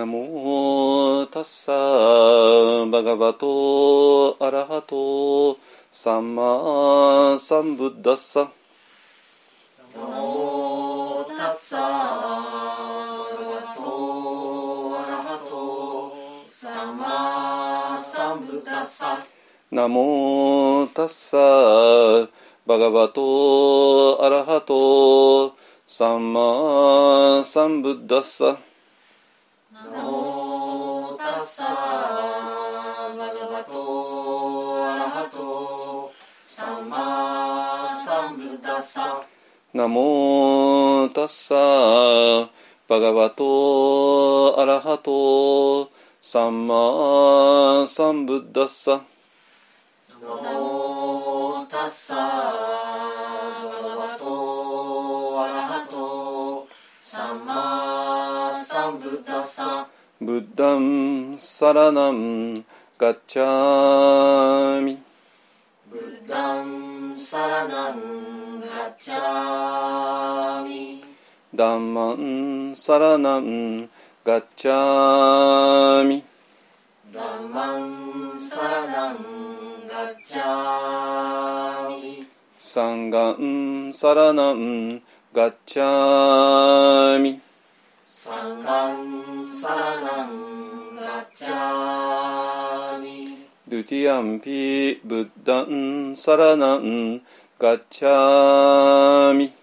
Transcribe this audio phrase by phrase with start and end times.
[0.00, 5.58] ナモタッサバガバトアラハト
[5.92, 8.50] サンマサンブッダッサ
[9.94, 16.14] ナモタッサバガバトアラハト
[16.48, 19.26] サンマサンブッダッサ
[19.70, 21.36] ナモタッサ
[22.66, 25.54] バガバトアラハト
[25.86, 28.58] サンマサンブッダッサ
[46.32, 49.02] サンマサンブッダッサ。
[50.22, 52.22] ナモタッサバ
[53.82, 56.68] ガバトアラハト
[57.00, 59.88] サンマサンブッダッサ
[60.20, 62.64] ブッダンサラナン
[62.96, 65.02] ガッチャミ
[65.90, 71.02] ブッダンサラナンガッチャミ
[71.52, 73.90] ダンマンサラナン
[74.22, 74.99] ガッチャ
[84.20, 85.00] ラナン
[85.32, 87.40] ガッチャミ
[88.04, 97.22] サンガンサラナンガッチャミドゥティアンピブッダンサラナン
[97.58, 99.54] ガッチャミ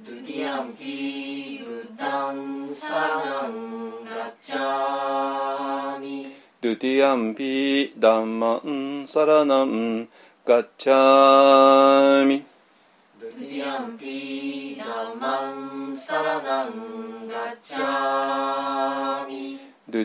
[0.00, 10.08] ドゥティアンピブッダンサラナンガッチャミドゥティアンピダンマンサラナン
[10.46, 11.59] ガッチャ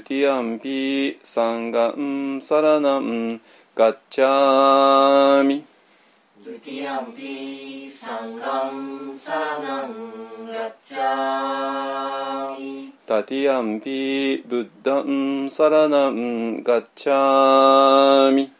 [0.06, 3.42] ティアンピサンガンサラナン
[3.74, 5.66] ガッチャミ
[6.46, 18.52] ドゥティアンピサンガンサラナンガッチャミタティアンピブッダンサラナンガッチャミ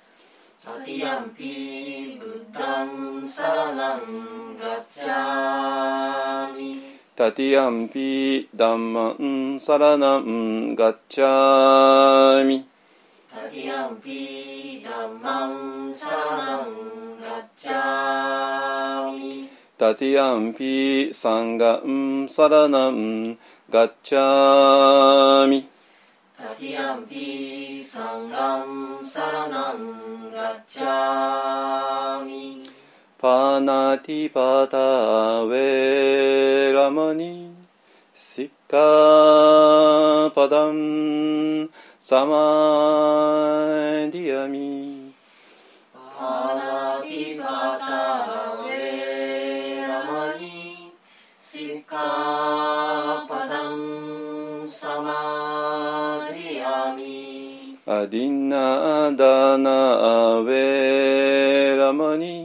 [0.66, 12.68] タティアンピブッダンサラナンガッチャミタティアンピダンマンサラナンガッチャミ
[13.34, 23.38] タティアンピダマンサラナンガッチャミタティアンピサンガンサラナン
[23.70, 25.70] ガッチャミ
[26.38, 32.65] タティアンピサンガンサラナンガッチャミ
[33.26, 34.78] パナティパタ
[35.42, 37.50] ウェラマニ
[38.14, 41.68] シッカパダン
[42.00, 45.12] サマディアミ
[45.92, 50.94] パナティパタウェラマニ
[51.40, 62.45] シカパダンサマディアミアディナダナウェラマニ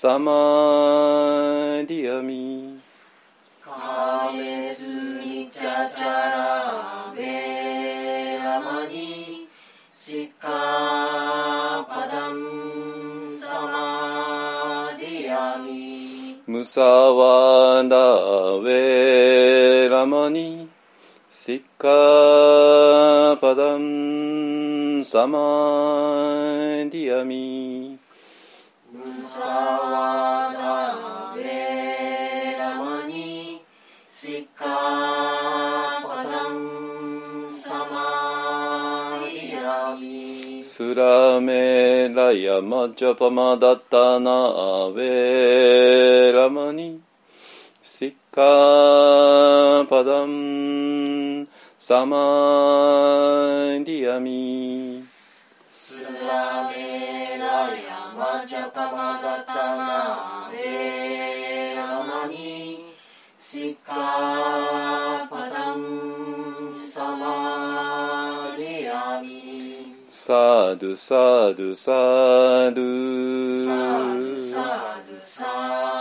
[0.00, 0.30] サマ
[1.82, 2.78] ディアミ
[3.60, 9.48] カメスミチャチャラベラマニ。
[9.92, 13.36] シッカパダム。
[13.40, 16.42] サマディアミ。
[16.46, 20.68] ムサワダベラマニ
[21.28, 25.38] シッカパダンサマ
[26.88, 27.77] ディアミ
[40.78, 47.00] スラメラヤマジャパマダタナアベラマニ
[47.82, 52.16] シッカパダンサマ
[53.84, 55.04] ディアミ
[55.68, 56.67] スラメ
[58.18, 62.86] マジャパマダタナレラマニ
[63.38, 75.44] シカパダンサマディアミサドサドサドサドサドサ
[75.92, 75.97] ド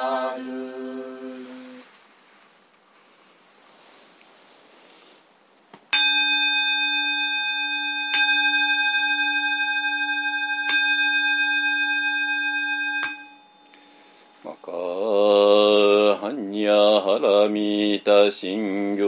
[17.18, 19.06] ャハラミタ信行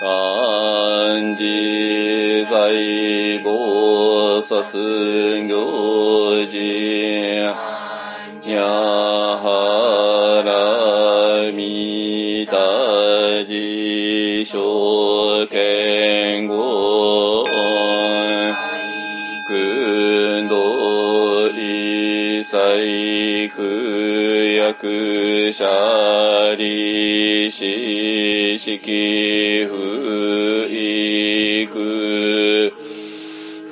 [0.00, 2.72] 漢字在
[3.42, 6.58] 菩薩行事
[8.46, 15.46] にゃはらみたじしょ
[22.52, 32.74] いさいくやくしゃりししきふいく。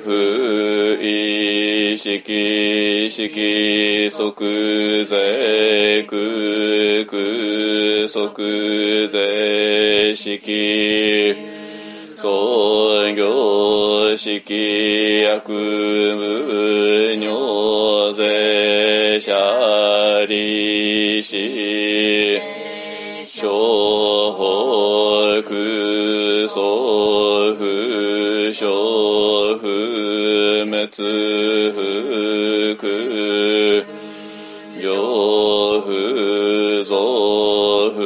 [0.03, 11.35] 不意識識即税空空即税式
[12.15, 17.50] 創業式薬無尿
[20.41, 21.37] 者利子
[23.25, 23.47] 小
[24.33, 26.61] 法空相
[27.57, 28.67] 不小
[29.59, 29.67] 不
[30.65, 30.87] 滅
[31.73, 31.77] 不
[32.75, 32.83] 空
[34.81, 34.83] 行
[35.81, 36.89] 不増
[37.91, 37.99] 不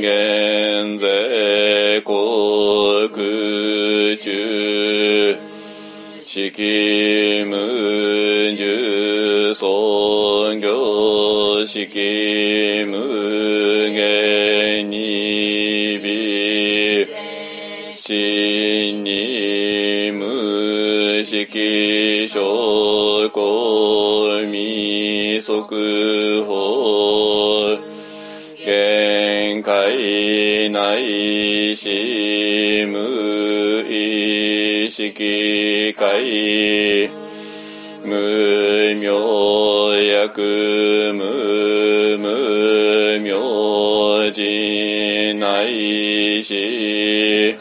[0.00, 4.26] 減税国中
[6.20, 6.50] 式
[7.46, 7.52] 無
[8.56, 10.17] 重尊
[11.68, 17.06] 業式無限に微
[17.94, 27.76] 真に無識証拠未速報
[28.64, 37.10] 限界内し無意識界
[38.06, 41.57] 無明薬無
[46.42, 47.56] し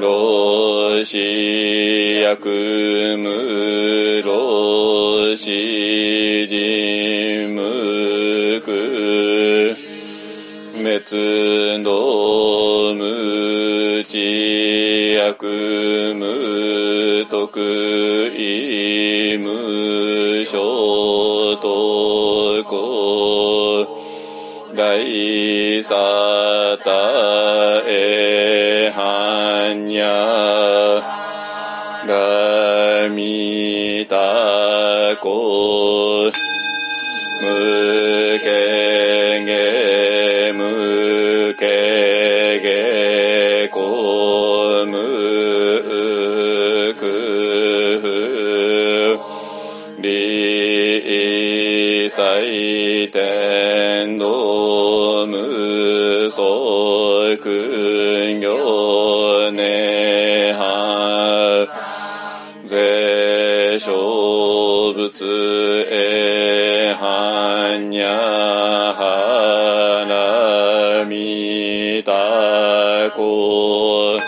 [0.00, 5.50] 老子薬無老子
[6.46, 8.74] 人無空
[10.74, 18.99] 滅道無知薬無徳意
[25.20, 25.94] 大サ
[26.82, 31.02] タエハンニャ
[32.08, 36.39] ラミタコ無
[57.30, 61.64] 相君行涅槃
[62.64, 68.08] 税小仏えはんにゃ
[68.96, 74.18] はらみたこ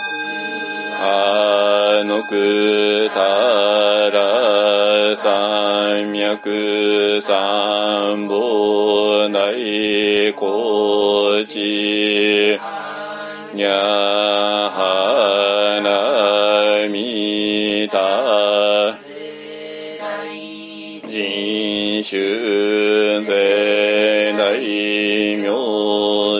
[1.01, 3.19] あのくた
[4.11, 12.57] ら三脈三本大高知
[13.63, 13.71] にゃ
[14.75, 18.97] はらみた
[21.07, 25.47] 人種税大名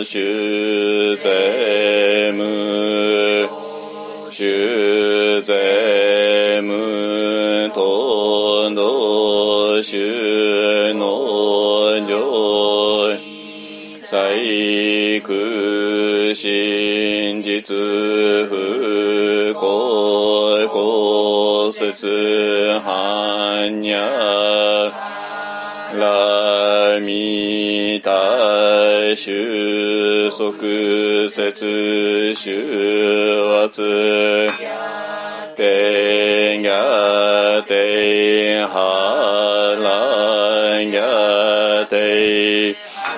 [0.04, 3.48] 種税無
[4.30, 10.92] 種税無との種
[14.14, 17.74] 最空真実
[18.48, 22.06] 不公公説
[22.78, 24.92] 般若
[25.98, 30.62] ラミタ収束
[31.28, 33.82] 節収圧
[35.56, 40.84] 天が天はら
[41.80, 42.76] がて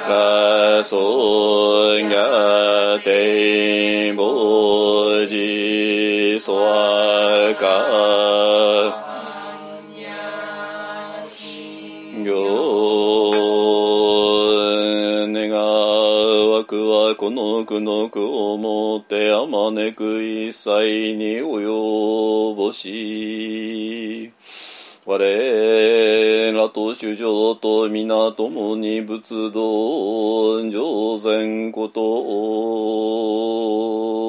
[0.08, 0.35] ら
[0.84, 9.06] ソンガテンボジソワカ
[12.24, 13.30] 行
[15.32, 15.50] 願
[16.50, 24.32] わくはこの苦の苦をもってあまねく一切に及ぼし
[25.08, 34.25] 我らと主上と皆共に仏道上善こと。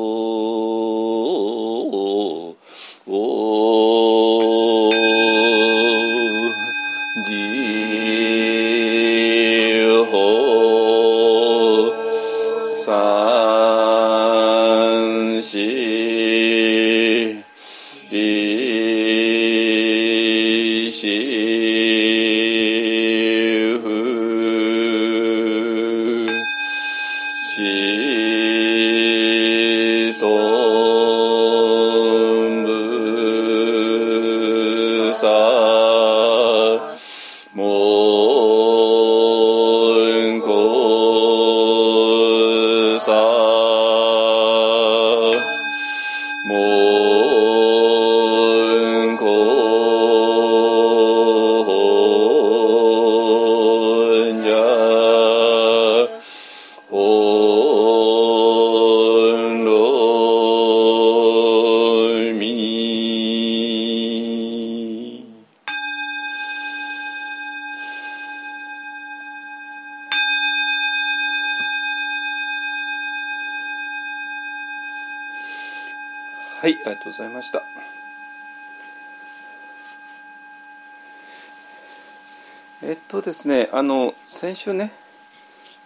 [83.48, 84.92] ですね、あの先週ね、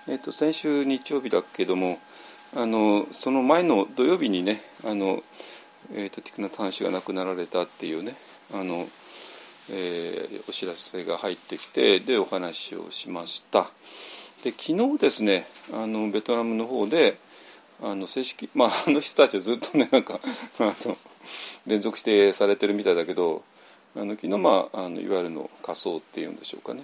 [0.08, 2.00] えっと先週日曜日だけども、
[2.56, 5.22] あのその前の土曜日にね、あの
[5.94, 8.16] えっとティクナタン氏が亡くなられたっていうね、
[8.52, 8.88] あの、
[9.70, 13.70] えーお知らせが入ってきてでお話をしました。
[14.44, 17.18] で昨日ですね、あのベトナムの方で。
[17.84, 20.20] あの正式まあ あの人たちはずっとねなんか
[20.60, 20.98] あの
[21.66, 23.42] 連続してされてるみたいだけど
[23.96, 26.84] あの昨日まああのいわゆるの仮装っていうんでしょうかね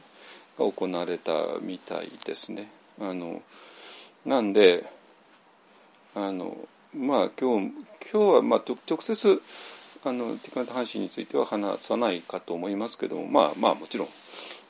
[0.58, 2.70] が行われたみたいですね。
[3.00, 3.42] あの
[4.26, 4.86] なんで
[6.16, 6.58] あの
[6.96, 7.72] まあ今日
[8.12, 9.42] 今日はまあ直接
[10.04, 14.08] あのティカナタ阪神については話さないかと思いますけどもまあまあもちろん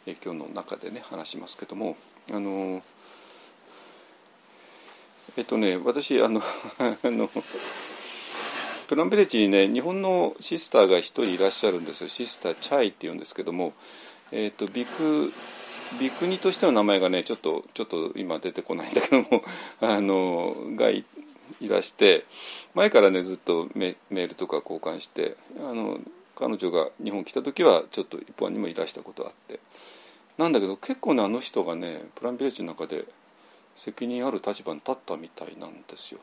[0.06, 1.96] 今日の中でね話しますけども
[2.32, 2.82] あの
[5.38, 6.42] えっとね、私あの
[6.80, 7.30] あの
[8.88, 13.74] プランベレッジにね日本のシスターが一人いらっしゃるんですよシスターチャイっていうんですけども、
[14.32, 15.32] えっとビク
[16.00, 19.44] ビクニとしての名前がねちょっとちょっと今出てこないんだけども
[19.82, 21.06] あのがい
[21.62, 22.26] いらして
[22.76, 26.00] 前からねずっとメメールとか交換してあの
[26.36, 29.60] 彼女が日本来た時はちょっと一般にもいらしたことあって
[30.38, 33.06] なんだけど結構ねあの人がねプランベレッジの中で
[33.76, 36.20] 責任ある立場に立ったみたいなんですよ。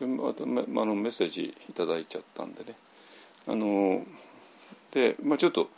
[0.00, 2.74] でまためあのメッセージいただいちゃったんでね。
[3.46, 4.04] あの
[4.92, 5.68] で、まあ、ちょっと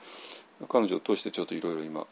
[0.69, 2.07] 彼女を通してちょっといろいろ今、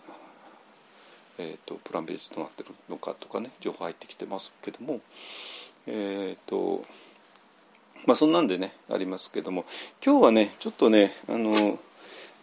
[1.39, 5.01] えーと、プランベージとなってるのかとかね情報入ってきてますけども
[5.87, 6.85] えっ、と
[8.07, 9.65] まあそんなんでねありますけども
[10.05, 11.79] 今日はねちょっとねあの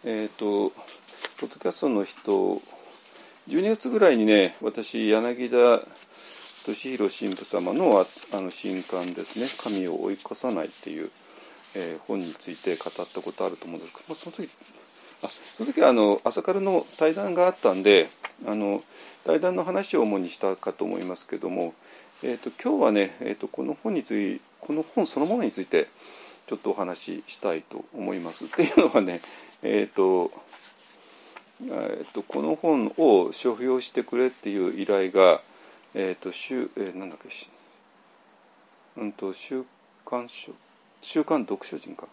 [0.04, 0.70] えっ、と
[1.40, 2.60] ポッドキャストの人
[3.48, 5.80] 12月ぐらいにね私柳田
[6.64, 8.06] 俊弘神父様のあ
[8.36, 11.10] あの新刊ですね「神を追い越さない」っていう、
[11.74, 14.48] えー本について語ったことあると思うんですけど、まあ、その時
[15.22, 18.08] あその時はあの朝からの対談があったんで
[18.46, 18.82] あの
[19.24, 21.74] 対談の話を主にしたかと思いますけども、
[22.24, 25.88] えー、と今日はね、えー、とこの本についこの本そのものについて
[26.46, 28.46] ちょっとお話ししたいと思います。
[28.46, 29.20] っていうのはね
[29.62, 30.32] えっ、と
[31.64, 35.40] えー、とこの本を書評してくれっていう依頼が、
[35.94, 37.48] えーと週えーなんだっけし
[38.96, 39.64] うんと週
[40.04, 40.52] 刊書
[41.00, 42.08] 週刊読書人か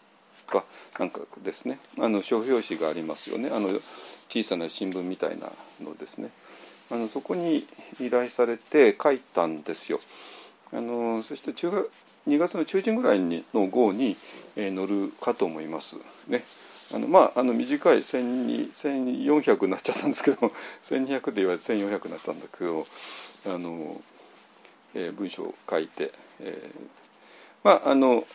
[0.50, 0.64] か
[0.98, 1.78] なんかですね。
[1.98, 3.48] あの書評紙がありますよね。
[3.50, 3.68] あの
[4.28, 5.50] 小さな新聞みたいな
[5.82, 6.30] のですね。
[6.90, 7.66] あのそこに
[8.00, 10.00] 依頼されて書いたんですよ。
[10.72, 11.90] あのそして中学
[12.28, 14.16] 2月の中旬ぐらいにの号に、
[14.56, 15.96] えー載るかと思います。
[16.28, 16.44] ね。
[16.92, 20.52] あのまああの短い12 1400になっちゃったんですけど
[20.82, 22.84] 1200で言われて1400になったんだけど
[23.46, 24.00] あの、
[24.94, 26.80] えー文章を書いて、えー
[27.62, 28.26] まああの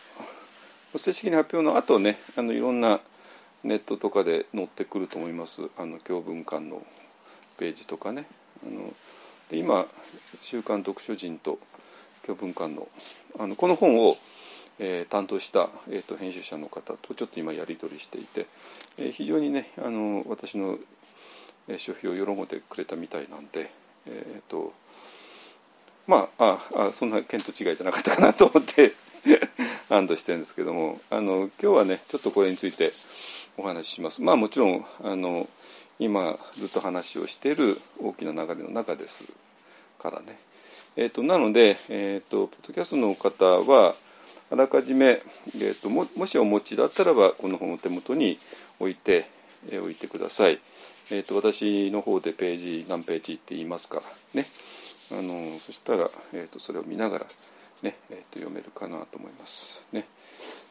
[0.98, 3.02] 正式に発表の後ねあのいろんな
[3.64, 5.70] ネットとかで載ってくると思います。
[5.78, 6.84] あの教文館の
[7.58, 8.26] ページとかね。
[8.66, 8.94] あの
[9.52, 9.88] 今
[10.42, 11.60] 「週刊読書人」と
[12.24, 12.88] 教文館の
[13.38, 14.18] あのこの本を、
[14.80, 18.46] えー、担当した、えーと、編集者の方とちょっと今やり取りしていて、
[18.98, 20.78] えー、非常にねあの私の
[21.78, 23.72] 書評を喜んでくれたみたいなんで、
[24.08, 24.74] えーと
[26.08, 28.94] まあああそんな見当違いじゃなかったかなと思って。
[29.90, 32.92] 安堵してるんですけどもあの今日はねちょっとこれについて
[33.58, 34.22] お話しします。
[34.22, 35.48] まあもちろんあの
[36.00, 39.32] 今ずっと話をしている大きな流れの中です
[40.00, 40.38] からね。
[40.98, 43.96] えーと、なので、えーと、ポッドキャストの方は
[44.50, 48.40] あらかじめ、えーと、ももしお持ちだったらばこの本を手元に
[48.80, 49.26] 置いて、
[49.70, 50.60] えー、置いてください。
[51.12, 54.48] えー、と私の方でページ何ページって言いますからね。
[55.12, 57.26] あのそしたら、えー、とそれを見ながら
[57.86, 59.86] ね、えー、と読めるかなと思います。
[59.94, 60.06] ね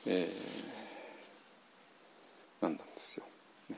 [0.06, 3.24] えー、なんですよ。
[3.70, 3.76] ね、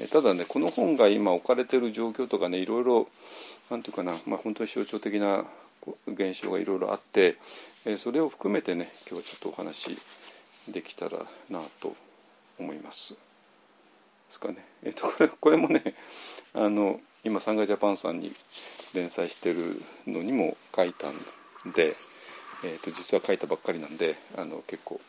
[0.00, 3.08] えただねこの本が今置かれてる状況とかねいろいろ
[3.70, 5.44] なんていうかな、まあ、本当に象徴的な
[6.06, 7.36] 現象がいろいろあって、
[7.84, 9.98] えそれを含めてね今日はちょっとお話
[10.68, 11.18] できたら
[11.50, 11.94] なと
[12.58, 13.12] 思います。
[13.12, 13.18] で
[14.30, 14.64] すかね。
[14.82, 15.94] えっ、とこれこれもね
[16.54, 18.32] あの今サンガジャパンさんに
[18.94, 21.94] 連載してるのにも書いたんで、
[22.62, 25.00] えー、と実は書いたばっかりなんであの結構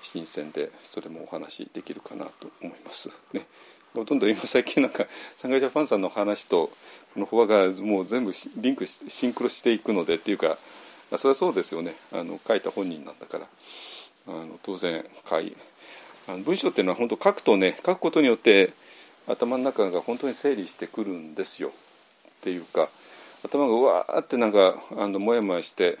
[0.00, 3.10] 新鮮でそれもお話できるかなと思います。
[3.32, 3.46] ね、
[3.94, 6.70] ほとんど今最近なんかサンガジャパンさんの話と
[7.14, 10.58] このフォアがもう全部リンクしシンクロしていくのでっていうか
[11.16, 11.94] それはそうですよね。
[12.12, 13.46] あの書いた本人なんだから。
[14.26, 15.56] あの当然書い。
[16.26, 18.72] あの文章っていうのは本当書くとね書くことによって
[19.26, 21.68] 頭の中が本当に整理してくるんですよ。
[21.68, 21.72] っ
[22.42, 22.88] ていうか
[23.44, 25.98] 頭がわーってなんかあのもやもやして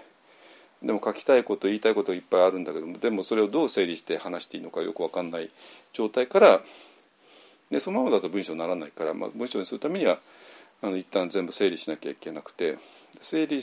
[0.84, 5.50] でも書きたいこと言いたいこといっぱいあるんだけどもでもそれをどう整理して話していいのかよく分かんない
[5.92, 6.60] 状態から
[7.70, 10.18] でそのままだと文章にならないから、まあ、文章にするためには
[10.82, 12.76] あの一旦全部整理しなきゃいけなくて
[13.20, 13.60] 整理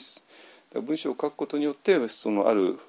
[0.74, 2.80] 文章を書くことによってそのある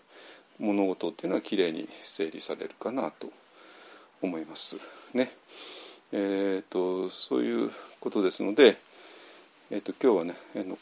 [0.59, 3.29] 物事っていうのはきれいに整理されるかなと
[4.23, 4.77] 思います
[5.13, 5.33] ね。
[6.13, 8.77] えーと、そういうことですので、
[9.71, 10.35] えーと、今日はね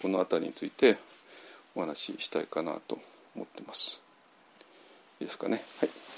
[0.03, 0.99] この辺りについて
[1.75, 2.99] お話ししたいかなと
[3.35, 4.01] 思ってます。
[5.21, 5.63] いいですかね。
[5.81, 6.10] はい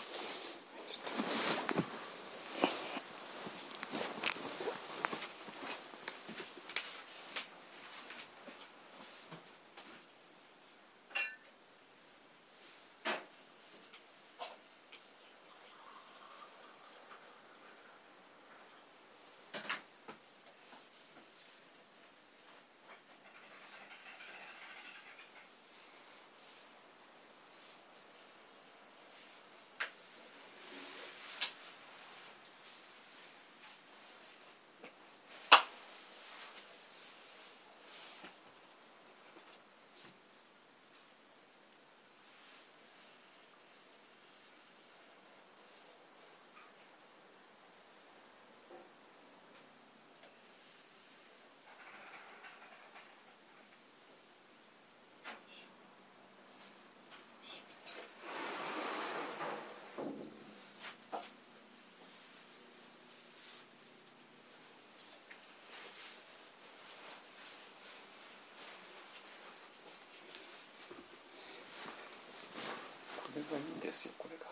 [73.53, 74.45] がいいんですよこれが。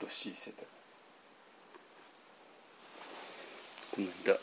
[0.00, 0.66] どっしりしてて。
[3.92, 4.38] この間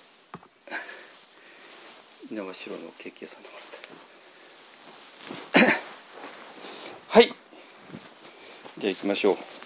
[2.29, 3.67] 猪苗代のケーキ屋さんでもらっ
[7.11, 7.33] たはい。
[8.77, 9.56] じゃあ行きましょう。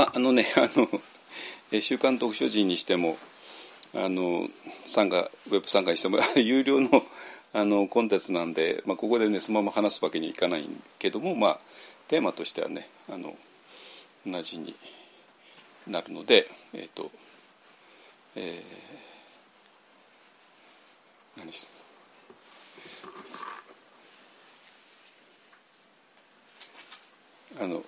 [0.00, 0.88] まああのねあの
[1.82, 3.18] 週刊読書人にしても
[3.94, 4.48] あの
[4.86, 7.02] 参加ウェブ参加にしても有料の
[7.52, 10.66] あのコンテンツなんで、まあ、ここでねそのまま話すわけにいかない
[10.98, 11.60] けども、まあ、
[12.08, 13.34] テーマとしてはねあの
[14.26, 14.74] 同じに
[15.86, 17.10] なるのでえっ、ー、と
[18.36, 21.68] えー、何し
[27.60, 27.82] あの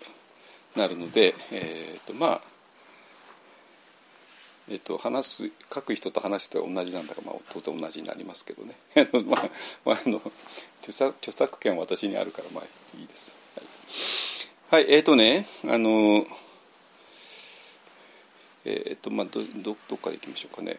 [0.77, 2.41] なるので、えーとまあ
[4.71, 8.75] えっと、話す書く人と話す人は同じなんだから、まあ、当然同じになりますけどね
[9.27, 9.51] まあ、
[9.85, 10.23] まあ、あの
[10.81, 12.65] 著作著作権は私にあるからまあ
[12.97, 13.37] いいです。
[14.71, 16.27] はい、はい、えっ、ー、とねあの
[18.65, 20.79] えっ、ー、とまあどどどっからいきましょうかね。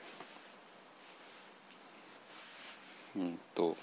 [3.15, 3.77] うんと。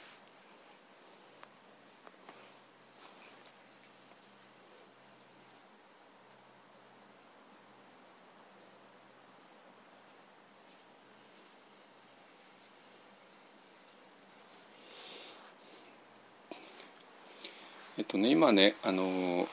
[18.11, 19.46] とね今ねあの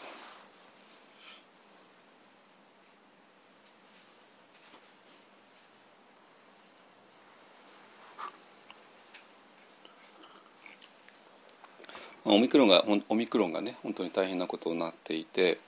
[12.25, 15.59] オミクロンがオミクロンがね本当に大変なことになっていて、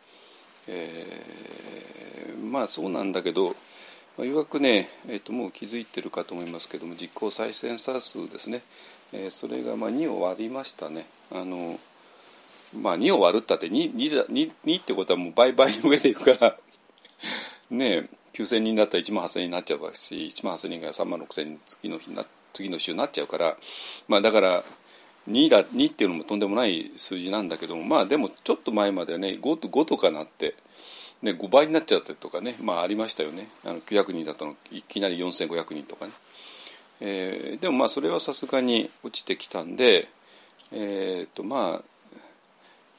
[0.67, 3.55] えー、まあそうなんだけど
[4.17, 8.61] いわくね、えー、ともう気づいてるかと思いますけども実行再生産数ですね、
[9.13, 11.05] えー、それがまあ2を割りましたね。
[11.31, 11.79] あの
[12.73, 16.57] まあ2を割るったって 2, 2, 2, 2ってことはもう倍々の上でいくから。
[17.71, 23.57] ねえ9,000人だったら1万8,000人になっちゃうし1万8,000人が3万6,000人次の日な次の週になっちゃうから。
[24.07, 24.63] まあだから
[25.29, 30.55] 2だ2っていうのもとんでもない数字なんだけどもまあでもちょっと前まではね 5, と5とかなって、
[31.21, 33.49] ね、5倍になっちゃってとかねまあありましたよね。
[33.65, 36.13] あの900人だったのいきなり4500人とかね、
[37.01, 40.07] えー、でもまあそれはさすがに落ちてきたんで
[40.71, 41.83] えっ、とまあ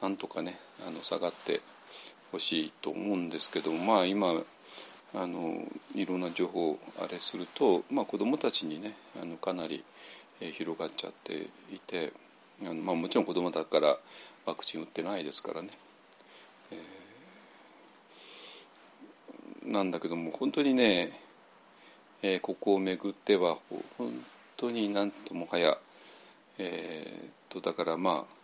[0.01, 1.61] なんとかねあの下がって
[2.31, 4.33] ほしいと思うんですけどまあ今
[5.13, 5.61] あの
[5.93, 9.83] いろんな情報あれすると、まあ、子どもたちにねあのかなり
[10.39, 12.13] 広がっちゃっていて
[12.63, 13.97] あの、まあ、もちろん子どもだから
[14.45, 15.69] ワクチン打ってないですからね、
[16.71, 21.11] えー、なんだけども本当にね、
[22.23, 23.57] えー、ここをめぐっては
[23.97, 24.11] 本
[24.57, 25.77] 当になんともはや、
[26.57, 28.40] えー、とだからまあ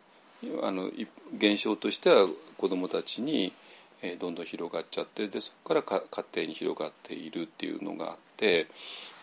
[0.64, 0.90] あの
[1.38, 3.52] 現象としては子どもたちに、
[4.20, 8.68] どんどん広がっちゃってでそこからか家庭に広がっているっていうのがあって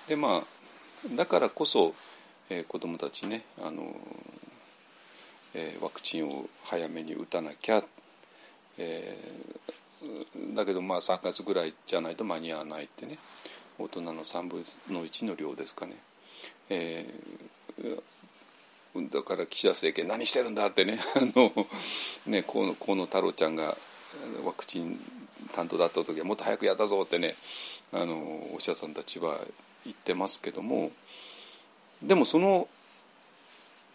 [0.09, 1.95] でまあだからこそ
[2.51, 3.95] えー、子どもたちねあの、
[5.55, 7.83] えー、ワクチンを早めに打たなきゃ、
[8.79, 13.19] えー、だけどまあ3月ぐらいじゃないと間に合わないってね
[13.79, 15.95] 大人の3分の1の量ですかね。
[16.71, 18.03] えー、
[19.11, 21.67] だから岸田政権何してるんだってね あの
[22.27, 23.77] ね河野河野太郎ちゃんが
[24.45, 25.01] ワクチン
[25.53, 27.35] 担当だった時はもっと早くやったぞってね
[27.93, 28.15] あの
[28.55, 29.37] お医者さんたちは
[29.85, 30.93] 言ってますけども
[32.03, 32.69] でもその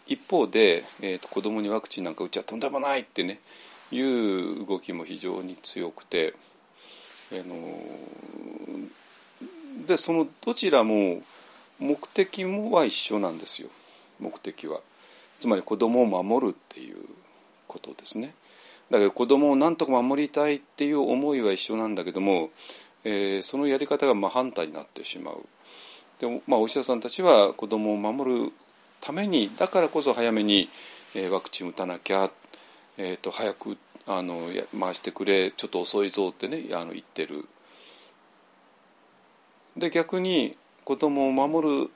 [0.06, 3.40] 一方で、えーと、子供にワクチンなんか打っちゃとんでもないってね
[3.92, 6.34] いう動きも非常に強くて、
[7.32, 7.82] あの
[9.86, 11.22] でそのどちらも
[11.80, 13.68] 目的もは一緒なんですよ
[14.20, 14.80] 目的は。
[15.40, 16.96] つまり子供を守るっていう
[17.66, 18.34] ことですね。
[18.90, 22.50] だけど子供をなんとか守りたいっていう思いは一緒なんだけども、
[23.04, 25.46] えー、そのやり方が真反対になってしまう。
[26.18, 28.52] でも、まあ、お医者さんたちは子どもを守る
[29.00, 30.68] ためにだからこそ早めに、
[31.14, 32.30] えー、ワクチン打たなきゃ、
[32.98, 34.48] えーと、早くあの
[34.78, 37.46] 回してくれちょっと遅いぞってねあの言ってる。
[39.76, 41.90] で逆に子どもを守る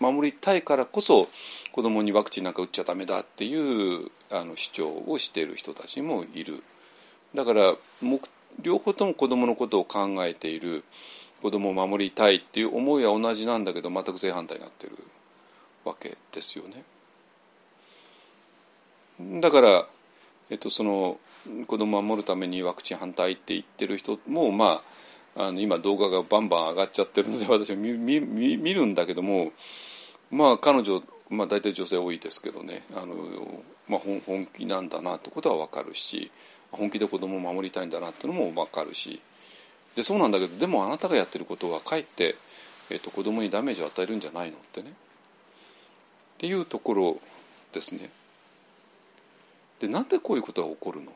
[0.00, 1.28] 守りたいからこそ
[1.72, 6.62] 子どもにワクチンなんか打っちゃダメだっていうあの主張をしている人たちもいる。
[7.34, 7.74] だから
[8.62, 10.84] 両方とも子どものことを考えている。
[11.42, 14.96] 子供を守りたいっていう思いは同じなんだけど全く正反対になってる。
[15.86, 16.82] わけですよね。
[19.40, 19.86] だから、
[20.50, 21.18] えっと、その
[21.66, 24.82] 子供を守るためにワクチン反対って言ってる人もま
[25.36, 28.20] ああの今動画がバンバン上がっちゃってるので私は見見
[28.56, 29.52] 見るんだけども
[30.30, 32.82] まあ彼女、まあ、大体女性多いですけどね。
[32.96, 33.14] あの、
[33.88, 36.30] まあ、本気なんだなってことは分かるし
[36.72, 39.20] 本気で子供を守りたいんだなってのも分かるし。
[39.94, 42.34] でそうなんだけどでもあなたがやってることはかえって、
[42.90, 44.90] えーと、子供にダメージを与えるんじゃないのってね。
[44.90, 44.92] っ
[46.36, 47.18] ていうところ
[47.72, 48.10] ですね。
[49.78, 51.12] でなんでこういうことが起こるの？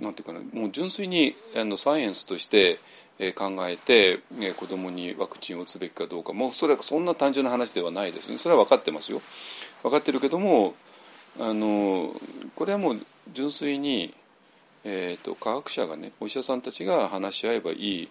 [0.00, 2.78] なんていうかなもう純粋にあのサイエンスとして、
[3.18, 8.38] え、考えて、えー、子供にワクチンを打つべきかどうかもうそれはそんな単純な話ではないですね。
[8.38, 9.22] それは分かってますよ。
[9.82, 10.74] 分かってるけども
[11.38, 12.12] あの
[12.56, 13.00] これはもう
[13.32, 14.14] 純粋に
[14.84, 18.08] えーと、科学者がねお医者さんたちが話し合えばいい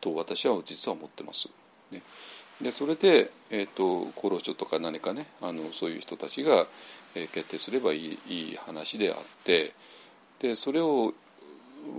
[0.00, 1.48] と私は実は思ってます。
[1.90, 2.02] ね、
[2.60, 6.66] でそれで、えーと、厚労省とか何かねあのそういう人たちが、
[7.16, 9.72] え、決定すればいいいい話であって
[10.38, 11.14] でそれを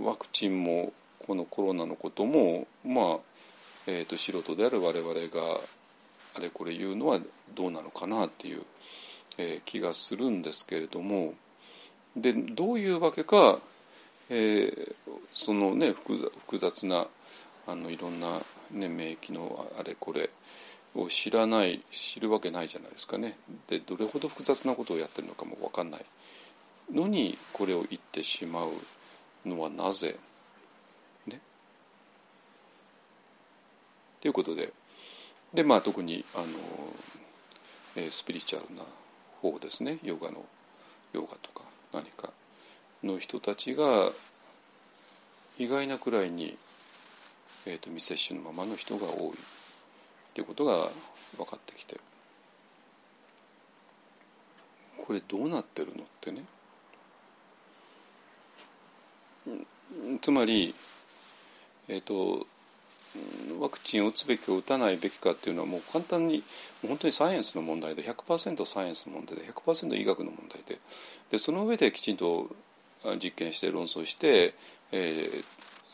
[0.02, 0.92] ワクチンも
[1.26, 3.18] このコロナのこともまあ、
[3.86, 5.18] えーと、素人である我々が
[6.36, 7.20] あれこれ言うのは
[7.54, 8.62] どうなのかなっていう、
[9.38, 11.34] えー、気がするんですけれども
[12.16, 13.58] でどういうわけか、
[14.28, 14.94] えー、
[15.32, 17.06] そのね複雑な
[17.66, 18.40] あのいろんな、
[18.72, 20.30] ね、免疫のあれこれ
[20.94, 23.36] を知らない知るわけないじゃないですかね。
[23.68, 26.04] でどれほど複雑なことをやってるのかも分かんない
[26.92, 28.72] のにこれを言ってしまう。
[29.44, 30.16] のはなぜ？
[31.26, 31.40] ね。
[34.20, 34.72] ということで
[35.54, 36.46] でまあ特にあの、
[37.96, 38.82] えー、スピリチュアルな
[39.40, 39.98] 方ですね。
[40.02, 40.44] ヨガの
[41.12, 42.32] ヨガとか何か
[43.02, 44.12] の人たちが
[45.58, 46.56] 意外なくらいに、
[47.66, 49.30] えーと、未接種のままの人が多い。
[49.32, 50.88] っていうことが
[51.36, 51.98] 分かってきて。
[55.04, 56.44] これどうなってるのってね。
[60.20, 60.74] つまり、
[61.88, 62.46] えーと、
[63.58, 66.44] ワクチンを打つべきか打たないべきかっていうのはもう簡単に
[66.86, 70.78] 本当にサイエンスの問題で100%サイエンスの問題で100%医学の問題で。
[71.30, 72.48] でその上できちんと
[73.22, 74.54] 実験して論争して、
[74.92, 75.44] えー、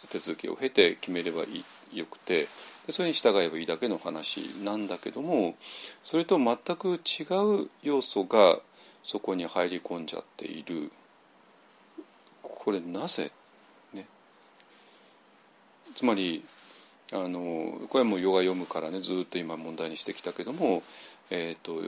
[0.09, 2.49] 手続きを経て決めればいいよくて。
[2.87, 5.57] でそれに従えばいいだけの話なんだけども
[6.05, 7.25] それと全く違
[7.65, 8.61] う要素が
[9.03, 10.93] そこに入り込んじゃっている。
[12.43, 13.31] これなぜ
[15.97, 16.45] つまり
[17.13, 20.83] あのこれはもうヨガ読むからねずっと今問題にしてきたけども、
[21.31, 21.81] えーと、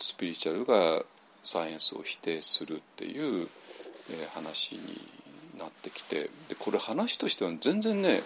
[0.00, 1.04] スピリチュアルが
[1.42, 3.48] サイエンスを否定するっていう、
[4.10, 4.82] えー、話に
[5.58, 8.20] なってきてでこれ話としては全然ね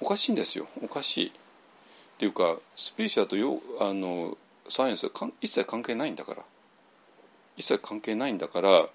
[0.00, 1.26] おかしいんですよおかしい。
[1.28, 1.32] っ
[2.18, 4.36] ていうかスピリチュアルとよあの
[4.68, 6.42] サイエンスは一切関係ないんだから
[7.56, 8.86] 一切関係ないんだからあ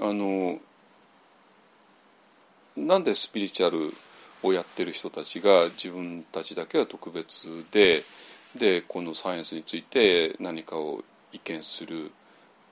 [0.00, 0.58] の
[2.76, 3.92] なんでスピリチュアル
[4.46, 8.02] をやってる人たちが自分たちだけは特別で
[8.56, 12.10] でこのサイエンスについて何かを意見する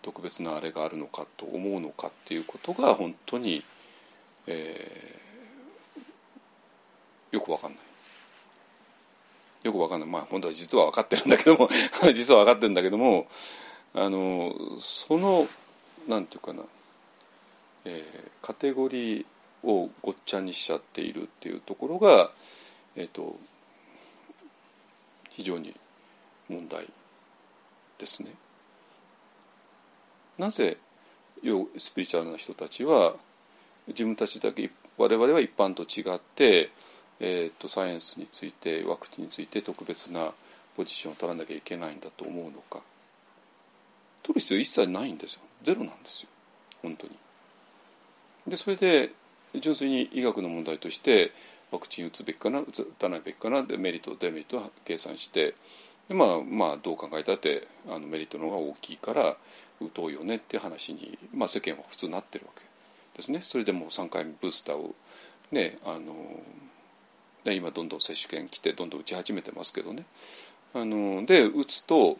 [0.02, 3.62] 特別なあれがあるのかと思うのかっていうことが本当に、
[4.46, 7.80] えー、よくわかんない。
[9.64, 11.70] よくわかんないまあ本当は実は分かってるんだけども
[12.14, 13.26] 実は分かってるんだけども
[13.94, 15.48] あのその
[16.06, 16.62] なんていうかな、
[17.86, 19.26] えー、カテゴリー
[19.64, 22.30] をごっちゃにしちゃっているっていうところが、
[22.96, 23.36] えーと、
[25.30, 25.74] 非常に
[26.48, 26.86] 問題
[27.98, 28.30] ですね。
[30.38, 30.76] なぜ
[31.78, 33.14] スピリチュアルな人たちは
[33.88, 36.70] 自分たちだけ我々は一般と違って、
[37.20, 40.32] えーと、サイエンスについてワクチンについて特別な
[40.76, 42.80] ポジションを取らなきゃいけないんだと思うのか
[44.22, 46.28] 取る必要一切ないんですよゼロなんですよ
[46.82, 47.16] 本当に。
[48.46, 49.10] でそれで
[49.60, 51.32] 純粋に医学の問題として
[51.70, 52.66] ワクチン打つべきかな打
[52.98, 55.54] たないべきかなでメリットデメリットを計算して
[56.08, 59.36] で、まあ、まあどう考えたってあのメリットの方が大きいから
[59.80, 62.62] 打とうよねっていう話に、まあ、世間は普通なってるわけ
[63.16, 63.40] ですね。
[63.40, 64.94] それでもう3回目ブースターを
[65.50, 66.14] ねあの
[67.44, 70.04] ね今どんどん接種券来てどんどん打ち始めてますけどね。
[70.74, 72.18] あので打つと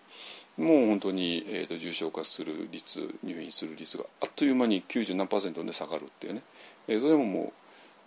[0.56, 6.42] もう本当に、えーと、重症化する率入院する率があっという間に90何パーセントで下がるっていうね、
[6.88, 7.52] え、それもも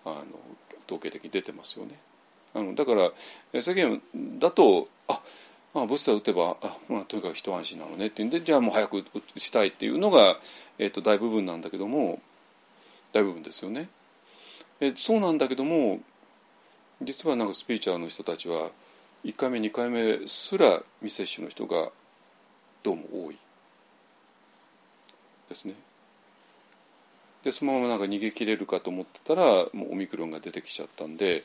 [0.06, 0.24] うあの
[0.86, 2.00] 統計的に出てますよね。
[2.54, 3.12] あのだから
[3.62, 4.02] 世間
[4.40, 5.22] だとあ
[5.74, 9.04] まあ、ブスター打てばあ、まあ、とにかく一安心なのねっていうんでじゃあもう早く打
[9.40, 10.38] ちたいっていうのが、
[10.80, 12.20] えーと、大部分なんだけども
[13.14, 13.88] 大部分ですよね。
[14.80, 16.00] え、そうなんだけども
[17.04, 18.70] 実はなんかスピリチュアルの人たちは
[19.24, 21.92] 1回目2回目すら未接種の人が
[22.82, 23.38] どうも多い
[25.50, 25.76] ですね。
[27.48, 31.44] でそのままなんか逃げ切れるかと思ってたらもうオミクロンが出てきちゃったんで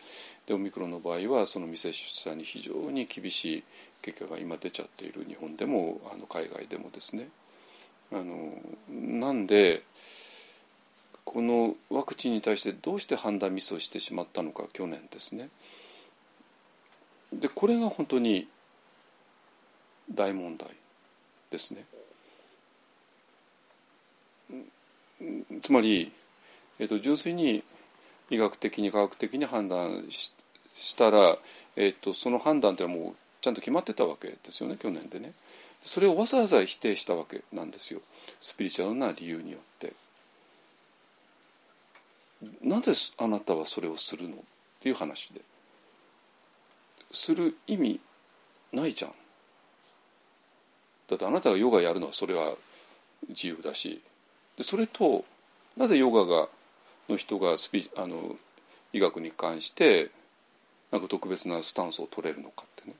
[0.49, 3.65] でオミクロンの場合はその未接種者に非常に厳しい
[4.03, 7.29] 結果が今出ちゃっている日本でもあの海外でもですね。
[8.11, 8.53] あの
[8.91, 9.85] なんで
[11.25, 15.51] このワクチンに対してどうして判断ミスをしてしまったのか去年ですね。
[17.33, 18.49] でこれが本当に
[20.13, 20.69] 大問題
[21.53, 21.85] ですね。
[25.61, 26.13] つまり、
[26.79, 27.63] えーと、純粋に
[28.31, 30.33] 医学的に科学的に判断し
[30.97, 31.37] たら、
[31.77, 35.33] えーと、その判断っていうのはもうちゃんと決まってたわけですよね去年でね。
[35.83, 38.01] それをわざわざ否定したわけなんですよ
[38.41, 39.93] スピリチュアルな理由によって。
[42.63, 44.39] なぜあなたはそれをするのっ
[44.81, 45.41] ていう話で。
[47.13, 48.01] する意味
[48.73, 49.13] ないじゃん。
[51.09, 52.55] だってあなたがヨガやるのはそれは
[53.29, 54.01] 自由だし
[54.63, 55.25] それと
[55.77, 56.49] なぜヨガが
[57.09, 58.37] の人がスピあの
[58.93, 60.11] 医学に関して
[60.91, 62.95] なんか特別なスタンスを取れるのかってね。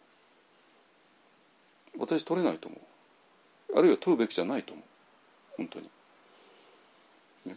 [1.99, 2.77] 私取れないと思
[3.75, 3.79] う。
[3.79, 4.85] あるいは取るべきじゃないと思う。
[5.59, 5.91] 本当に。
[7.47, 7.57] ね、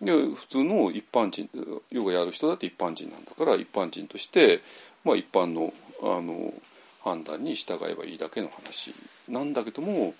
[0.00, 1.48] で普通の一般人
[1.90, 4.60] ヨガやる人だって一般人なんだから一般人として、
[5.04, 6.54] まあ、一般のあの
[7.02, 8.94] 判断に従えばいいだけの話。
[9.28, 10.14] なんだけども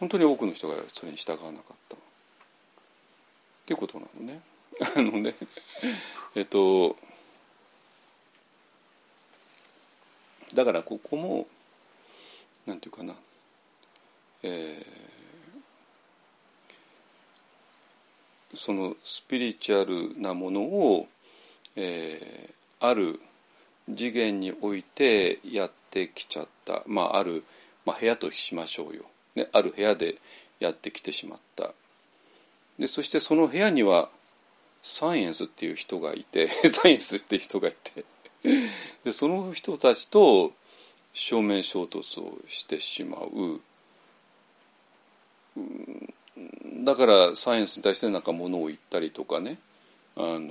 [0.00, 1.96] 本当に多くの人がそれに従わなかった。
[3.72, 4.40] てことなのね。
[4.96, 5.34] あのね
[6.34, 6.96] えっと
[10.54, 11.46] だからここも
[12.66, 13.14] なんていうかな
[14.42, 21.06] えー、そのスピリチュアルなものを、
[21.76, 23.20] えー、ある
[23.86, 26.82] 次元においてやってきちゃった。
[26.86, 27.44] まあある、
[27.84, 29.04] まあ、部屋としましょうよ、
[29.36, 30.16] ね、ある部屋で
[30.58, 31.72] やってきてしまった。
[32.78, 34.08] でそしてその部屋には
[34.82, 38.04] サイエンスっていう人がいてサイエンスっていう人がいて。
[39.04, 40.52] でその人たちと
[41.12, 43.60] 正面衝突をしてしまう。
[46.84, 49.58] だからサイエンスに対して何かものを言ったりとかね。
[50.16, 50.50] あの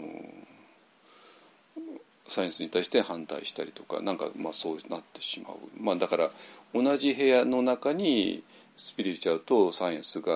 [2.27, 6.29] サイエンスに対して反対したりとかなんかまあそうなってしまう、まあ、だから
[6.73, 8.43] 同じ部屋の中に
[8.77, 10.31] スピリチュアルとサイエンスが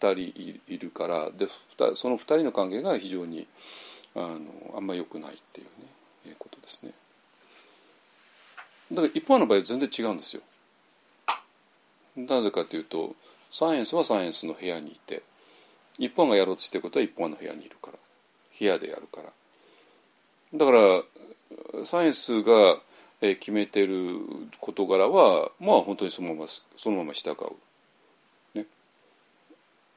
[0.00, 1.46] 2人いるからで
[1.94, 3.46] その2人の関係が非常に
[4.14, 4.38] あの
[4.76, 6.92] あんまり良くないっていうねことですね。
[8.92, 10.42] だから一方の場合は全然違うんですよ。
[12.16, 13.14] なぜかというと
[13.50, 15.22] サイエンスはサイエンスの部屋にいて
[15.98, 17.98] 一方がやろうとしてることは一方の部屋にいるから
[18.58, 19.30] 部屋でやるから
[20.54, 22.78] だからサイエンスが
[23.20, 24.18] 決めてる
[24.60, 27.34] 事柄はまあ本当にそのままそのまま従う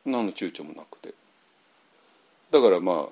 [0.10, 1.14] 何の躊躇もなくて。
[2.52, 3.10] だからま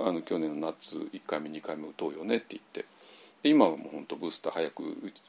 [0.00, 2.84] ああの去年の夏1回目2回目打とうよねって言って。
[3.44, 4.82] 今はもう本当ブースター早く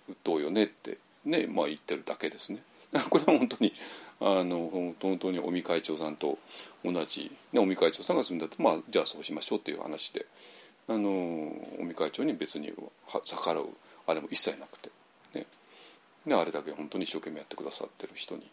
[0.10, 2.64] 打とうよねってねまあ言ってるだけですね。
[3.10, 3.74] これは本当に
[4.20, 6.40] あの本当に尾身会長さんと
[6.84, 10.26] 同じ、ね、尾身会長さんがするんだってまあじゃあそうしましょうっていう話で
[10.88, 11.10] あの
[11.80, 12.74] 尾身会長に別に
[13.24, 13.70] 逆らう
[14.08, 14.90] あれも一切なくて、
[15.36, 15.46] ね、
[16.26, 18.50] ねあれだけ本当に一生懸命やってくださってる人に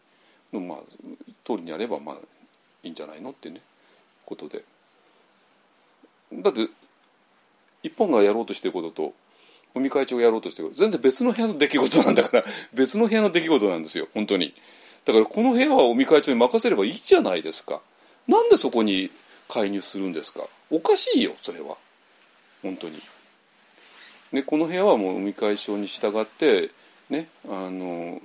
[0.53, 0.79] のまあ
[1.47, 2.17] 通りにやればまあ
[2.83, 3.31] いいんじゃないの？
[3.31, 3.61] ってね
[4.25, 4.65] ことで。
[6.33, 6.69] だって
[7.83, 9.15] 一本がやろうとしてることと
[9.75, 14.55] 尾身会長がやろうとしてること全然別の部屋の出来事なんだから 別の部屋の出来事なんですよ本当に。
[15.05, 17.81] だからこの部屋は尾身会長に任せればいいじゃないですか。
[18.27, 19.11] なんでそこに
[19.49, 20.49] 介入するんですか？
[20.71, 21.77] おかしいよそれは。
[22.63, 23.01] 本当に。
[24.33, 26.71] ねこの部屋はもう尾身会長に従って
[27.09, 28.21] ねあの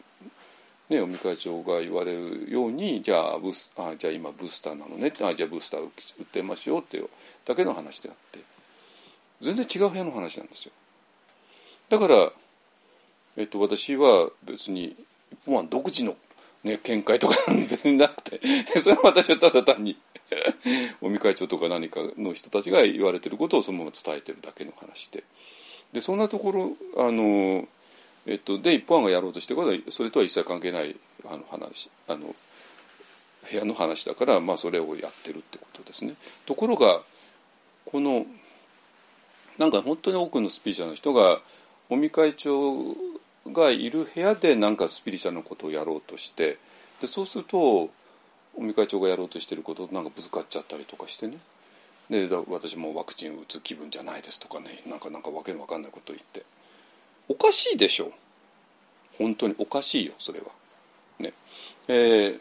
[0.91, 7.09] ね、尾身会長が言われるようにじゃあブスあじゃあ今ブースターなのねあじゃあブースター打ってますよっていう
[7.45, 8.51] だけの話であって。
[9.41, 10.71] 全然違う部屋の話なんですよ。
[11.89, 12.15] だから、
[13.37, 14.95] えっと、私は別に
[15.31, 16.15] 一本は独自の、
[16.63, 17.35] ね、見解とか
[17.69, 18.39] 別になくて
[18.79, 19.97] それは私はただ単に
[21.01, 25.23] 尾身会長とか何かの人たちが言われてることをそのまま伝えてるだけの話で。
[25.91, 27.67] でそんなところあの、
[28.27, 32.35] えっと、で一本がやろうとしてることはそれとは一切関係ないあの話あの
[33.49, 36.13] 部屋の話だから、まあ、それをやってるってことですね。
[36.45, 37.01] ところが
[37.85, 38.25] この
[39.57, 41.39] なんか本当に多くのスピーチャーの人が
[41.89, 42.95] 尾身会長
[43.47, 46.57] がいる部屋でなんかスピリチュアルのことをやろうとして
[47.01, 47.89] でそうすると
[48.55, 51.37] 尾身会長がやろうとしてることなんかぶつかっちゃったりとかしてね
[52.09, 56.43] で私もワクチン打つ気分じゃないですとかねなんかなんかわけのわかんないこと言って
[57.31, 58.11] おかしいでしょ
[59.17, 60.47] 本当におかしいよそれは。
[61.17, 61.31] ね
[61.87, 62.37] えー、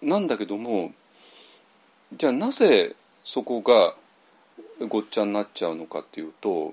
[0.00, 0.92] なんだけども
[2.12, 3.94] じゃあなぜそこが
[4.86, 6.72] ごっちゃになっちゃうのかっていうとも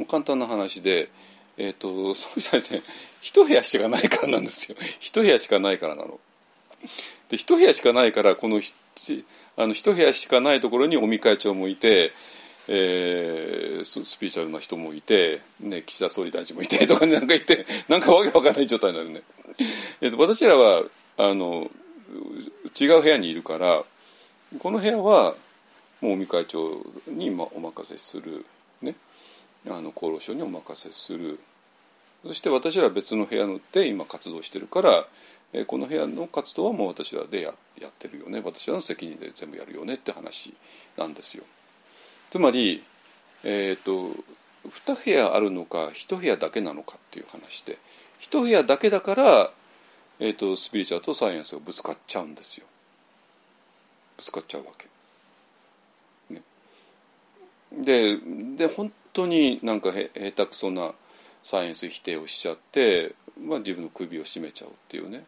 [0.00, 1.10] う簡単な話で、
[1.58, 2.82] えーと、そういう人はね
[3.20, 6.18] 一部屋しかないからなんですよ一部屋しかないからなの。
[7.28, 8.62] で一部屋しかないからこの
[9.56, 12.12] あの一部屋しかないところに尾身会長もいて、
[12.70, 19.22] えー、スピーチャルな人もいて、ね、岸田総理大臣もいてとかなんかいて なんかわけわかんない状態になるね。
[20.02, 20.84] えーと、私らは
[21.16, 21.70] あの
[22.78, 23.82] 違う部屋にいるから
[24.58, 25.34] この部屋は
[26.00, 28.44] もう尾身会長にお任せする
[28.82, 28.94] ね
[29.66, 31.40] あの厚労省にお任せする
[32.24, 35.06] そして私ら別の部屋で今活動してるから、
[35.52, 40.52] えこの部屋の活動はもう私らでややってるよね私らの責任で全部やるよねって話
[40.96, 41.44] なんですよ。
[42.30, 42.82] つまり、
[43.44, 44.14] えーと、
[44.84, 47.78] と2部屋あるのか1部屋だけなのかっていう話で
[48.20, 49.50] 1部屋だけだから、
[50.20, 52.66] えーと、スピリチュアルとサイエンスがぶつかっちゃうんですよ。
[54.16, 54.88] ぶつかっちゃうわけ。
[57.72, 58.18] で
[58.56, 60.92] で本当になんかへ下手くそな
[61.42, 65.24] サイエンス否定をしちゃって、まあ、自分の首を絞めちゃうっていうね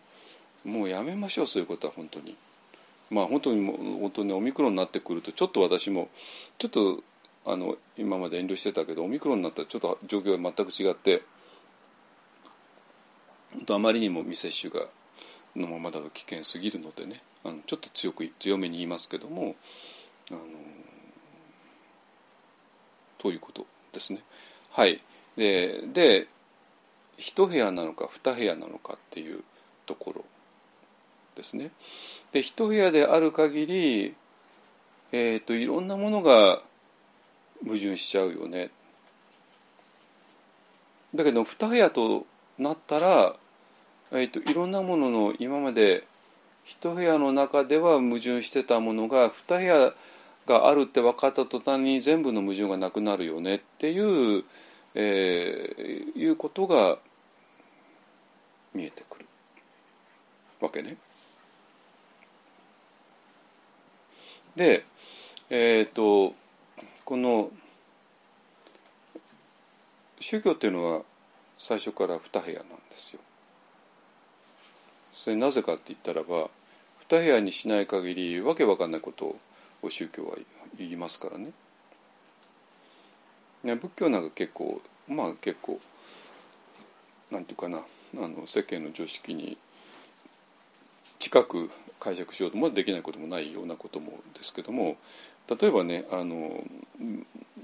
[0.65, 2.37] もうやめましょうそういうことは本当に
[3.11, 6.09] まあ本当にも本当にオミクロンになってくるとちょっと私も
[6.59, 7.03] ちょっと
[7.45, 11.23] あの今まで遠慮してたけどオミクロンになったらちょっと状況が全く違って
[13.53, 14.87] 本当あまりにも未接種が
[15.57, 19.57] のままだと危険すぎるのでねあのちょっと強く強めに言いますけども
[20.31, 20.41] あの
[23.19, 24.23] ということですね。
[24.71, 25.01] はい、
[25.37, 26.29] でで
[27.19, 29.43] 一部屋なのか二部屋なのかっていう
[29.85, 30.25] ところ
[31.37, 31.71] ですね。
[32.33, 34.15] で一部屋である限り、
[35.13, 36.63] えー、といろんなものが
[37.65, 38.71] 矛盾しちゃうよね。
[41.15, 42.27] だけど二部屋と
[42.59, 43.35] なったら、
[44.13, 46.05] えー、といろんなものの今まで
[46.65, 49.93] 一部屋の中では矛盾してたものが二部屋
[50.47, 54.45] があるって分かった途端に全部の矛盾がなくなるよねっていう、
[54.95, 56.99] えーいうことが
[58.75, 59.27] 見えてくる
[60.61, 60.97] わけね。
[64.61, 64.85] で
[65.49, 66.35] えっ、と
[67.07, 67.51] この
[70.21, 71.01] 宗教っていうのは
[71.57, 73.21] 最初から二部屋なんですよ。
[75.15, 76.51] それなぜかって言ったらば
[77.09, 79.35] 二部屋にしない限りわけわかんないこと
[79.83, 80.37] を宗教は
[80.77, 81.53] 言いますからね。
[83.65, 85.81] ね仏教なんか結構まあ結構
[87.31, 89.57] なんていうかなあの世間の常識に
[91.19, 91.71] 近く
[92.01, 94.97] 解釈しようともできないこともないようなこともですけども
[95.49, 96.65] 例えばねあの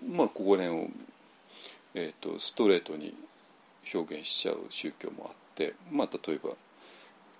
[0.08, 0.88] まあここら辺を、
[1.94, 3.14] えー、とストレートに
[3.92, 6.50] 表現しちゃう宗教もあってまあ例えば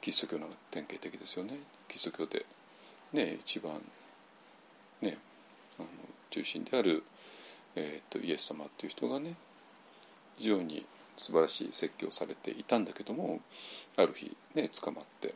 [0.01, 1.59] キリスト教なんか典型的ですよね。
[1.88, 2.47] キリスト教で
[3.12, 3.72] ね一番
[5.03, 5.18] ね
[5.78, 5.88] あの
[6.30, 7.03] 中心である、
[7.74, 9.34] えー、とイエス様っていう人がね
[10.38, 10.86] 非常に
[11.16, 13.40] 素晴らしい説教をされていたんだけども
[13.97, 15.34] ある日ね捕まって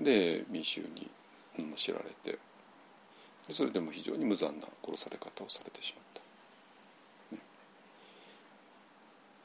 [0.00, 1.10] で民衆に
[1.76, 2.38] 知られて。
[3.50, 6.02] それでも非常に無残な殺され方をされてしま
[7.32, 7.42] っ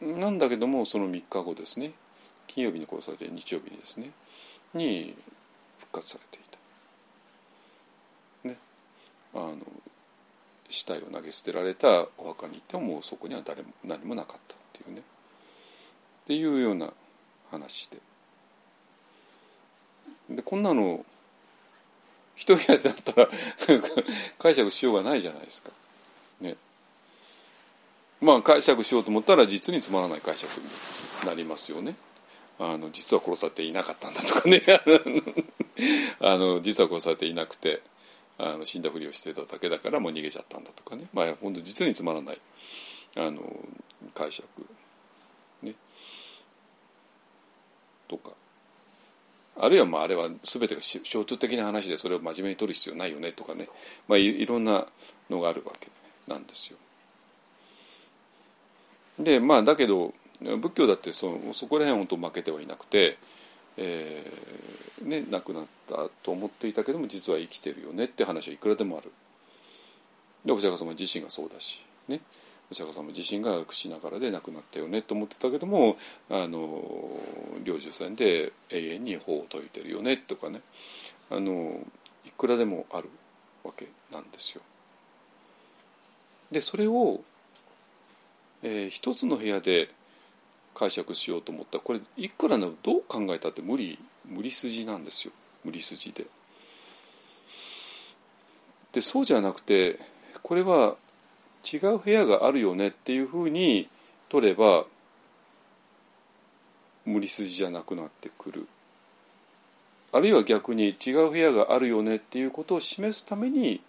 [0.02, 1.94] た、ね、なんだけどもその3日後ですね。
[2.48, 4.12] 金曜日に殺されて日曜日にですね。
[4.74, 5.16] に
[5.80, 6.42] 復活されてい
[8.44, 8.50] た。
[8.50, 8.58] ね。
[9.34, 9.58] あの
[10.70, 15.02] 死体を投げ捨てられたお墓に行ってももうそこには誰も何もなかったっていうね。
[15.02, 15.04] っ
[16.26, 16.92] ていうような
[17.52, 18.00] 話で。
[20.30, 21.06] でこんなの
[22.36, 23.30] 一部屋だったら
[24.40, 25.70] 解釈しようがないじゃないですか。
[26.42, 26.56] ね。
[28.22, 30.68] まあ解釈しようと思ったら実につまらない解釈に
[31.28, 31.96] なりますよね。
[32.60, 34.62] あの実は殺されていなかったんだとかね
[36.20, 37.82] あの実は殺されていなくて
[38.38, 42.42] あの死んだふりをしてただけだからもう逃げちゃったんだとかねまあ本当実につまらない
[43.16, 43.42] あの
[44.14, 44.48] 解釈
[45.62, 45.74] ね
[48.08, 48.32] とか
[49.60, 53.68] あるいはまああれは全てが象徴的な話でそれを真面目に取る必要ないよねとかね、
[54.08, 54.86] まあ、いろんな
[55.30, 55.90] のがあるわけ
[56.28, 56.78] なんですよ。
[59.20, 63.18] でまあだけど仏教だってそのそこら辺本当負けてはいなくて、
[63.78, 69.12] えーね、亡くなったと思っていたけども実は生きてるよねって話はいくらでもある。
[70.46, 72.20] でお釈迦様自身がそうだしね
[72.72, 75.98] お釈迦様自身が口ながらで亡くなったよねと思ってたけども
[76.30, 76.82] あの
[77.64, 80.62] 領受戦で永遠に法を説いてるよねとかね
[81.30, 81.80] あの
[82.26, 83.10] いくらでもある
[83.64, 84.62] わけなんですよ。
[86.52, 87.22] でそれを、
[88.62, 89.90] えー、一つの部屋で
[90.76, 95.34] 解釈しようと思ったこれいくらのどう考えたって無理無理筋なんですよ
[95.64, 96.26] 無理筋で。
[98.92, 100.00] でそうじゃなくて
[100.44, 100.96] これは
[101.64, 103.88] 違う部屋があるよねっていうふうに
[104.30, 104.86] 取れば
[107.06, 108.68] 無理筋じゃなくなってくる
[110.12, 113.82] あるいは逆に違う部屋があるよねっていうことを示すために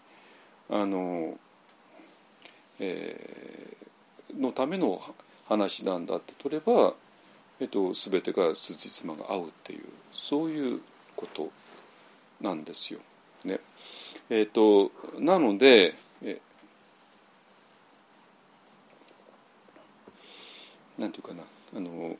[0.71, 1.39] あの、
[2.81, 5.03] えー、のための
[5.49, 6.95] 話なんだって取れば、
[7.61, 10.81] えっと、全てが辻褄が合うっていうそういう
[11.15, 11.51] こと
[12.41, 13.01] なんですよ。
[13.45, 13.61] ね
[14.31, 16.41] えっと、なのでえ
[20.99, 21.43] なんていうかな。
[21.77, 22.17] あの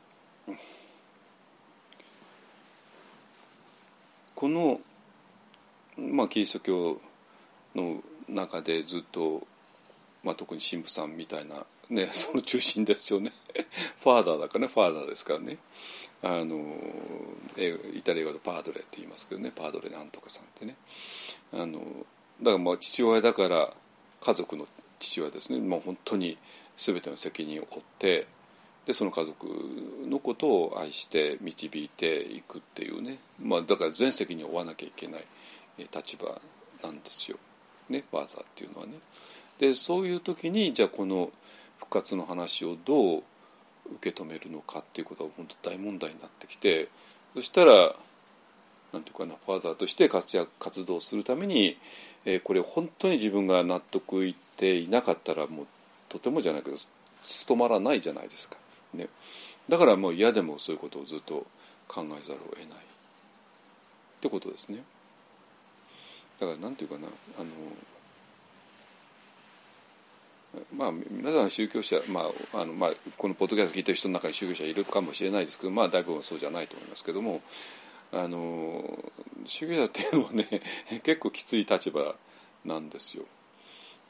[4.35, 4.81] この、
[5.97, 7.01] まあ、キリスト教
[7.75, 9.47] の中でずっと、
[10.23, 13.33] まあ、特に神父さんみたいな、ね、 その中心ですよね。
[14.03, 15.59] ファーダーだからねファーダーですからね。
[16.23, 16.77] あの
[17.57, 19.53] イタリア語でパードレって言いますけどね。
[19.55, 20.77] パードレなんとかさんってね。
[21.53, 21.81] あの
[22.43, 23.73] だからまあ父親だから
[24.21, 24.67] 家族の
[24.99, 25.61] 父はですね。
[25.61, 26.37] もう本当に
[26.77, 28.27] 全ての責任を負って
[28.87, 29.47] でその家族
[30.09, 35.25] のことを愛して導いていくっていうね、まあ、だから全責任を負わなきゃいけない
[35.79, 36.27] 立場
[36.83, 37.39] なんですよ、
[37.89, 38.93] ね、ファーザーっていうのはね。
[39.59, 41.31] でそういう時にじゃあこの
[41.79, 43.23] 復活の話をどう
[43.97, 46.89] 受け止めるのかっていうことが本当大問題になってきて
[47.35, 47.95] そしたら
[48.93, 51.77] なんていうかなファーザーとして活躍活動するために、
[52.25, 55.67] えー、これ本当に自分が納得いっていなかったらもう
[56.09, 56.77] とてもじゃないけど
[57.25, 58.57] 務まらないじゃないですか。
[58.95, 59.09] ね、
[59.69, 61.47] だからもう嫌でもそういうことをずっと
[61.89, 62.71] 考えざるを得ないっ
[64.21, 64.83] てことですね。
[66.41, 67.07] だからなんていうかな
[67.39, 67.47] あの
[70.77, 72.23] まあ、皆さん宗教者、ま
[72.55, 77.41] ああのまあ、このポッドキャスト聞いてる人の中に宗教者いるかもしれないですけど、まあ、大部分はそうじゃないと思いますけども
[78.13, 78.85] あの
[79.47, 80.47] 宗教者っていうのはね
[81.03, 82.15] 結構きつい立場
[82.65, 83.25] なんですよ。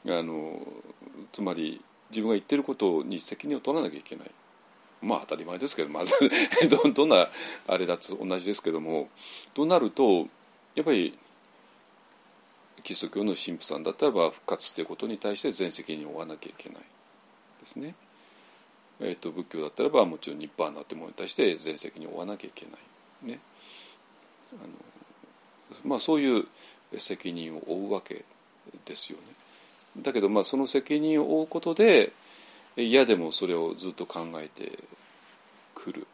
[0.07, 0.61] あの
[1.31, 1.81] つまり
[2.11, 4.31] 自分が言ってることに責任を取らなきゃいけない。
[5.05, 6.13] まあ当たり前ですけど、まず
[6.69, 7.29] どどんな
[7.67, 9.09] あれだと同じですけども
[9.53, 10.27] となると
[10.75, 11.17] やっぱり
[12.83, 16.77] キリスト教の神父さんだったらば復活ということに対して全責任を負わなきゃいけない
[17.59, 17.95] ですね。
[19.01, 23.29] えーと、仏教だったらばもちろんニッパーナってものに対して全責任を負わなきゃいけない。
[23.29, 23.39] ね、
[24.53, 24.69] あの
[25.83, 26.47] まあ、そういう
[26.97, 28.23] 責任を負うわけ
[28.85, 29.23] ですよね。
[30.03, 32.11] だけどまあその責任を負うことで
[32.77, 34.79] 嫌でもそれをずっと考えて
[35.73, 36.07] くる。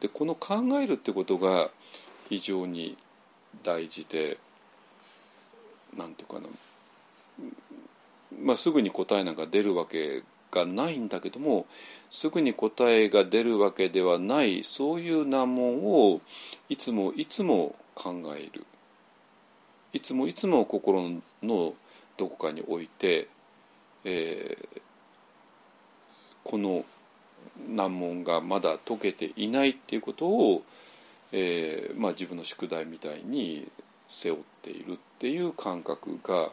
[0.00, 1.68] でこの考えるってことが
[2.28, 2.96] 非常に
[3.62, 4.38] 大事で
[5.96, 6.48] なんていうかな、
[8.42, 11.66] まあ、すぐに答えなんか出るわけがないんだけども
[12.08, 16.20] すぐに答えが出るわけではないそういう難問を
[16.70, 18.64] いつもいつも考える。
[19.92, 21.10] いつもいつも心
[21.42, 21.74] の
[22.16, 23.26] どこかに置いて、
[24.04, 24.80] えー、
[26.44, 26.84] この
[27.68, 30.62] 難問がまだ解けていないっていうことを、
[31.32, 33.68] えーまあ、自分の宿題みたいに
[34.06, 36.50] 背負っているっていう感覚が、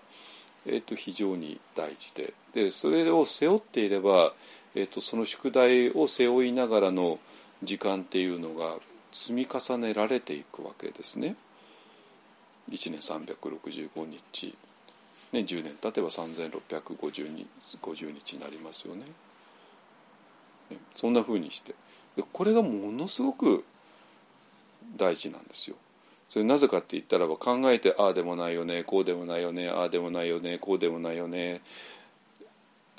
[0.66, 4.34] えー、と非常に大事ででそれを背負っていれば、
[4.76, 7.20] えー、とその宿題を背負いながらの
[7.64, 8.76] 時間っていうのが
[9.12, 11.36] 積み重ねられていくわけですね。
[12.70, 14.56] 1年365日、
[15.34, 17.48] ね、10年経てば3650日
[17.82, 19.02] ,50 日になりますよね。
[20.70, 21.76] ねそんなふうにして
[22.16, 23.64] でこれがものすごく
[24.96, 25.76] 大事なんですよ。
[26.30, 31.62] それなぜかって言ったらば考えてああでもないよねこうでもないよねああでもないよねこうでもないよね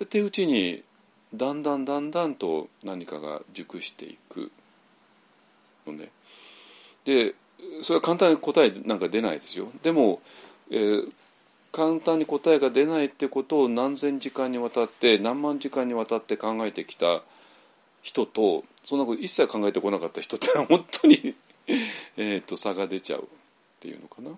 [0.03, 0.85] ってうちに
[1.35, 4.51] だんだんだんだんと何かが熟していく
[5.87, 6.11] のね。
[7.05, 7.35] で
[7.83, 9.69] それは簡単に答えなんか出ないですよ。
[9.83, 10.21] でも、
[10.71, 11.13] えー、
[11.77, 17.21] 簡単に答えが出ないってことを何千時間にわたって何万時間にわたって考えてきた
[18.01, 21.35] 人とそんなこと一切考えてこなかった人ってのは本当に
[22.17, 23.27] えと差が出ちゃうっ
[23.81, 24.31] ていうのかな。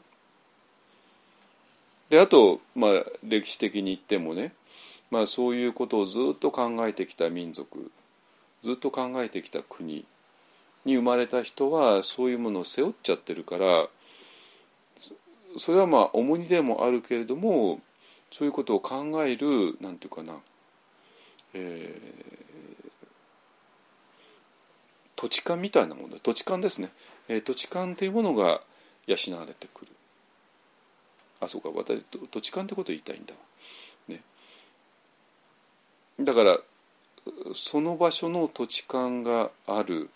[2.11, 4.53] であと、まあ、歴史的に言ってもね、
[5.13, 7.93] まあ、そういうことをずっと考えてきた民族
[8.63, 10.05] ずっと考えてきた国
[10.85, 13.89] に生まれた人はそういうものを背負っちゃってるから
[15.57, 17.81] それはまあ重荷でもあるけれども
[18.31, 20.35] そういうことを考えるなんていうかな、
[21.55, 22.91] えー、
[25.17, 26.91] 土地勘みたいなもの土地勘ですね。
[27.29, 28.61] えー、土地勘というものが
[29.07, 29.93] 養われてくる。
[31.41, 31.71] あそうか。
[31.75, 33.35] 私土地勘ってことを言いたいんだ
[34.09, 34.23] ね。
[36.21, 36.59] だから
[37.55, 40.11] その場所の土地勘がある。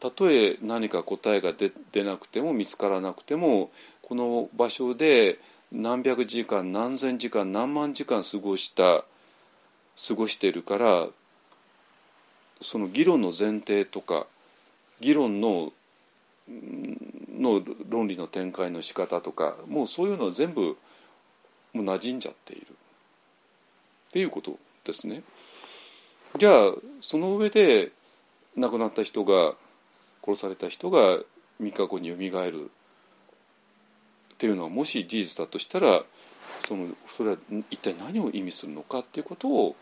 [0.00, 3.70] たとえ何か答えが出出なくても見つからなくても
[4.02, 5.38] この場所で
[5.70, 9.04] 何百時間何千時間何万時間過ごした
[10.08, 11.06] 過ごしているから
[12.60, 14.26] その議論の前提とか
[15.00, 15.72] 議論の
[16.48, 20.76] の論理の展開の仕方とかもうそういうのは全部
[21.72, 25.22] もう馴染んじゃっているっていうことですね。
[26.38, 27.92] じゃあその上で
[28.56, 29.54] 亡くなった人が
[30.24, 31.18] 殺された人が
[31.60, 32.70] 3日後によみがえる。
[34.34, 36.02] っていうのはもし事実だとしたら
[36.66, 37.36] そのそれは
[37.70, 39.76] 一体何を意味するのかっていうことを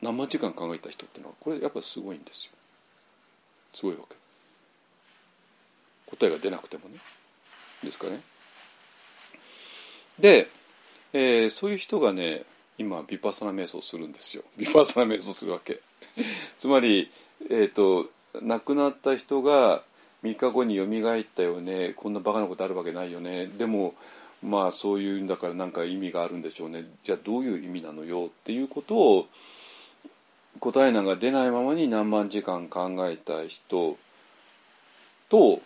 [0.00, 2.52] 何万時間考えた人っていうのはこれやっぱすごいんですよ。
[3.72, 4.16] すごいわけ。
[6.16, 6.96] 答えが出なくてもね。
[7.84, 8.20] ですかね。
[10.18, 10.48] で、
[11.12, 12.42] えー、そういう人がね
[12.78, 14.42] 今ビパッサナ瞑想するんですよ。
[14.56, 15.80] ビパッサナ瞑想するわけ。
[16.58, 17.10] つまり、
[17.50, 18.10] えーと、
[18.40, 19.82] 亡くなった人が
[20.22, 21.94] 3日後によみがえったよね。
[21.96, 23.46] こんなバカなことあるわけないよね。
[23.46, 23.94] でも
[24.42, 26.84] まあそういうんだからなんか意味があるんでしょうね。
[27.04, 29.26] じゃあどういう意味なのよっていうことを
[30.60, 33.96] 答えなんか出ないままに何万時間考えた人
[35.28, 35.60] と、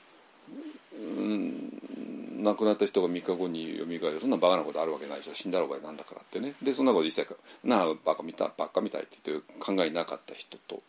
[1.19, 4.21] うん、亡くなった人が3日後によみがえる。
[4.21, 6.55] そんなバカなことあるわけないでしょ死んだらお前なんだからってね。
[6.63, 7.29] でそんなこと一切
[7.65, 10.81] なあバカみたいバカみたいって言って考えなかった人と。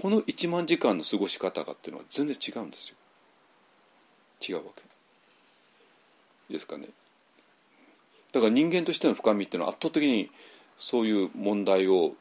[0.00, 2.96] この1万時間の過ごし方がっていうのは全然違うんですよ。
[4.48, 4.72] 違うわ
[6.48, 6.52] け。
[6.52, 6.88] ですかね。
[8.32, 10.30] だから人間としての深みっていうのは圧倒的に
[10.78, 12.14] そういう問題を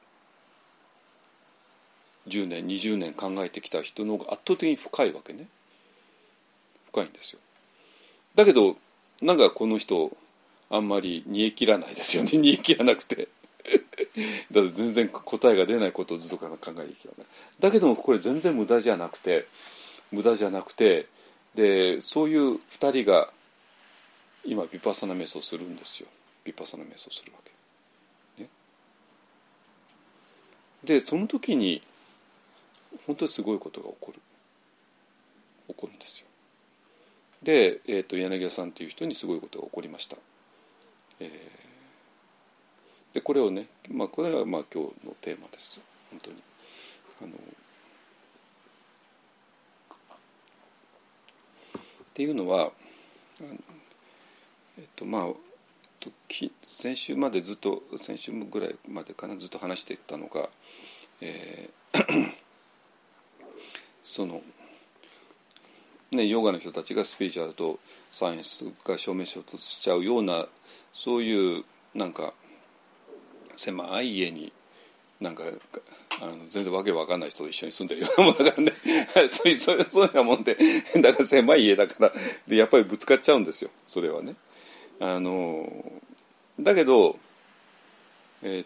[2.27, 5.47] 10年20年考えてきた人の方が圧倒的に深いわけね。
[6.91, 7.39] 深いんですよ。
[8.35, 8.75] だけど
[9.21, 10.11] なんかこの人
[10.69, 12.31] あんまり煮え切らないですよね。
[12.37, 13.29] 煮え切らなくて。
[14.51, 17.25] だって全然答えが出ないことをずっと考えてきたね
[17.59, 19.47] だけどもこれ全然無駄じゃなくて
[20.11, 21.07] 無駄じゃなくて
[21.55, 23.31] でそういう2人が
[24.45, 26.07] 今ビパサナ瞑想するんですよ。
[26.43, 27.39] ビパサナ瞑想するわ
[28.37, 28.49] け、ね、
[30.83, 31.81] でその時に
[33.05, 34.21] 本当にすごいことが起こる。
[35.67, 36.27] 起こるんですよ。
[37.43, 40.17] で、えーと、柳田さんという人にすごいことが起こりました、
[41.21, 41.29] えー、
[43.13, 45.81] でこれをね、まあ、これがまあ今日のテーマです。
[46.11, 46.37] 本当に。
[47.21, 47.33] あのっ
[52.13, 52.71] ていうのは
[54.77, 55.23] えっとまあ
[56.65, 60.49] 先週までずっと先週ぐらいまでかなずっと話していたのが、
[61.21, 61.79] えー
[64.03, 64.41] その、
[66.11, 67.79] ね、ヨガの人たちがスピリチュアルと
[68.11, 70.47] サイエンスが証明しようとしちゃうような
[70.91, 72.33] そういうなんか
[73.59, 74.53] 狭い家に
[75.19, 75.43] なんか
[76.21, 78.71] あの全然わけわかんない人と一緒に住んでるようなもんだからね
[79.27, 80.57] そういうそういうようなもんで
[81.01, 82.13] だから狭い家だから
[82.47, 84.35] でやっぱりぶつかっちゃうんですよそれはね。
[85.01, 86.01] あの
[86.59, 87.17] だけど、
[88.43, 88.65] え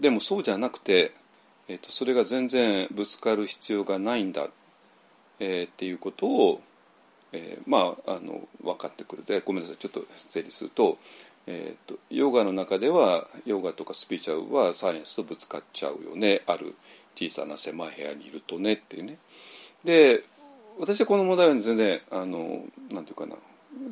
[0.00, 1.12] でもそうじゃなくて、
[1.68, 4.48] えーと、それが全然ぶつかる必要がないんだ、
[5.38, 6.60] えー、っていうことを、
[7.32, 10.98] えー、まああの分かってくるでごめんなさいちょっと整理すると,、
[11.46, 16.74] えーと、ヨガの中ではヨガとかスピーチャルはサイエンスとぶつかっちゃうよねある
[17.14, 19.18] 小さな狭い部屋にいるとねっていうね。
[19.84, 20.24] で
[20.78, 23.36] 私はこの問題は全然あのなんていうかな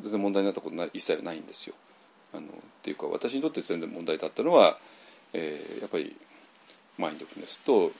[0.01, 1.75] 全然問題になったことない一切ないんですよ。
[2.33, 2.49] あのっ
[2.81, 4.77] ていうか私にとって全然問題だったのは
[5.33, 6.15] えー、やっぱり
[6.97, 7.91] マインドフルネスと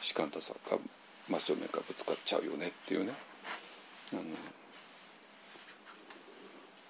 [0.00, 0.78] 士官多さが
[1.28, 3.12] 真正面からぶつかっちゃうよねっていうね
[4.12, 4.22] あの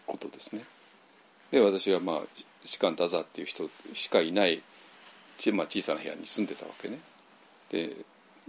[0.07, 0.65] ことですね。
[1.51, 2.21] で私はまあ
[2.65, 4.63] 士官多座っていう人しかいない
[5.39, 6.99] ち、まあ、小さな部屋に住んでたわけね。
[7.71, 7.97] で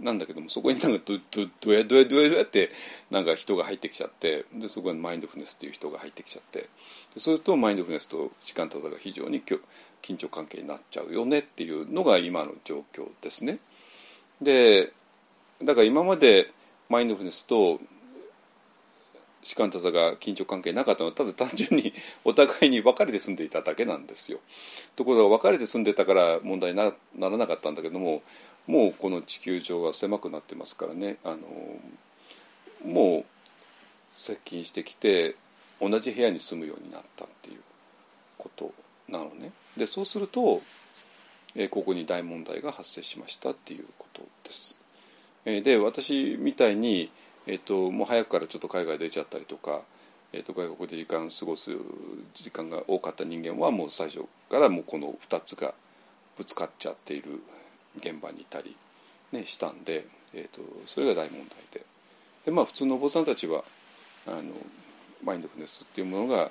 [0.00, 2.70] なんだけどもそこになんかどどどやどやどやどやって
[3.10, 6.68] なんか人が入ってきちゃってでそこにマインドフネスっていう人が入ってきちゃって
[7.16, 9.42] それとマインドフネスと時間多座が非常に
[10.02, 13.58] 緊張関係になっちゃうよねっていうのが今の状況ですね。
[14.40, 14.92] で
[15.62, 16.52] だから今まで
[16.88, 17.80] マインドフネスと
[19.48, 24.40] 士官多座が緊張関係なかったのはただ単純にお互いに別れて住んでいただけなんですよ。
[24.94, 28.22] ところが別れて住んでたから問題にならなかったんだけども
[28.66, 31.38] もうこの地球上は狭くなってますからねあの
[32.84, 33.24] もう
[34.12, 35.34] 接近してきて
[35.80, 37.60] 同じ部屋に住むようになったっていう
[38.36, 38.74] こと
[39.08, 39.52] なのね。
[39.78, 40.60] でそうすると、
[41.54, 44.78] え、ここに大問題が発生しましたっていうことです。
[45.46, 47.10] え、で私みたいに、
[47.48, 49.80] えーと、もう早くからちょっと海外出ちゃったりとか、
[50.34, 51.70] えーと、外国で時間過ごす
[52.34, 55.72] 時間が多かった人間はもう最初からもうこの2つが
[56.36, 57.40] ぶつかっちゃっている
[57.96, 58.76] 現場にいたり、
[59.32, 61.86] ね、したんで、えーと、それが大問題で
[62.44, 63.64] で、まあ、普通のお坊さんたちは
[64.26, 64.42] あの
[65.24, 66.50] マインドフネスっていうものが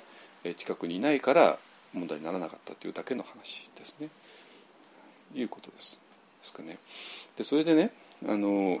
[0.56, 1.58] 近くにいないから
[1.94, 4.08] 問題にならなかったというだけの話ですね。
[5.34, 6.00] いうことです。
[6.40, 6.78] ですかね。
[7.36, 7.92] でそれでね
[8.26, 8.80] あの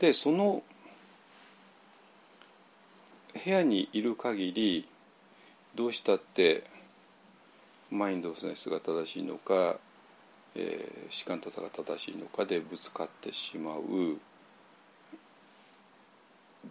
[0.00, 0.62] でその
[3.44, 4.88] 部屋にいる限り
[5.74, 6.64] どうしたって
[7.90, 9.76] マインドフルネスが正しいのか
[10.58, 14.18] えー、士官多さが正しいのかでぶつかってしまう。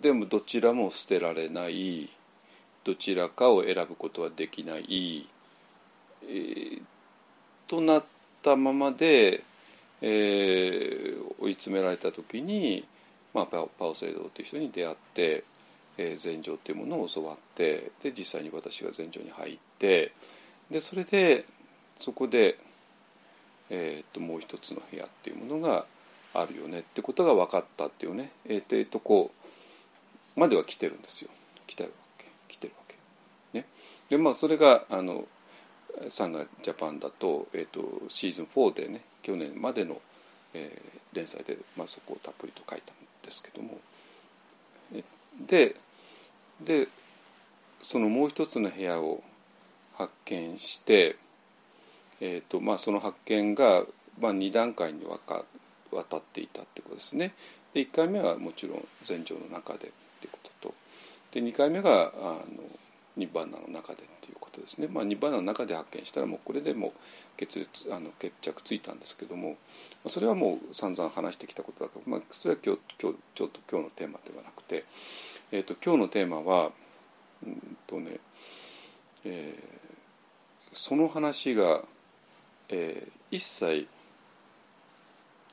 [0.01, 2.09] でもどちらも捨てられない。
[2.83, 5.27] どちらかを選ぶことはできない、
[6.23, 6.81] えー、
[7.67, 8.03] となっ
[8.43, 9.43] たままで、
[10.01, 12.85] えー、追い詰められた時に、
[13.35, 15.43] まあ、パオセイドという人に出会って
[15.97, 20.11] えー、禅定っていうものを教わってで実際に私が禅定に入って
[20.69, 21.45] でそれで
[21.99, 22.57] そこで、
[23.69, 25.85] えー、ともう一つの部屋っていうものが
[26.33, 28.29] あるよねってことが分かったっていうね。
[28.49, 29.31] えっ、とこ
[30.35, 31.29] うまでは来てるんですよ。
[31.65, 32.25] 来てるわけ。
[32.49, 33.57] 来てるわけ。
[33.57, 33.65] ね、
[34.09, 35.25] でまあそれがあの
[36.09, 40.01] サンガジャパンだと,、えーと、シーズン4でね去年までの、
[40.53, 42.91] えー、連載で、まあ、そこをたっぷりと書いた。
[43.25, 43.79] ですけども
[45.47, 45.75] で
[46.63, 46.87] で
[47.81, 49.21] そのもう一つの部屋を
[49.97, 51.17] 発見して、
[52.19, 53.83] えーとまあ、その発見が、
[54.19, 55.43] まあ、2段階にわか
[55.91, 57.33] 渡っていたってことですね。
[57.73, 60.73] で1回目はもちろん禅定の中でってことと
[61.31, 62.63] で2回目があの
[63.17, 64.87] ニッバーナの中でっていうことですね。
[64.87, 66.93] まあ、ニッバーナの中で発見したらもうこれでも
[67.37, 69.57] 決あの決着ついたんですけども
[70.07, 74.85] それはもう散々話してきたことだから、まあ、それは今日今日ちょっと今日のテーマではなくて、
[75.51, 76.71] えーと、今日のテーマは
[77.45, 78.19] うんとね、
[79.25, 81.81] えー、その話が、
[82.69, 83.87] えー、一切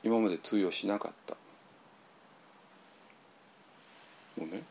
[0.03, 1.35] 今まで通用しなかった
[4.39, 4.63] のね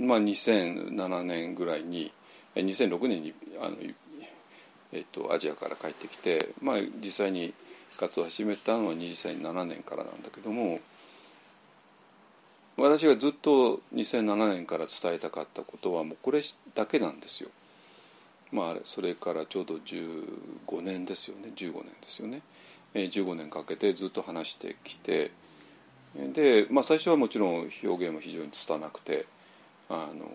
[0.00, 2.12] まあ2007年ぐらいに
[2.54, 3.76] 2006年にあの、
[4.92, 7.54] えーと、アジアから帰ってきて、まあ、実際に
[7.96, 10.78] 活動を始めたのは2007年からなんだけども
[12.76, 16.40] 私がずっと2007年から伝えたかったことはもうこれ
[16.74, 17.50] だけなんですよ。
[18.52, 22.42] まあ、それからちょうど15年ですよね15年ですよね。
[22.94, 25.30] 15年かけてずっと話してきて
[26.16, 29.26] で、まあ、最初はもちろん表現も非常に拙なくて
[29.90, 30.30] あの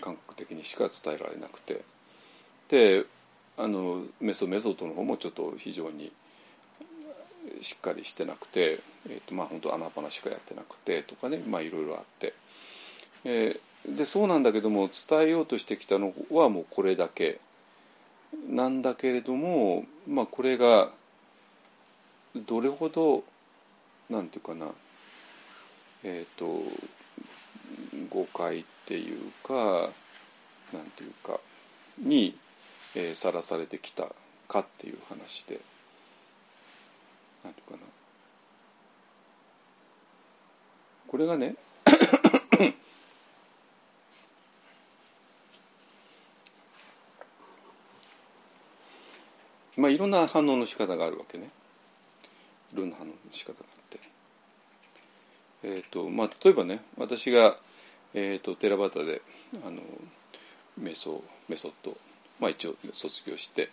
[0.00, 1.82] 感覚的にしか伝えられなくて。
[2.68, 3.04] で
[3.56, 6.12] あのメソメソッドの方もちょっと非常に
[7.60, 8.78] しっかりしてなくて、
[9.08, 12.34] えーとまあ本当穴場しかやってなくてとかねまあいろいろあって、
[13.24, 17.38] えー、でそうなんだけども伝えようとしてきたのはもうこれだけ。
[18.50, 20.90] なんだけれどもまあこれが
[22.46, 23.24] どれほど
[24.10, 24.66] なんていうかな
[26.04, 26.62] えっ、ー、と
[28.10, 29.90] 誤解っていうか
[30.72, 31.40] なんていうか
[31.98, 32.34] に
[33.14, 34.08] さら、えー、されてきた
[34.48, 35.60] かっていう話で。
[37.44, 37.82] なんていうかな。
[41.06, 41.54] これがね
[49.78, 51.48] まあいろんな反応の仕方があるわけね。
[52.72, 54.07] いろんな反応の仕方があって。
[55.62, 57.56] え、ー、とまあ例えばね私が、
[58.14, 59.22] えーと、テラバタで
[59.66, 59.80] あの
[60.78, 61.96] メソメソッド
[62.40, 63.70] まあ一応卒業して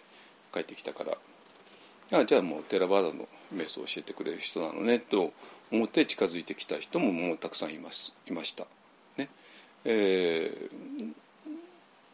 [0.54, 5.34] 帰ってきたからあじゃあもうテラバーダのメスを教えてくれる人なのねと
[5.72, 8.66] 思って近づいてきた人ももうたくさんいますいました。
[9.18, 9.30] ね
[9.84, 11.12] えー、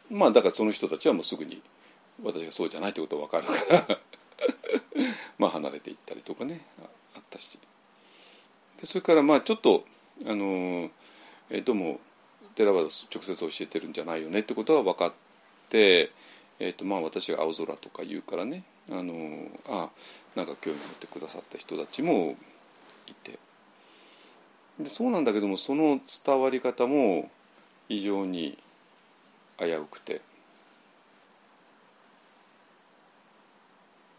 [0.10, 1.62] まあだからその人たちはもうすぐに
[2.24, 4.00] 私がそうじゃないってことは分かるから
[5.38, 6.62] まあ離れていったりとかね
[7.16, 7.58] あったし
[8.82, 9.86] でそれからまあちょっと
[10.28, 10.90] あの、
[11.50, 12.00] え、どうも
[12.56, 15.14] テラバーダ直接教えてるんじゃないよねってことは分かっ
[15.70, 16.12] て、
[16.60, 19.90] えーとまあ、私が青空とか言うからねあのあ
[20.36, 22.36] なんか興味持ってくださった人たちも
[23.08, 23.40] いて。
[24.80, 27.30] でそうなんだけどもその伝わり方も
[27.88, 28.58] 非常に
[29.60, 30.22] 危うくて。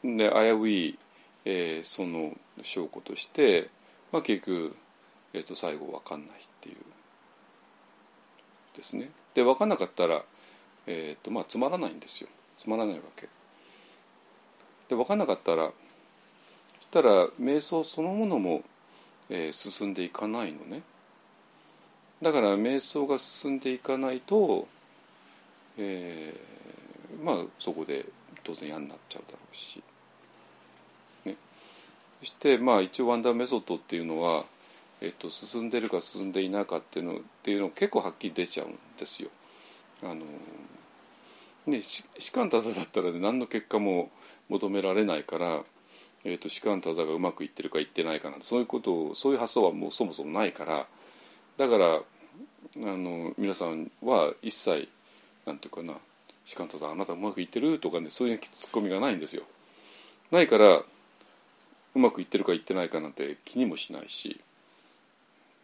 [0.05, 0.99] で危うい、
[1.45, 3.71] えー、その証拠として、
[4.13, 4.77] まあ、結局、
[5.33, 6.77] えー、と最後分かんないっていう
[8.77, 9.11] ですね。
[9.35, 10.23] で分かんなかったら、
[10.87, 12.29] えーとまあ、つまらないんですよ。
[12.57, 13.29] つまらないわけ。
[14.89, 15.75] で分かんなかったらそし
[16.91, 18.63] たら瞑想そのものも、
[19.31, 20.83] えー、進んでいかないのね。
[22.21, 24.69] だから瞑想が進んでいかないと、
[25.79, 28.05] えー、まあそこで
[28.45, 29.83] 当然嫌になっちゃうだろうし、
[32.23, 34.45] そしてまあ一応ワンダーメソッドっていうのは、
[35.01, 39.31] えっと、進んでるか進んでいないかっていうのっていうの結構はっきり出ちゃうんですよ。
[40.05, 40.25] あの
[41.67, 44.11] ね、士官多座だったら、ね、何の結果も
[44.49, 45.63] 求められないから、
[46.25, 50.87] えーと、士官多座がうまくいってるかいってないかなんてそういうことをそういう発想はもうそもそもないから
[51.57, 52.03] だからあ
[52.77, 54.89] の皆さんは一切
[55.47, 55.95] なんていうかな
[56.47, 59.43] 「士官多座あなたうまくいってる?」とかねそういうツッコミがないんですよ。
[60.31, 60.83] ないから
[61.95, 64.41] うまくいってるかいってないかなんて気にもしないし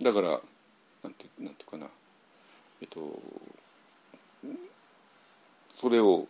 [0.03, 0.41] だから
[1.03, 1.87] なんてなんていうかな。
[2.81, 3.21] えっと
[5.81, 6.27] それを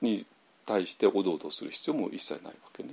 [0.00, 0.26] に
[0.64, 2.90] 対しておどおどする必要も一切ないわけね。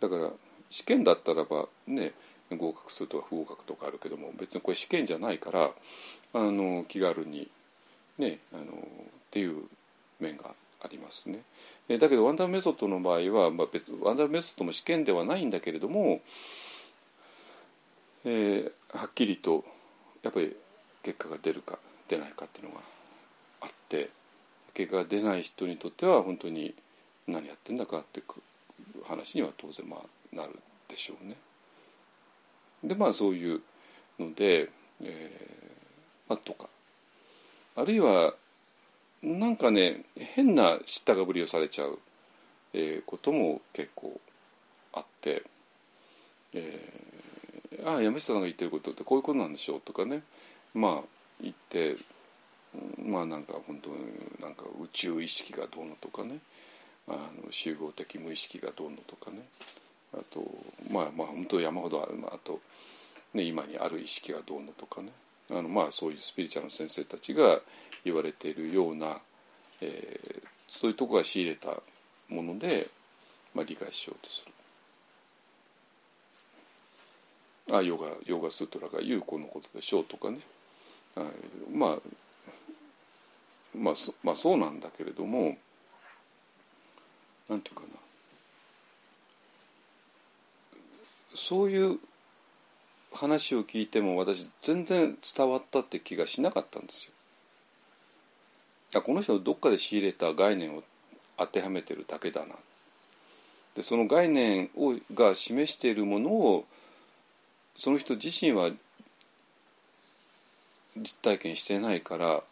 [0.00, 0.30] だから
[0.70, 2.12] 試験だったらばね
[2.50, 5.70] 合格するとか不合格とかあるけども別にこれ試験じゃないから
[6.32, 7.48] あの気軽に
[8.18, 8.66] ねあのっ
[9.30, 9.64] ていう
[10.18, 11.40] 面があっありますね。
[11.88, 16.20] えだけどワンダーメソッドの場合は、まあ、別ワンダーメソッドも試験ではないんだけれども、
[18.24, 19.64] えー、はっきりと
[20.22, 20.56] やっぱり
[21.02, 21.78] 結果が出るか
[22.08, 22.80] 出ないかっていうのが
[23.62, 24.10] あって
[24.74, 26.74] 結果が出ない人にとっては本当に
[27.26, 28.22] 何やってんだかって
[29.06, 30.58] 話には当然まあなる
[30.88, 31.36] でしょうね。
[32.82, 33.60] でまあそういう
[34.18, 34.70] ので、
[35.02, 36.68] えー、まあとか
[37.76, 38.34] あるいは
[39.22, 41.98] なんかね変な知ったかぶりをされちゃう、
[42.72, 44.18] えー、ことも結構
[44.94, 45.42] あって、
[46.54, 50.22] えー、ああ山下さんが言ってることってこういうことなんでしょうとかね
[50.74, 51.08] まあ
[51.42, 51.96] 言って
[53.04, 53.96] まあなんか本当に
[54.40, 56.38] なんか宇宙意識がどうのとかね
[57.08, 59.42] あの集合的無意識がどうのとかね
[60.14, 60.42] あと
[60.92, 62.60] まあまあ本当山ほどあるあと、
[63.34, 65.10] ね、今にある意識がどうのとかね。
[65.50, 67.60] あのまあそういうスピリチュアルの先生たちが
[68.04, 69.18] 言われているような、
[69.80, 71.68] えー、そういうとこが仕入れた
[72.28, 72.88] もので、
[73.54, 74.52] まあ、理解しようとする。
[77.72, 80.40] あヨガヨガスートラが言うこのことでしょうとかね
[81.16, 81.24] あ
[81.72, 81.98] まあ
[83.76, 85.56] まあそまあそうなんだけれども
[87.48, 87.86] なんていうかな
[91.34, 91.98] そういう
[93.12, 97.12] 話を聞いても私全然伝わったって気がしなかったんですよ。
[98.92, 100.82] いやこの人のどっかで仕入れた概念を
[101.36, 102.54] 当てはめてるだけだな。
[103.74, 106.64] でその概念をが示しているものを
[107.78, 108.70] その人自身は
[110.96, 112.42] 実体験してないから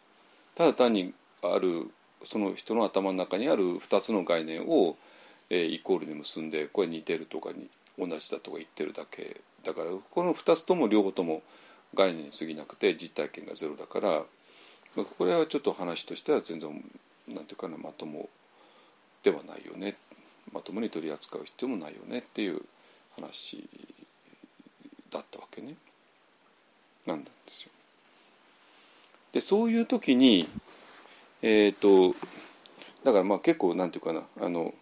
[0.55, 1.89] ただ単にある
[2.23, 4.97] その人の頭の中にある2つの概念を、
[5.49, 11.41] えー、イコールに結んでこれ似てるとかに同じだとか言ってるだけだからこの2つとも両方とも
[11.93, 14.23] 概念に過ぎなくて実体験がゼロだから
[15.17, 16.69] これはちょっと話としては全然
[17.27, 18.29] なんていうかなまとも
[19.23, 19.95] ではないよね。
[20.51, 22.19] まともに取り扱う必要もないよね。
[22.19, 22.61] っていう
[23.15, 23.63] 話
[25.11, 25.75] だったわけね。
[27.05, 27.69] なんですよ。
[29.31, 30.47] でそういう時に
[31.41, 32.15] えっ、ー、と
[33.03, 34.73] だからまあ結構なんていうかなあの、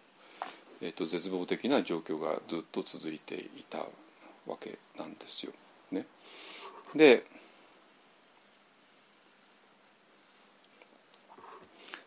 [0.80, 3.80] えーと絶望的な状況がずっと続いていた。
[4.48, 5.52] わけなんですよ。
[5.90, 6.06] ね、
[6.94, 7.24] で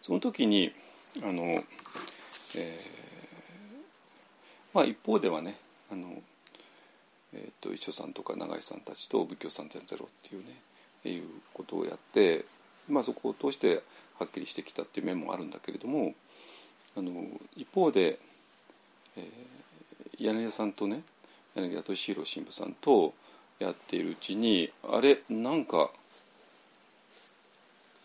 [0.02, 0.72] その時に
[1.24, 1.64] あの、えー、
[4.74, 5.56] まあ一方ではね
[5.92, 6.22] あの、
[7.34, 10.62] えーと、一緒さんとか永井さんたちと仏教3.0っていうね
[11.04, 11.24] いう
[11.54, 12.46] ことをやって、
[12.88, 13.82] まあ、そこを通して
[14.20, 16.14] はっきりしてきたっていう面もあるんだけれども
[16.96, 17.12] あの
[17.56, 18.20] 一方で、
[19.18, 21.02] えー、柳田さんとね
[21.56, 23.14] 柳田敏弘神父さんと
[23.60, 25.92] やっているうちにあれなんか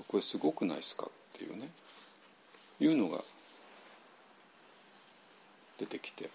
[0.09, 1.69] これすごくないですかっていうね
[2.81, 3.19] いうのが
[5.79, 6.31] 出てきて。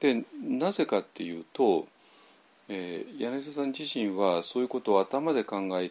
[0.00, 1.86] でなぜかっていうと、
[2.68, 5.90] えー、柳田さん自身はそういうことを頭で考え、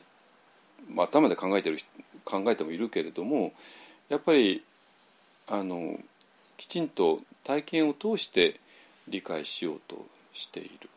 [0.88, 1.80] まあ、頭で考えてる
[2.24, 3.54] 考えてもいるけれども
[4.10, 4.64] やっぱり
[5.48, 6.00] あの
[6.58, 8.60] きちんと体験を通して
[9.08, 10.90] 理解しようとしている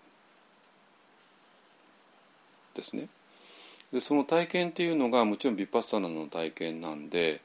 [2.74, 3.08] ですね。
[3.92, 7.40] でその体験っていうのがもちろんヴィパッサナの体験なんで、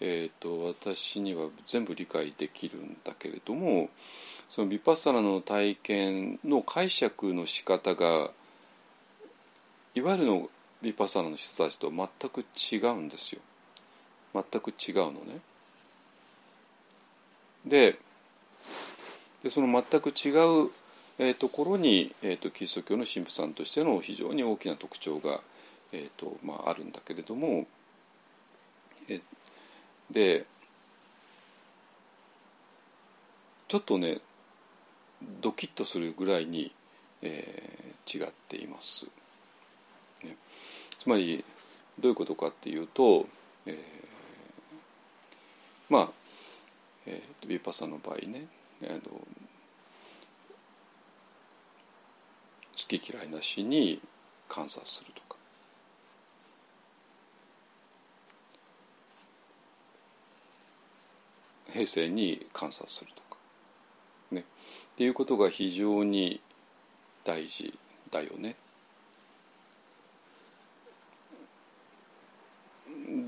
[0.00, 3.90] えーと、私には全部理解できるんだけれども
[4.48, 8.30] そのヴィパッサナの体験の解釈の仕方が
[9.94, 10.48] いわゆるの
[10.82, 13.40] ヴィパッサナの人たちと全く違うんですよ。
[14.32, 15.40] 全く違うのね。
[17.66, 17.98] で
[19.42, 20.30] でその全く違
[20.64, 20.70] う、
[21.18, 25.40] えー、ところに、えーと、キリスト教の神父さんとしての非常に大きな特徴が、
[25.92, 27.66] えーとまあ、あるんだけれども、
[29.08, 29.20] え
[30.10, 30.44] で
[33.68, 34.18] ちょっとね
[35.40, 36.72] ドキッとするぐらいに、
[37.22, 39.06] えー、違っています。
[40.24, 40.36] ね、
[40.98, 41.44] つまり
[41.98, 43.26] どういうことかっていうと、
[43.66, 43.74] えー、
[45.88, 46.08] まあ、
[47.06, 48.46] えー、ビパサの場合ね
[48.82, 49.22] あの好
[52.74, 54.00] き嫌いなしに
[54.48, 55.36] 観察するとか。
[61.72, 63.36] 平成に観察するとか。
[64.32, 64.40] ね。
[64.40, 64.44] っ
[64.96, 66.40] ていうことが非常に
[67.24, 67.78] 大事
[68.10, 68.56] だよね。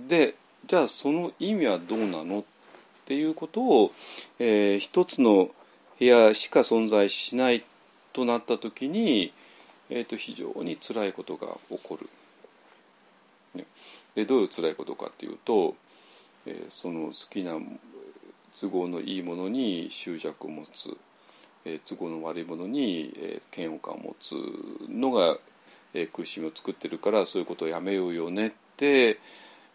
[0.08, 0.34] で
[0.66, 2.40] じゃあその意味はどうなの？
[2.40, 2.44] っ
[3.12, 3.92] ていうことを、
[4.38, 5.50] えー、一つの
[5.98, 7.62] 部屋しか存在しない
[8.14, 9.34] となった時に、
[9.90, 12.08] えー、と非常に辛いことが起こる。
[13.54, 13.66] ね、
[14.14, 15.76] でどういう辛いことかっていうと、
[16.46, 17.58] えー、その好きな
[18.58, 20.96] 都合のいいものに執着を持つ、
[21.66, 24.34] えー、都合の悪いものに、えー、嫌悪感を持つ
[24.88, 25.36] のが、
[25.92, 29.18] えー、苦しみを作ってるからそういうことをやめようよねって、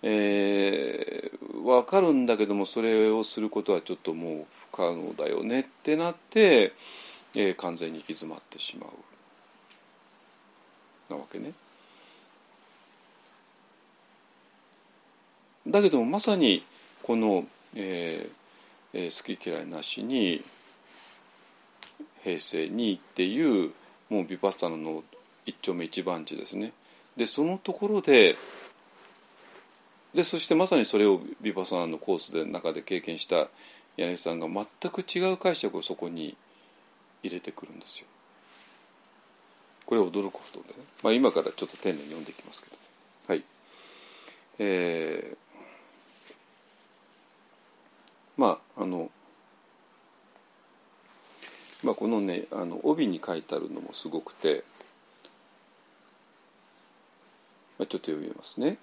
[0.03, 6.73] えー、分かるんだけどもそれをすることはちょっともう不可能だよねってなって、
[7.33, 8.89] えー、完全に行き詰まってしまう
[11.13, 11.53] なわけね。
[15.67, 16.63] だけどもまさに
[17.03, 17.45] この、
[17.75, 20.41] えー、好き嫌いなしに
[22.23, 23.71] 平成にっていう
[24.09, 25.03] もうビパッサナの
[25.45, 26.71] 一丁目一番地ですね。
[27.17, 28.35] でそのところで
[30.17, 33.49] でそしてまさにそれをビパサナのコースで中で経験した
[33.97, 36.35] 柳さんが全く違う解釈をそこに
[37.21, 38.07] 入れてくるんですよ。
[39.85, 42.77] これ驚くことでね、まあ、今からちょっと丁寧に読んでいきますけど
[43.27, 43.43] はい
[44.57, 45.37] えー、
[48.37, 49.11] まああの
[51.83, 54.63] まあ、このねあの帯に書いてあるのもすごくて、
[57.77, 58.79] まあ、ちょっと読みますね。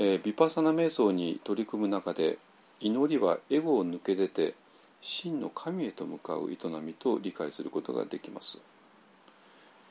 [0.00, 2.38] えー、ビパサナ瞑想に取り組む中で
[2.80, 4.54] 祈りはエゴを抜け出て
[5.00, 8.60] 真の神へと向かう営みと理解することができます。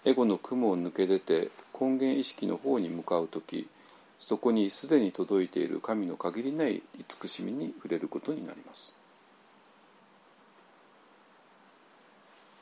[0.06, 3.68] エゴの雲を抜け出て根源意識の方に向かう時
[4.20, 8.96] そこにすでに届いている神の限りない慈しみに触れることになります。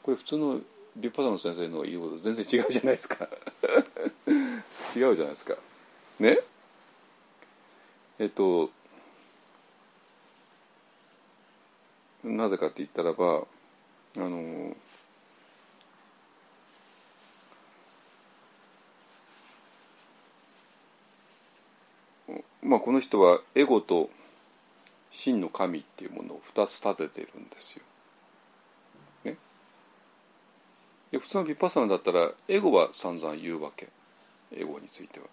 [0.01, 0.61] これ普通の
[0.95, 3.27] ビパダの先生の言うこと全然違うじゃないですか
[4.27, 4.35] 違う
[4.93, 5.55] じゃないですか
[6.19, 6.39] ね？
[8.19, 8.69] えっと
[12.23, 13.43] なぜかって言ったらば
[14.17, 14.75] あの
[22.63, 24.09] まあこの人はエゴと
[25.11, 27.83] 真の神っていうものを2つ立ててるんですよ。
[31.11, 33.87] で普通のヴィパッサナだったらエゴは散々言うわけ
[34.51, 35.27] エゴについては。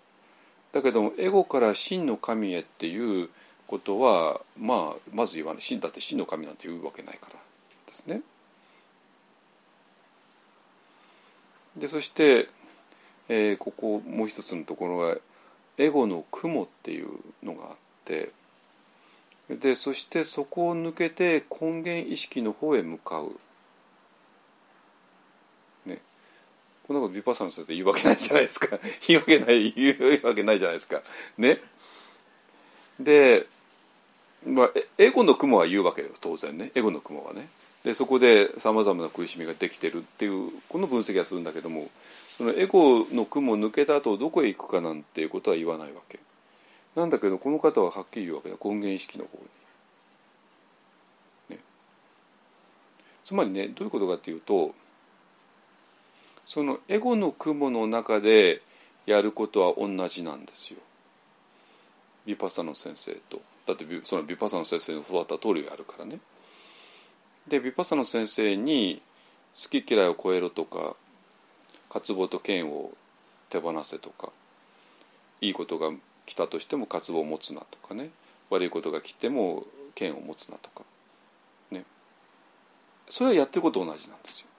[0.72, 3.28] だけどもエゴから真の神へっていう
[3.66, 7.34] ことはまあまず言わない真だって真の神なんて言うわけないから
[7.86, 8.22] ですね。
[11.76, 12.48] でそして、
[13.28, 15.16] えー、ここもう一つのところは
[15.78, 17.08] エゴの雲っていう
[17.42, 17.70] のがあっ
[18.04, 18.30] て
[19.48, 23.38] でそしてそこを抜けて根源意識の方へ向かう。
[26.92, 28.78] んなことビパッサの先生言うわけないじゃないですか。
[29.06, 31.02] 言うわけない言うわけないじゃないですか。
[31.38, 31.60] ね。
[33.00, 33.46] で、
[34.46, 36.70] まあ、エゴの雲は言うわけよ当然ね。
[36.74, 37.48] エゴの雲はね。
[37.84, 41.90] でそこでさまざまな苦しみができてるっていうこの分析はするんだけども
[42.38, 46.20] そのエゴの雲を抜けた後どこへ行くかなんていうことは言わないわけ。
[46.94, 48.56] なんだけどこの方ははっきり言うわけだ。
[48.62, 49.38] 根源意識の方
[51.48, 51.62] に、ね、
[53.24, 54.74] つまりねどういうことかっていうと
[56.52, 58.60] そのエゴの雲の中で
[59.06, 60.80] やることは同じなんですよ。
[62.26, 63.40] ビパサの先生と。
[63.66, 66.18] だってそのビパッサの先生の育った通りをやるからね。
[67.48, 69.00] でビパッサの先生に
[69.54, 70.94] 好き嫌いを超えろとか
[71.88, 72.92] 渇望と剣を
[73.48, 74.28] 手放せとか
[75.40, 75.90] いいことが
[76.26, 78.10] 来たとしても渇望を持つなとかね
[78.50, 80.84] 悪いことが来ても剣を持つなとか
[81.70, 81.84] ね
[83.08, 84.51] それはやってること同じなんですよ。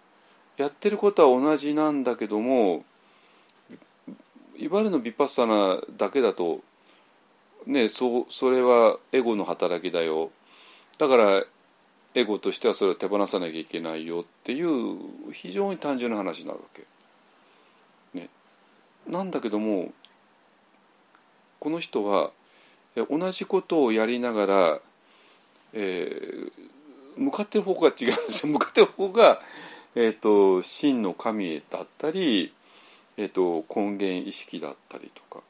[0.58, 2.84] やってることは同じなんだけども
[4.58, 6.62] いわゆるのビパッサナだけだと
[7.66, 10.32] ねそそれはエゴの働きだよ。
[10.98, 11.44] だから
[12.16, 16.84] エゴとしてはそれを手放さなきゃいけないよっていう非常に単純な話になるわけ。
[18.14, 18.30] ね、
[19.08, 19.92] なんだけども
[21.60, 22.32] この人は
[23.10, 24.80] 同じことをやりながら、
[25.74, 28.54] えー、向かってる方向が違うんですよ。
[28.54, 29.42] 向かってる方向が
[29.96, 32.54] えーと、真の神だったり、
[33.18, 35.44] えーと、根源意識だったりとか。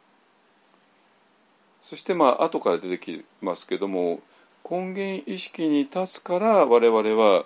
[1.84, 4.22] そしてまあ後から出てきますけども
[4.70, 7.44] 根源意識に立つから我々は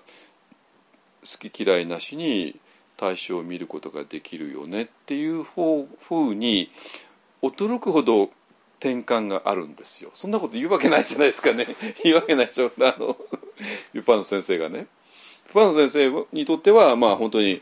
[1.26, 2.60] 好き嫌いなしに
[2.96, 6.72] 対象を見ることができるよねっていうふうに
[7.42, 8.32] 驚くほど
[8.80, 10.12] 転換があるんですよ。
[10.14, 11.66] そんなこと言うわけないじゃないですかね。
[12.04, 13.18] 言うわけないでしょあの
[13.94, 14.86] ルパの先生がね。
[15.52, 17.62] ファン先生にとってはまあ本当に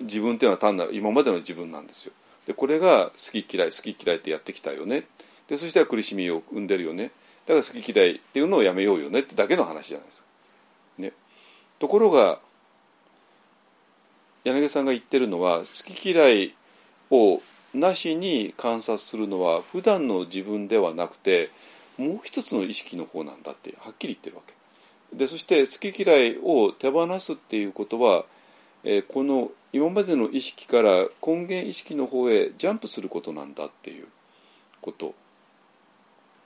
[0.00, 2.12] 自分っていうのは単なる今までの自分なんですよ。
[2.46, 5.04] でこれが好き嫌い好き嫌いってやってきたよね。
[5.48, 7.10] でそしては苦しみを生んでるよね。
[7.46, 9.20] だから好き嫌いっていうのをやめようよね。
[9.20, 10.28] ってだけの話じゃないですか。
[10.98, 11.12] ね、
[11.78, 12.40] ところが
[14.44, 15.64] 柳さんが言ってるのは好
[15.94, 16.54] き嫌い
[17.10, 17.42] を
[17.74, 21.50] なしに観察するのは普段の自分ではなくて
[21.98, 24.54] もう一つの意識の方なんだってはっきり言ってるわけ。
[25.20, 28.24] でそして好き嫌いを手放すっていうことは、
[28.84, 30.92] えー、この今までの意識から
[31.22, 34.06] 根源意識の方へジャンプすることなんだっていう
[34.80, 35.08] こと。
[35.08, 35.14] こ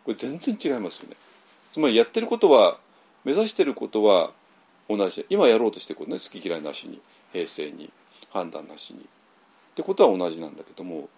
[0.09, 1.15] れ全然違いますよね。
[1.71, 2.79] つまりやってることは
[3.25, 4.33] 目指してることは
[4.89, 5.25] 同じ。
[5.31, 6.17] 今やろうとしてることね。
[6.17, 7.01] 好き嫌いなしに
[7.33, 7.93] 平成に
[8.33, 8.99] 判断なしに。
[8.99, 9.03] っ
[9.77, 11.09] てことは同じなんだけども、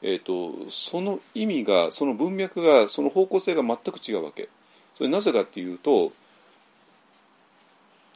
[0.00, 4.48] えーと、その意味がその文脈がその方向性が全く違うわけ。
[4.94, 6.12] それなぜかっていうと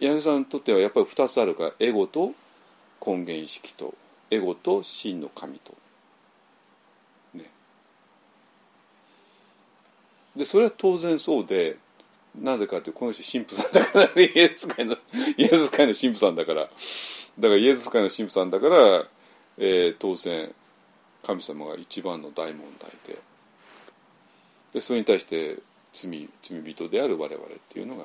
[0.01, 2.33] 柳さんにとってはやっぱり2つあるからエゴと
[3.05, 3.95] 根源意識と
[4.31, 5.75] エゴと真の神と。
[7.35, 7.45] ね、
[10.37, 11.77] でそれは当然そうで
[12.35, 14.97] なぜかってこの人神父さんだから イエス会の
[15.37, 16.63] イエス会の神父さんだから。
[16.63, 19.07] だからイエス会の神父さんだから
[19.57, 20.53] えー、当然
[21.23, 23.21] 神様が一番の大問題で。
[24.73, 25.59] でそれに対して
[25.93, 28.05] 罪罪人である我々っていうのが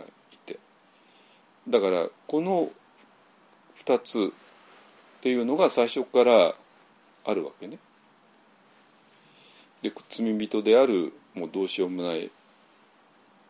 [1.70, 2.70] だからこの
[3.86, 4.34] 2つ
[5.20, 6.54] っていうのが最初から
[7.26, 7.78] あるわけね。
[9.82, 12.30] で罪人であるもうどうしようもない、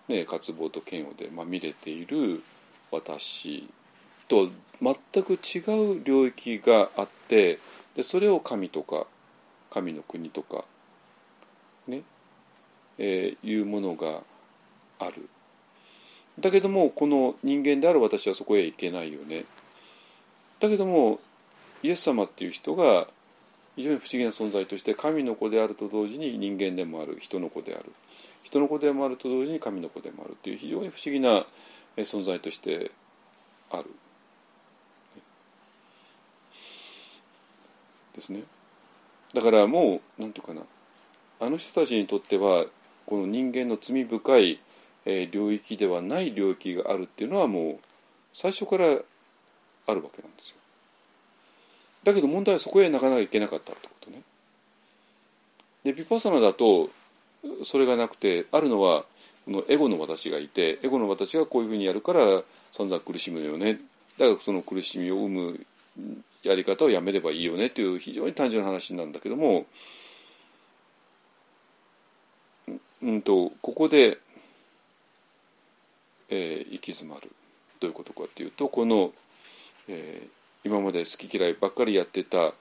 [0.10, 2.44] ね、渇望と嫌悪でまみれている
[2.92, 3.68] 私
[4.28, 4.50] と
[4.82, 5.60] 全く違
[5.98, 7.60] う領域があって
[7.96, 9.08] でそれを神とか
[9.72, 10.66] 神の国とか
[11.88, 12.04] ね、
[12.98, 14.22] えー、いうものが
[15.00, 15.30] ある
[16.40, 19.46] だけどもこの人間である私はそこへ行けないよね。
[20.60, 21.20] だけども
[21.84, 23.08] イエス様っていう人が
[23.76, 27.86] 非常に不思議な存在として神の子であると同時に人間でもある人の子である。
[28.44, 31.46] 人の子でもあると同時に神の子でもあるという非常に不思議な
[31.98, 32.92] 存在として
[33.72, 33.86] ある。
[38.14, 38.44] ですね。
[39.34, 40.66] だからもう何て言うか
[41.40, 41.46] な。
[41.46, 42.66] あの人たちにとっては
[43.06, 44.60] この人間の罪深い、
[45.10, 47.78] えー、領域ではない領域があるっていうのはもう
[48.32, 49.02] 最初からある
[49.88, 50.56] わけなんですよ。
[52.04, 54.22] だけど問題はそこへなかなかいけなかったってことね。
[55.84, 56.92] でビパッサナだと
[57.64, 59.06] それがなくてあるのは
[59.46, 63.80] このエゴの私がいてエゴの私がこういうふうにやるから散々苦しむよね。
[64.20, 65.66] だからその苦しみを生む
[66.44, 69.66] やり方をやめればいいよねという非常に単純な話なんだけども、
[73.02, 74.18] うんと、ここで、
[76.30, 77.30] えー、行き詰まる
[77.80, 79.12] どういうことかっていうとこの、
[79.88, 80.30] えー、
[80.68, 82.54] 今まで好き嫌いばっかりやってた、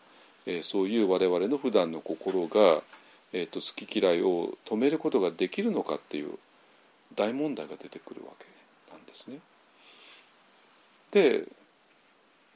[0.46, 2.82] えー、そういう我々の普段の心が、
[3.32, 6.30] えーと、好き嫌いを止めることができるのかっていう
[7.14, 8.46] 大問題が出てくるわけ
[8.92, 9.38] なんですね。
[11.10, 11.44] で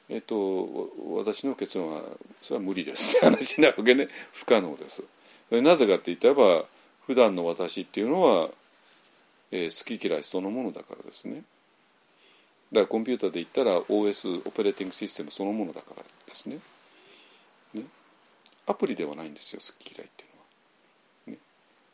[0.09, 2.03] えっと、私の結論は
[2.41, 5.03] それは無理です 話なわけね不可能です。
[5.49, 6.65] なぜかって言ったら
[7.07, 8.49] 普段の私っていうのは、
[9.55, 11.43] えー、好き嫌いそのものだからですね。
[12.71, 16.57] だからコンピューターで言ったら OS オペレーティングシステムそのものだからですね。
[17.75, 17.83] ね
[18.65, 21.37] アプリではないんですよ好き嫌いっていうのは。
[21.37, 21.37] ね、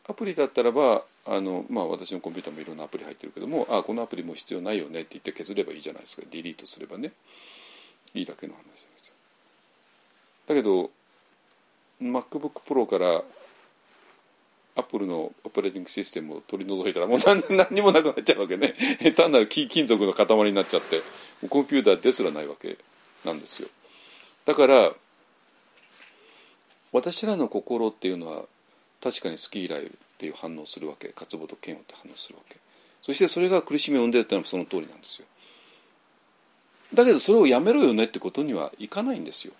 [0.07, 7.11] アプリだったらばあの、まあ、私のコンピューターもいろんなアプリ入ってるけどもああこのアプリもう必要ないよねって言って削ればいいじゃないですかディリートすればね。
[8.13, 9.13] いいだけの話です
[10.47, 10.89] だけど
[12.01, 13.21] MacBookPro から
[14.79, 18.75] アップルのオペレーティングシステムを取り除いたらもう何何にもなくなっちゃうわけね。
[19.15, 21.01] 単なる金属の塊になっちゃって。
[21.47, 22.77] コンピューターですらないわけ
[23.23, 23.69] なんですよ。
[24.45, 24.93] だから
[26.91, 28.45] 私らの心っていうのは
[29.01, 31.09] 確かに好き嫌いっていう反応するわけ。
[31.09, 32.57] 渇望と嫌悪って反応するわけ。
[33.01, 35.27] そしてそれが苦しみを生んでるっていうのはその通りなんですよ。
[36.93, 39.53] だけどそれをやめろよねってことにはいかないんですよ。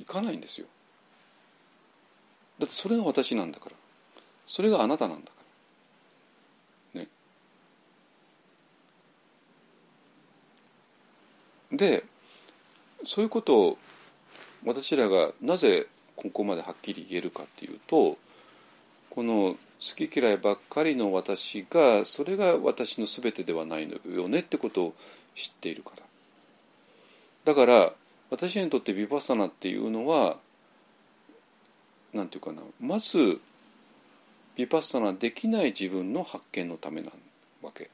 [0.00, 0.66] いかないんですよ。
[2.58, 3.76] だってそれが私なんだから。
[4.46, 5.32] それがあなたなんだか
[6.94, 7.00] ら。
[7.02, 7.08] ね。
[11.70, 12.04] で
[13.04, 13.78] そういうことを
[14.64, 15.86] 私らがなぜ
[16.16, 18.18] ここまではっきり言えるかっていうと
[19.10, 24.94] この好き嫌いばっかりの私がそれが私の全てではないのよねってことを
[25.36, 26.02] 知っているから。
[27.44, 27.92] だから
[28.30, 30.36] 私にとってヴィパッサナっていうのは
[32.18, 37.10] 何て言うかなまずヴィパッサナできない自分の発見のためな
[37.62, 37.90] わけ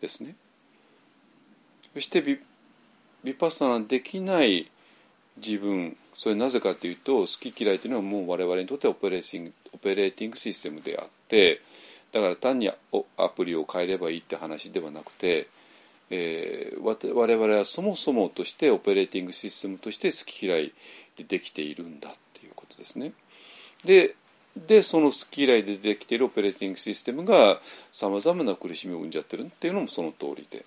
[0.00, 0.34] ですね
[1.94, 4.70] そしてヴィパッサナできない
[5.36, 11.60] 自分それなぜかというと好き嫌いというのはもう我々にとってオペレーティングオペレーティングシステムであって
[12.12, 15.48] だから単にアプリを変えればいいって話ではなくて
[16.10, 20.72] えー、我々はそもそもとしてオペレーティングシステムとして好き嫌い
[21.16, 23.12] でできているんだっていうことですね。
[23.86, 24.14] で
[24.56, 27.60] でその好き嫌いでできているオペレーティングシステムが
[27.92, 30.64] さまざまな苦しみを生んじゃってるっていうのもその通りで。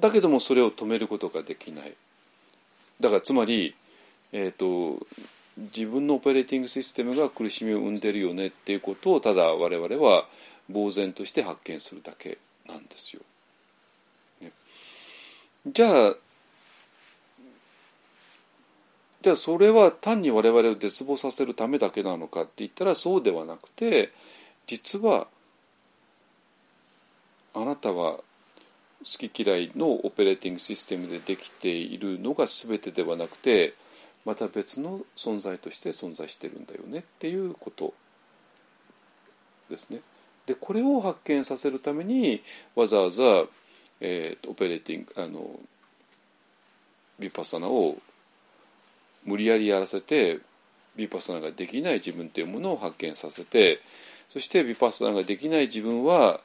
[0.00, 1.94] だけどもそれを止めることができない
[3.00, 3.74] だからつまり、
[4.32, 5.04] えーと、
[5.56, 10.26] 自分のオペレーティングシステムが苦しみを生んでるよねっていうことをただ我々は
[10.72, 12.38] 呆然として発見するだけ
[12.68, 13.22] なんですよ。
[14.40, 14.52] ね、
[15.66, 16.16] じゃあ
[19.22, 24.10] じゃあそれは単に我々を絶望させるためだけなのかって言ったらそうではなくて
[24.66, 25.28] 実は
[27.54, 28.24] あなたは好
[29.28, 33.74] き嫌いのオペレーティングシステムでできているのが全てではなくて
[34.24, 37.94] また別の存在として存在してるんだよねっていうこと
[39.70, 40.00] ですね。
[40.46, 42.42] でこれを発見させるために
[42.74, 43.22] わざわざ、
[44.00, 45.60] えー、オペレーティングあの
[47.18, 47.96] ビパサナを
[49.24, 50.40] 無理やりやらせて
[50.96, 53.80] ビパサナができない自分というものを発見させて
[54.28, 56.40] そしてビパサナができない自分は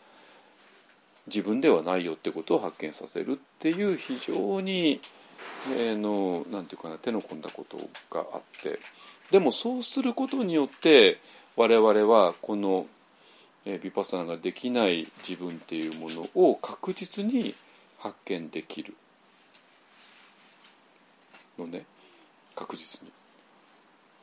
[1.28, 5.02] 自分ではないよってことを発見させるっていう非常に、
[5.78, 7.78] えー、のなんていうかな手の込んだこと
[8.10, 8.80] があって。
[9.32, 11.20] でもそうすることによって
[11.58, 12.86] 我々はこの、
[13.66, 17.54] えー、パスタナができない自分っていうものを確実に
[18.00, 18.94] 発見できる
[21.60, 21.86] のね。
[22.58, 23.12] 確実に。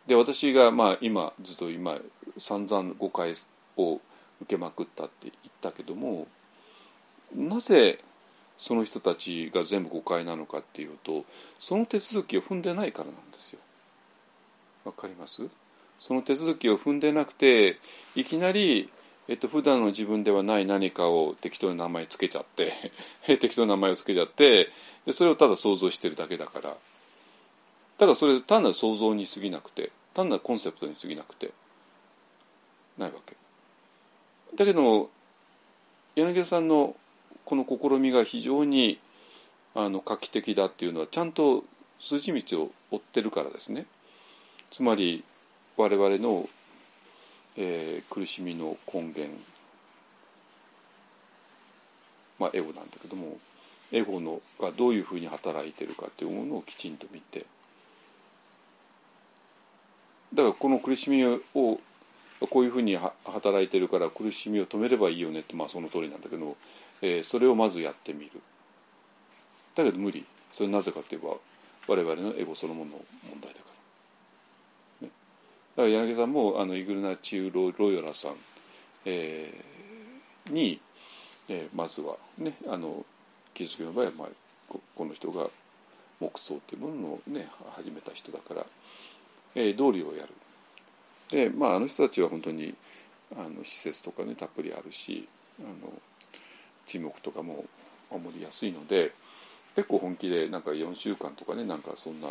[0.07, 1.99] で私がまあ今ずっと今
[2.37, 3.33] 散々誤解
[3.77, 4.01] を
[4.43, 5.33] 受けまくったって言っ
[5.63, 6.27] たけども
[7.35, 8.01] なぜ
[8.59, 11.25] その人たちが全部誤解なのかっていうと
[11.59, 13.61] その手続きを踏んでないからなんですよ。
[14.85, 15.49] わかります？
[15.99, 17.79] その手続きを踏んでなくて
[18.15, 18.91] いきなり、
[19.29, 22.73] えっと普段の自分ではない何かを適当に名前つけちゃって
[23.39, 24.71] 適当な名前をつけちゃって
[25.07, 26.77] でそれをただ想像してるだけだから
[27.99, 31.51] だからそれ単なる想像に過ぎなくて単なるコンセプトに過ぎなくて
[32.99, 33.37] ないわけ。
[34.57, 35.11] だけど
[36.17, 36.95] 柳田さんの
[37.45, 38.99] この試みが非常に
[39.75, 41.65] あの画期的だっていうのはちゃんと
[41.99, 43.87] 筋道を追ってるからですね
[44.71, 45.25] つまり
[45.77, 46.49] 我々の、
[47.57, 49.29] えー、苦しみの根源
[52.39, 53.39] まあエゴなんだけども
[53.91, 57.45] エゴのがどういうふうに働いてるかっていうものをきちんと見て
[60.35, 61.81] だからこの苦しみをこ
[62.61, 66.57] ういうふうに働いてるから苦しみを止めればいいよねってまあその通りなんだけど
[67.03, 68.31] えー、それをまずやってみる。
[69.75, 70.25] だけど無理。
[70.53, 71.35] それなぜかといえば
[71.87, 72.97] 我々のエゴそのものの
[73.29, 73.67] 問題だか
[75.03, 75.13] ら、ね、
[75.77, 78.33] だから柳さんもあのイグルナチウロロヨラさん、
[79.05, 80.81] えー、に、
[81.49, 83.05] えー、まずはねあの
[83.53, 84.29] キリスト教の場合は、まあ、
[84.69, 85.49] ここの人が
[86.21, 88.65] 木葬っていうものをね始めた人だから、
[89.55, 90.29] えー、道理をやる。
[91.31, 92.75] でまああの人たちは本当に
[93.37, 95.29] あの施設とかねたっぷりあるし
[95.61, 95.93] あの
[96.87, 97.65] 沈黙とかも
[98.11, 99.13] 守りやすいので
[99.75, 102.29] 結構本気でなんか4週間とかねなんかそんな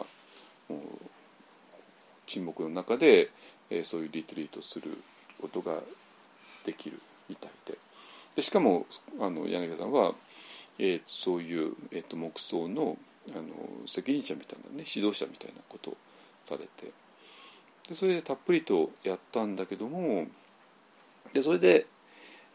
[2.26, 3.30] 沈黙の中で、
[3.70, 4.98] えー、そういうリトリートする
[5.42, 5.76] ことが
[6.64, 7.78] できるみたいで。
[8.36, 8.86] でしかも
[9.20, 10.14] あの柳田さんは、
[10.80, 12.98] えー、そういう、えーと、木葬の
[13.30, 13.44] あの
[13.88, 15.98] 責任者みたいなね指導者みたいなことを
[16.46, 17.03] されて。
[17.94, 20.26] でそれでたっぷりとやったんだけども
[21.32, 21.86] でそれで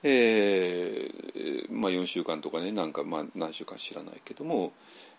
[0.05, 4.73] えーまあ、4週間とかねなんか、まあ、何週間知らないけども、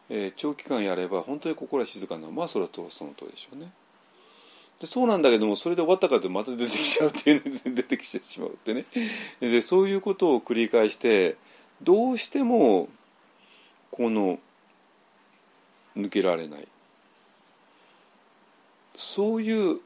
[0.10, 3.74] えー、長期間やれば本当に心は静かなまあそれはその通りでしょうね。
[4.80, 7.42] でそうなんだけどもそれで終わったかとまた出てきちゃうっていう
[7.76, 8.86] 出てきてしまうってね
[9.42, 11.36] でそういうことを繰り返して
[11.82, 12.88] どうしても
[13.92, 14.40] この
[15.98, 16.68] 抜けられない
[18.96, 19.82] そういう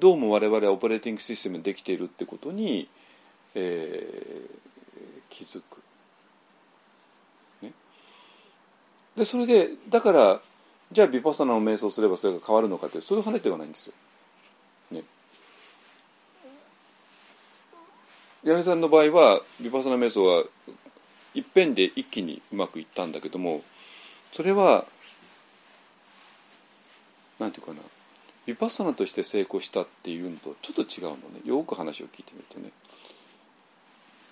[0.00, 2.88] どうも我々はオペレーティングシステムでできているってことに
[3.54, 5.82] えー、気づく。
[7.62, 7.72] ね、
[9.16, 10.40] でそれでだから
[10.92, 13.92] じゃあヴィパサナを瞑想すればそれが変わるのかってそういう話ではないんですよ。
[14.92, 15.02] ね、
[18.44, 20.44] 柳さんの場合はヴィパサナ瞑想は
[21.34, 23.62] いっぺんで一気にうまくいったんだけども
[24.32, 24.84] それは
[27.38, 27.80] なんていうかな
[28.46, 32.70] ヴィパサナとして成功したっていうのとちょっと違うのねよく話を聞いてみるとね。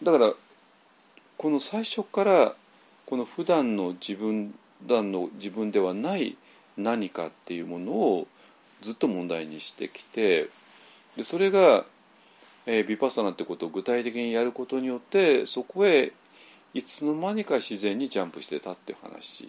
[0.02, 0.32] だから
[1.36, 2.55] この最初から
[3.06, 4.55] この普段の自分
[4.86, 6.36] 段の自分ではない
[6.76, 8.26] 何かっていうものを
[8.80, 10.48] ずっと問題にしてきて
[11.16, 11.85] でそれが、
[12.66, 16.12] えー、ビパッサナってことを具体的にやることによってそこへ
[16.74, 19.48] いつの間にか自然にジャンプしてたっていう話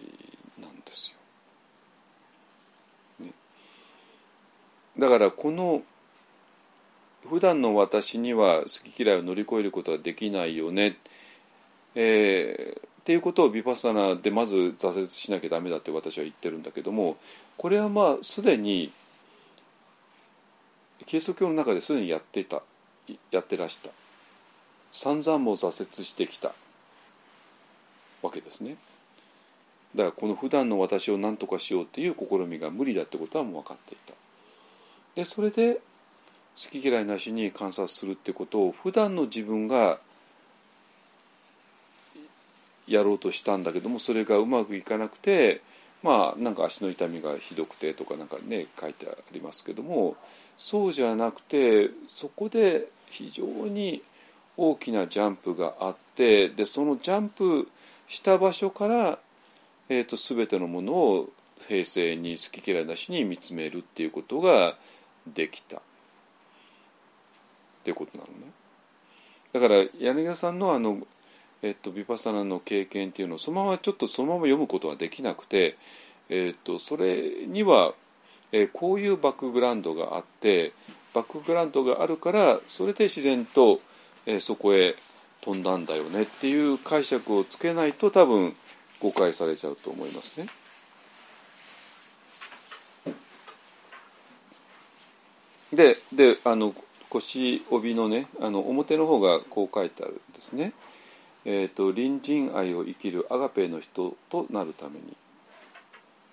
[0.60, 1.19] なんですよ。
[5.00, 5.82] だからこの
[7.28, 10.96] 普段の私には好き嫌いを乗り越えることはできないよね、
[11.94, 17.16] えー、っていうことをビパッサナでまず挫折しなきゃダメだって私は言ってるんだけども
[17.56, 18.92] これはまあすでに
[21.06, 22.62] キリスト教の中ですでにやっていた
[23.30, 23.90] やってらした。
[24.92, 26.52] 散々も挫折してきた。
[28.22, 28.76] わけですね。
[29.94, 34.14] だからこの普段の私を何とかしようっていう試みが無理だってことはもう分かっていた。
[35.20, 39.98] でそれで好き嫌いなしに観察するってことを普段の自分が
[42.88, 45.60] やろうとしたんだけどもそれがうまくいかなくて
[46.02, 50.16] まあなんか足の痛みがひどくてとかなんかね書いてありますけども
[50.56, 54.00] そうじゃなくてそこで非常に
[54.56, 57.68] 大きなジャンプがあってでそのジャンプ
[58.08, 59.18] した場所から、
[59.90, 61.28] えーと、全てのものを
[61.68, 64.76] 平成に好き嫌いなしに見つめるっていうことが
[65.26, 65.80] できたっ
[67.84, 68.52] てことなのね。
[69.52, 70.98] だから柳田さんのあの、
[71.62, 75.76] えっと、ビパサナの経験っていうのをそのままちょっとそのまま読むことはできなくて、
[76.28, 77.94] えっと、それには、
[78.52, 80.72] え、こういうバックグラウンドがあって
[81.14, 83.80] バックグラウンドがあるからそれで自然と、
[84.26, 84.94] え、そこへ
[85.40, 88.54] 飛んだんだよねっていう解釈をつけないと多分
[89.00, 90.48] 誤解されちゃうと思いますね。
[95.80, 96.74] でであの
[97.08, 100.72] 腰帯のねあの表の方がこう書いてあるんですね。
[101.46, 105.16] えーと、隣人愛を生きるアガペの人となるために。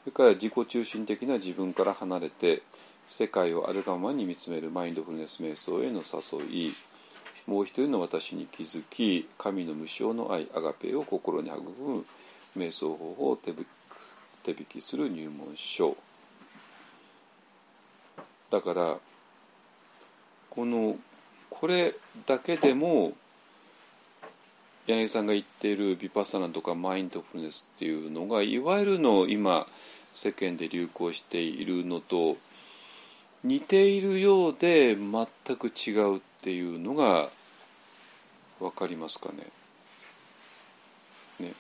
[0.04, 2.62] それから自己中心的な自分から離れて
[3.08, 6.74] 世界をあるがままに見つめるマインドフルネス瞑想への誘い。
[7.46, 12.06] もう一人の私に気づき神の無償の愛アガペを心に育む
[12.58, 13.52] 瞑想方法を手
[14.52, 15.96] 引きする入門書。
[18.50, 18.98] だから
[20.58, 20.96] この
[21.52, 21.94] これ
[22.26, 23.14] だけでも
[24.88, 29.68] 柳さんが言っているビパッサナとかマインドフルネスっていうのがいわゆるの今
[30.16, 32.38] 世間で流行しているのと
[33.44, 35.28] 似ているようで全
[35.58, 37.30] く違うっていうのが
[38.60, 39.44] 分かりますかね。
[41.40, 41.54] ね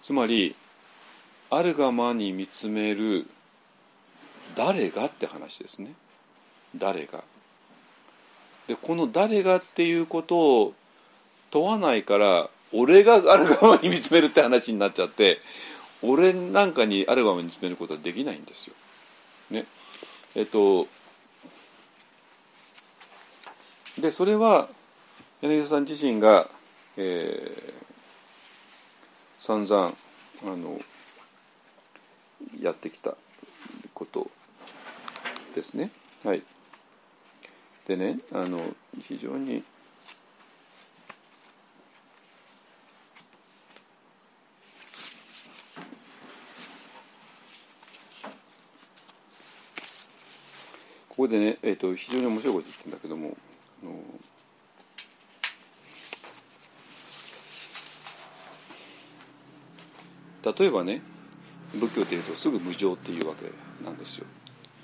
[0.00, 0.54] つまり
[1.50, 3.26] あるがまに見つめる
[4.54, 5.92] 誰がって話ですね。
[6.76, 7.24] 誰が。
[8.68, 10.74] でこの誰がっていうことを
[11.50, 15.38] 問わないから俺があるがまに見つめるって話になっちゃって
[16.02, 18.74] 俺なんかにあるがまに見つめることはできないんですよ。
[19.50, 19.64] ね。
[20.34, 20.88] えっと
[23.98, 24.68] でそれは
[25.40, 26.48] 柳田さん自身が、
[26.96, 27.72] えー、
[29.38, 29.92] 散々
[30.42, 30.78] あの
[32.60, 33.14] やってきた
[33.94, 34.30] こと
[35.54, 35.90] ですね。
[36.24, 36.42] はい。
[37.86, 38.60] でねあの
[39.00, 39.62] 非常に
[51.16, 53.34] ここでね、えーと、非常に面白いこと言ってるんだけども
[53.82, 53.94] あの
[60.58, 61.00] 例えばね
[61.72, 63.50] 仏教でいうとすぐ無常っていうわけ
[63.84, 64.26] なんですよ。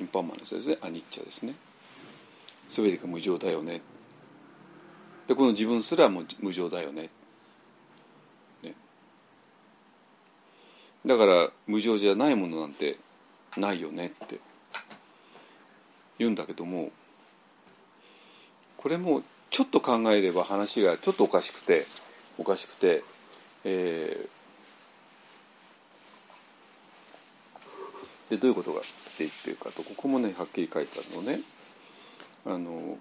[0.01, 1.55] インパーマンスですねアニッチャですね。
[2.73, 3.83] 全てが無常だよね。
[5.27, 7.11] でこの自分すらも無常だよね。
[8.63, 8.73] ね。
[11.05, 12.97] だから無常じゃないものなんて
[13.59, 14.41] ないよねって。
[16.19, 16.91] 言うんだけども
[18.77, 21.85] これもちょっと考えれば話がちょっとおかしくて
[22.39, 23.03] おかしくて、
[23.65, 28.89] えー、でどういうことがって
[29.19, 31.41] 言ってるかとここもねはっきり書いてあるのね。
[32.45, 32.99] あの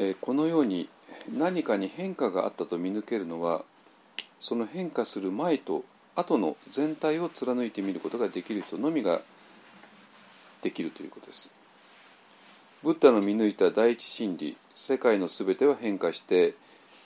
[0.00, 0.88] えー、このように
[1.32, 3.64] 何かに変化があったと見抜けるのは
[4.38, 5.84] その変化する前と
[6.14, 9.20] 後の全体を貫いてみることができる人のみが
[10.62, 11.50] できるということです。
[12.82, 16.54] ブッダの見抜いた第一真理世界のすべては変化して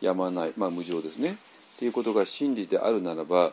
[0.02, 1.36] やまない、まあ、無常ですね
[1.82, 3.50] ということが真理であるならば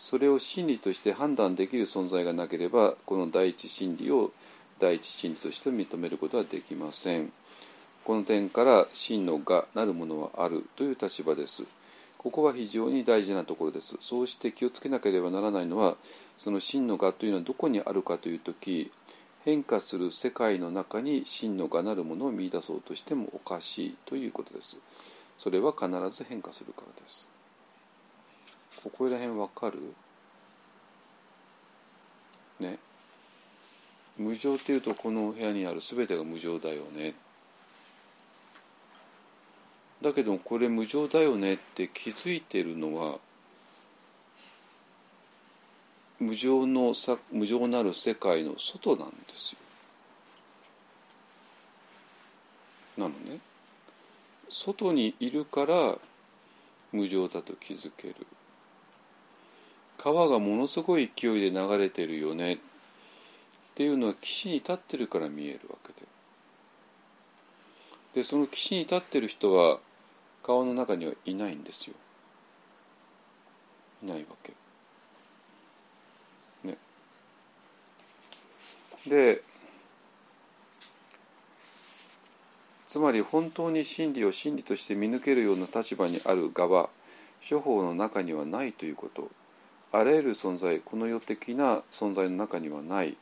[0.00, 4.32] それを真理として判断できる存在がなければこの第一真理を
[4.80, 7.30] 第一真理として認めることはできません。
[8.04, 11.66] この点から真のがなるものはあるという立場です。
[12.18, 13.96] ここは非常に大事なところです。
[14.00, 15.94] そうして気をつけなければならないのは
[16.36, 18.90] その真の我というのはどこにあるかという時
[19.44, 24.78] 変化する世界の中に真の我なるものを見出そうとしてもおかしいということです。
[25.38, 27.37] それは必ず変化するからです。
[28.82, 29.78] ここら辺わかる？
[32.60, 32.78] ね。
[34.16, 35.80] 無常っていうとこの部屋にある。
[35.80, 37.14] 全てが無常だよね。
[40.00, 41.54] だけどこれ無常だよね。
[41.54, 43.18] って気づいてるのは
[46.20, 46.94] 無常の
[47.32, 49.58] 無常なる世界の外なんですよ。
[52.96, 53.40] なのね。
[54.48, 55.96] 外にいるから
[56.92, 58.14] 無常だと気づける。
[59.98, 62.54] 川がものすごい勢いで流れてるよね。
[62.54, 62.58] っ
[63.74, 66.00] ていうのは岸に立ってるから見えるわけで
[68.14, 69.78] でその岸に立ってる人は
[70.42, 71.94] 川の中にはいないんですよ。
[74.02, 74.52] いないわけ。
[76.64, 76.76] ね。
[79.06, 79.42] で
[82.88, 86.88] つまり本当に真理を真理として見抜けるような立場にある側
[87.48, 89.30] 処方の中にはないということ。
[89.92, 93.16] あらゆる存在この世的な存在の中にはない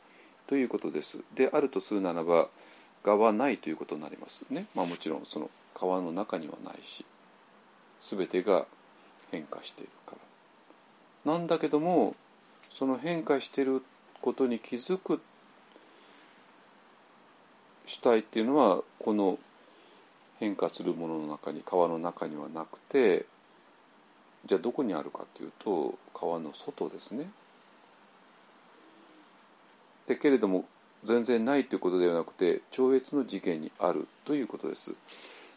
[0.47, 1.21] ということです。
[1.35, 2.47] であるとするならば
[3.03, 4.65] 我はないということになりますね。
[4.75, 7.05] まあもちろんその川の中にはないし
[8.01, 8.65] 全てが
[9.31, 10.15] 変化しているか
[11.25, 11.33] ら。
[11.33, 12.15] なんだけども
[12.73, 13.81] その変化している
[14.21, 15.21] ことに気づく
[17.85, 19.39] 主体っていうのはこの
[20.39, 23.25] 変化するものの中に川の中にはなくて
[24.47, 27.29] じゃあどこにあるかというと川の外ですね。
[30.07, 30.65] でけれども
[31.03, 34.93] 全然ないということではなくて超越の次元にあるということです。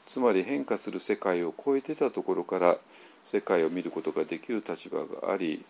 [0.07, 2.79] つまり変化する世界を超えてたところから
[3.25, 5.65] 世界を見ることができる立場があり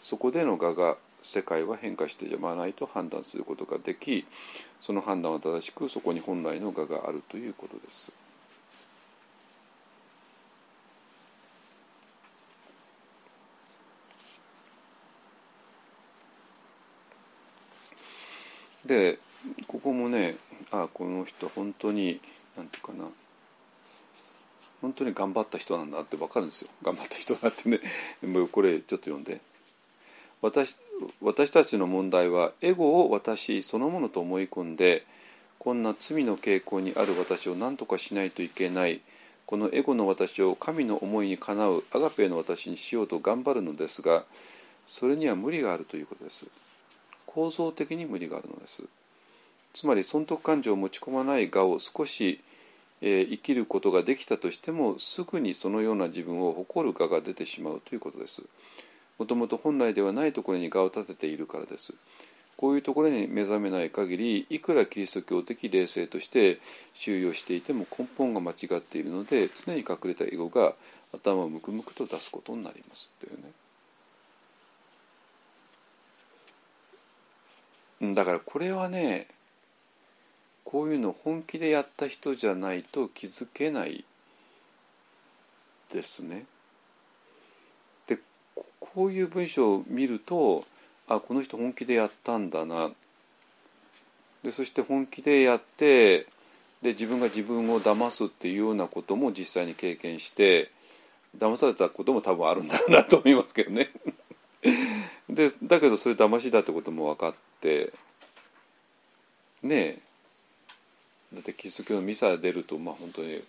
[0.00, 4.24] そこでの我が世界は変化して邪魔わないと判断することができ
[4.80, 8.12] その判断は正しくそこに本来の我があるということです。
[18.86, 19.18] で
[19.66, 20.36] ここもね
[20.70, 22.20] あこの人本当に
[22.56, 23.10] 何て言うかな。
[24.80, 26.70] 本当に頑張った人なんだって分かるんですよ。
[26.82, 27.80] 頑張った人だってね。
[28.22, 29.40] も うこれちょっと読んで。
[30.40, 30.76] 私
[31.20, 35.04] 私たちの問題はエゴを私そのものと思い込んで
[35.60, 39.00] こんな罪の傾向にある私を何とかしないといけない
[39.46, 44.24] このエゴの私を神の思いにかなうアガペの私にしようと頑張るのですが
[44.86, 46.48] それには無理があるということです。
[47.34, 48.84] 構造的に無理があるのです。
[49.72, 52.40] つまり損得感情を持ち込まない我を少し、
[53.00, 58.42] えー、生きることができたとしてもすぐにそのような自分を誇る我が出てしまうということです。
[59.18, 61.94] もともと本来ではないところに我を立てているからです。
[62.56, 66.60] こういうところに目覚めない限りいくらキリスト教的霊性として
[66.94, 70.74] 収容していても根本が間違っているので常に隠れたエゴが
[71.12, 73.12] 頭をムクムクと出すことになります。
[73.18, 73.50] っていうね。
[78.02, 79.28] だからこれはね
[80.64, 84.04] こういうの本気でやった人じゃないと気づけない
[85.92, 86.44] ですね。
[88.08, 88.18] で
[88.80, 90.64] こういう文章を見ると
[91.08, 92.90] あこの人本気でやったんだな
[94.42, 96.26] でそして本気でやって
[96.82, 100.72] で自分が自分を騙すっていうようなことも実際に経験して
[101.38, 103.90] 騙されたことも多分あるんだなと思いますけどね。
[105.30, 107.51] でだけどそれ騙しだってことも分かって
[109.62, 109.98] ね
[111.32, 113.42] だってキリスト教のミサ出るとまあ本当に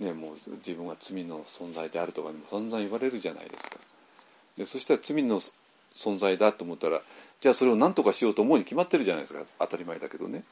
[0.00, 3.78] ねもう自分は罪の存在であるとかにも散々言われるじゃないですか。
[4.56, 5.40] でそしたら罪の
[5.94, 7.00] 存在だと思ったら
[7.40, 10.42] じゃあそれを何とかしようと思うに決まってるじゃないですか当たり前だけどね。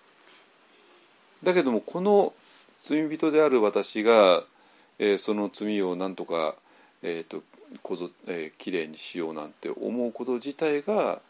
[1.43, 2.33] だけどもこの
[2.81, 4.45] 罪人である私が、
[4.99, 6.55] えー、その罪を何とか、
[7.03, 7.43] えーと
[7.83, 11.21] こぞえー、きれいにしようなんて思うこと自体が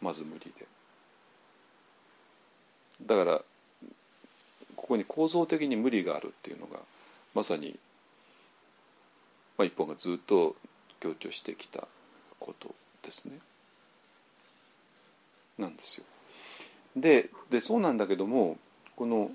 [0.00, 0.66] まず無理で
[3.02, 3.42] だから
[4.76, 6.80] ここに構造的に無理があるっていうのが
[7.34, 7.78] まさに、
[9.58, 10.56] まあ、一本がずっと
[11.00, 11.86] 強調してきた
[12.38, 13.38] ことですね。
[15.58, 16.04] なんですよ。
[16.96, 18.56] ででそうなんだけども
[18.96, 19.30] この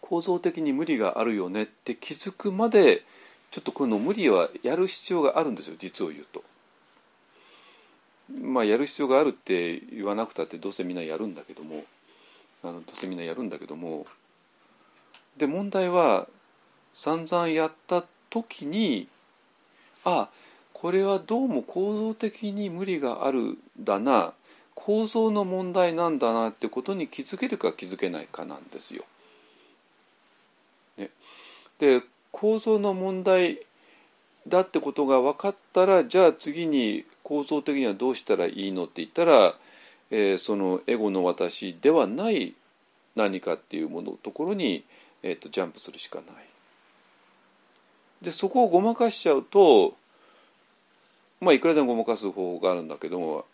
[0.00, 3.02] 構造的に無理があるよねって気づくまで
[3.50, 6.42] ちょっとこの無理はやる必要があるんですよ実を言うと。
[8.32, 11.84] まあやる必要があるって言わなくたってどうせみんなやるんだけども
[12.62, 14.06] あのどうせみんなやるんだけども
[15.36, 16.26] で問題は
[16.92, 19.08] 散々やった時に
[20.04, 20.28] あ
[20.72, 24.32] これはどうも構造的に無理があるだな
[24.74, 29.04] 構造の問題なんだなってことに気づけるか気づけないかなんですよ。
[30.98, 31.10] ね、
[31.78, 33.60] で構造の問題
[34.46, 39.56] だってことが分かったらじゃあ次に構造的にはどうしたらいいのって言ったら、
[40.12, 42.54] えー、そのエゴの私ではない
[43.16, 44.84] 何かっていうものところに、
[45.24, 46.26] えーと、ジャンプするしかない。
[48.22, 49.96] でそこをごまかしちゃうと
[51.40, 53.44] まあいくらでもごまかす方法があるんだけども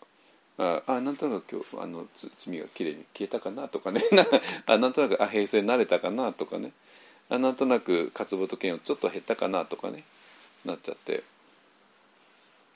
[0.59, 2.05] ああなんとなく今日あの
[2.37, 4.03] 罪がきれいに消えたかなとかね
[4.67, 6.71] あなんとなくあ平成慣れたかなとかね
[7.29, 10.03] あなんとなく活動と剣をちょっと減ったかなとかね
[10.63, 11.23] なっちゃって。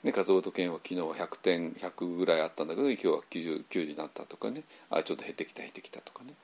[0.04, 4.62] ね、活動と剣は昨日は100点100ぐらいあったんだけど今日は 90, 90になったとかね。
[4.90, 6.34] あちょっと減ってきた減ってきたとかね。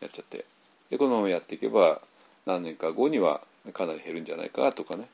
[0.00, 0.44] やっちゃって。
[0.90, 2.00] でこのままやっていけば
[2.46, 3.40] 何年か後には
[3.72, 5.08] かなり減るんじゃないかとかね。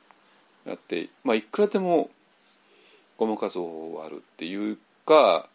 [0.66, 2.08] やってまあいくらでも
[3.18, 5.48] ごまかす方法はあるっていうか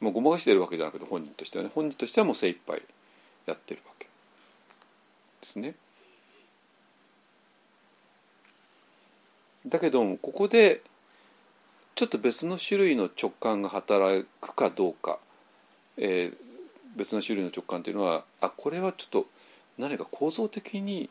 [0.00, 1.70] もうごまかしてるわけじゃなくて本人としてはね。
[1.72, 2.82] 本人としてはもう精一杯
[3.46, 4.10] やってるわけで
[5.42, 5.76] すね。
[9.66, 10.82] だけどもここで
[11.98, 15.18] ちょっと別の種類の直感が働くかどうか、
[15.96, 16.36] えー、
[16.94, 19.26] 別の種類の直感というのはあこれはちょっと
[19.78, 21.10] 何か構造的に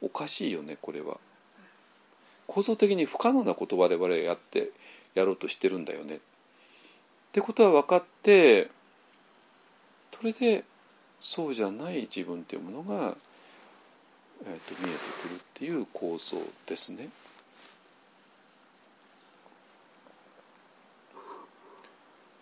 [0.00, 1.18] おかしいよねこれは。
[2.46, 4.70] 構造的に不可能なことを我々やって
[5.14, 6.16] やろうとしてるんだよね。
[6.16, 6.18] っ
[7.32, 8.70] てことは分かって
[10.18, 10.64] それで
[11.20, 13.14] そうじゃない自分っていうものが、
[14.46, 17.10] えーと、見えてくるっていう構造ですね。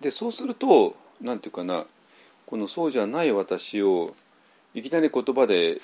[0.03, 1.87] でそうすると何て言うかな
[2.47, 4.15] このそうじゃない私を
[4.75, 5.81] いきなり言葉で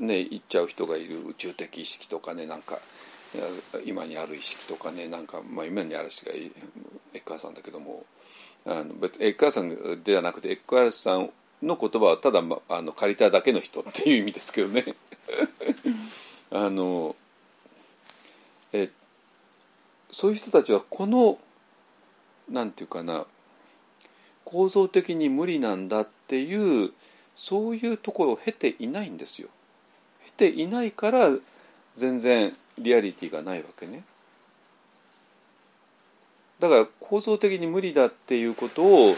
[0.00, 1.24] ね言っちゃう人がいる。
[1.28, 2.78] 宇宙的意識とかねなんか
[3.84, 8.04] 今にある意識とかねなんか、まあ、今にある意識がエッカーさんだけども。
[8.66, 11.30] あの別エッカーさんではなくてエッカーさん
[11.62, 14.84] の言葉はただ、ま、あの借りただけの人っていう意味ですけどね。
[16.50, 17.16] あの
[18.72, 18.90] え
[20.10, 21.38] そういう人たちはこの
[22.48, 23.26] なんていうかな
[24.48, 26.92] 構造的に無理なんだっていう
[27.34, 29.48] そういうところを経ていないんですよ。
[30.38, 31.28] 経ていないから
[31.96, 34.04] 全然リアリティがないわけね。
[36.60, 39.14] だから構造的に無理だっていうことを、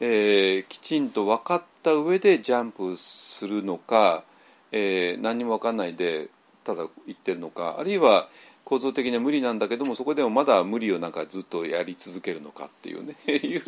[0.00, 4.24] えー、きちんと分かった上でジャンプするのか、
[4.72, 6.28] えー、何にも分かんないで
[6.64, 8.30] ただ言ってるのかあるいは
[8.64, 13.62] 構造的には無理なんだけどもそこでもまだ無理をなんかずっとやり続けるのかっていうね いう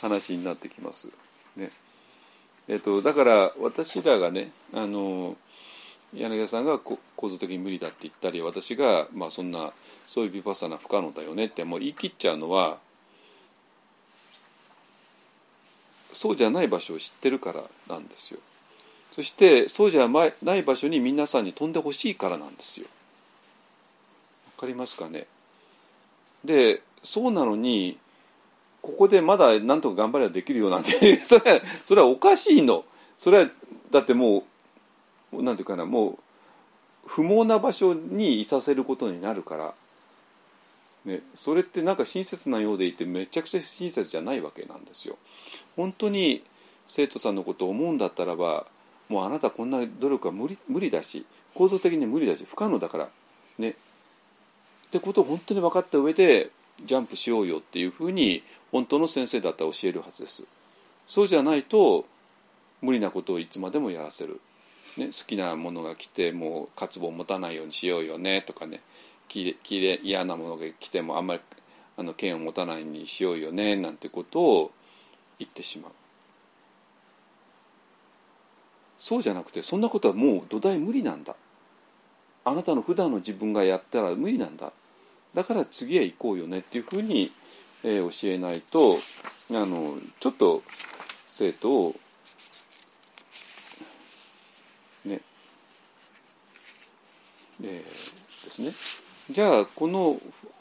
[0.00, 1.08] 話になってきます。
[1.56, 1.70] ね
[2.68, 5.36] えーと、だから私らがねあの
[6.14, 9.72] 柳田さんが構造的に無理だって言ったり私が、まあ、そんな
[10.06, 12.78] そういうビパッサナ不可能だよねってもう言い切っちゃうのは
[16.12, 18.40] そうじゃない場所を知ってるからなんですよ。
[19.12, 22.86] そしてそうじゃない場所に皆さんに飛んでほしいからなんですよ。
[24.56, 25.26] わかりますかね？
[26.44, 27.98] でそうなのに
[28.88, 32.86] ここでまだなんとか頑張ればできるよなんて それはそれはおかしいの。
[33.18, 33.50] それは
[33.90, 34.46] だっても
[35.30, 36.18] うなんていうかなもう
[37.06, 39.74] 不毛な場所にいさせることになるから、
[41.04, 45.18] ね、それってなんか親切なようでいてめちゃくちゃ親切じゃないわけなんですよ。
[45.76, 46.42] 本当に
[46.86, 48.66] 生徒さんのことを思うんだったらば
[49.10, 53.10] もうあなたこんな努力は無理無理だし構造的に無理だし不可能だから。
[53.58, 53.70] ね。
[54.86, 56.50] ってことを本当に分かった上で
[56.84, 60.44] ジャンプしようよっていうふうに本当の先生だったら教えるはずです。
[61.06, 62.06] そうじゃないと
[62.82, 64.40] 無理なことをいつまでもやらせる、
[64.96, 68.80] ね、好きなものが来てもう渇望を持たないようにしようよねとかね。
[69.28, 71.40] きれ嫌なものが来てもあんまり
[71.96, 74.70] あの剣を持たないようにしようよねなんてことを
[75.38, 75.92] 言ってしまう。
[78.96, 81.34] そうじゃなくてそんなことはもう土台無理なんだ。
[82.44, 84.72] あなたの普段の自分がやったら無理なんだ。
[85.34, 87.32] だから次へ行こうよねっていうふうに
[87.84, 88.98] えー、教えないと
[89.50, 90.62] あのちょっと
[91.28, 91.94] 生徒を
[95.04, 95.20] ね
[97.62, 97.84] えー、で
[98.50, 98.72] すね。
[99.30, 100.20] じゃあこの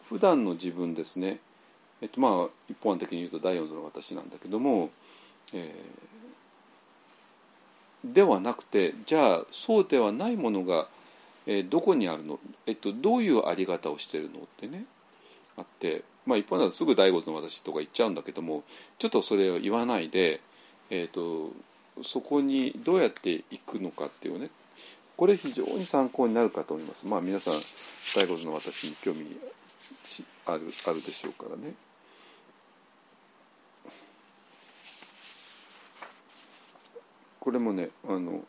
[0.10, 1.40] 普段の自分ですね。
[2.02, 4.92] えっとまあ一般的に言うと第四図の私なんだけども、
[5.54, 10.88] えー、ではなくてじゃあそうではないものが、
[11.48, 14.42] えー、どこにあるの、えっと、どういうあり方をしてるの？
[14.42, 14.86] ってね。
[15.58, 18.64] あってまあ、一般だとすぐ第五の私とか言っちゃうんだけども
[19.00, 20.42] ちょっとそれを言わないで、
[20.92, 21.52] えーと、
[22.04, 24.50] そこにどうやっていくのかっていうね。
[25.16, 27.08] これ非常に参考になるかと思います。
[27.08, 29.26] まあ皆さん最後の私に興味
[30.46, 31.74] あるあるでしょうからね。
[37.40, 38.44] これもねあの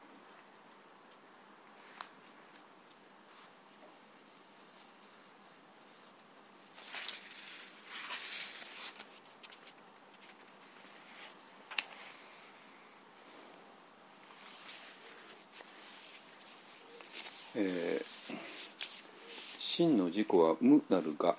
[19.78, 21.36] 真の自己は無なるが、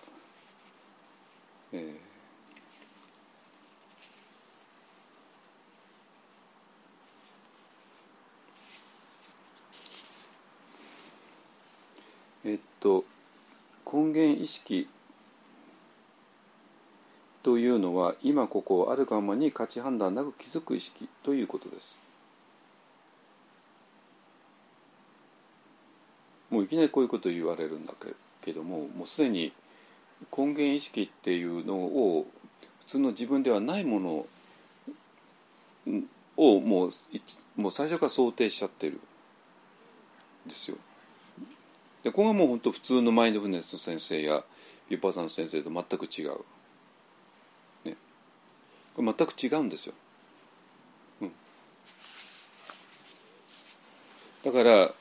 [1.73, 1.93] えー
[12.45, 13.03] えっと
[13.85, 14.87] 根源意識
[17.43, 22.01] というのは今ここをあるがままに価値判断なく気づく意識ということです。
[26.49, 29.53] もういきなりこういうこと言われるんだけどけどももうすでに
[30.35, 32.25] 根源意識っていうのを
[32.79, 34.25] 普通の自分ではないもの
[36.35, 36.91] をもう
[37.55, 38.99] もう最初から想定しちゃってるん
[40.49, 40.77] ですよ。
[42.03, 44.43] でここがもう本当普通のマインドフルネスの先生や
[44.89, 46.31] ビッパーさんの先生と全く違う。
[47.85, 47.95] ね、
[48.95, 49.93] これ全く違うんですよ。
[51.21, 51.31] うん、
[54.43, 54.91] だから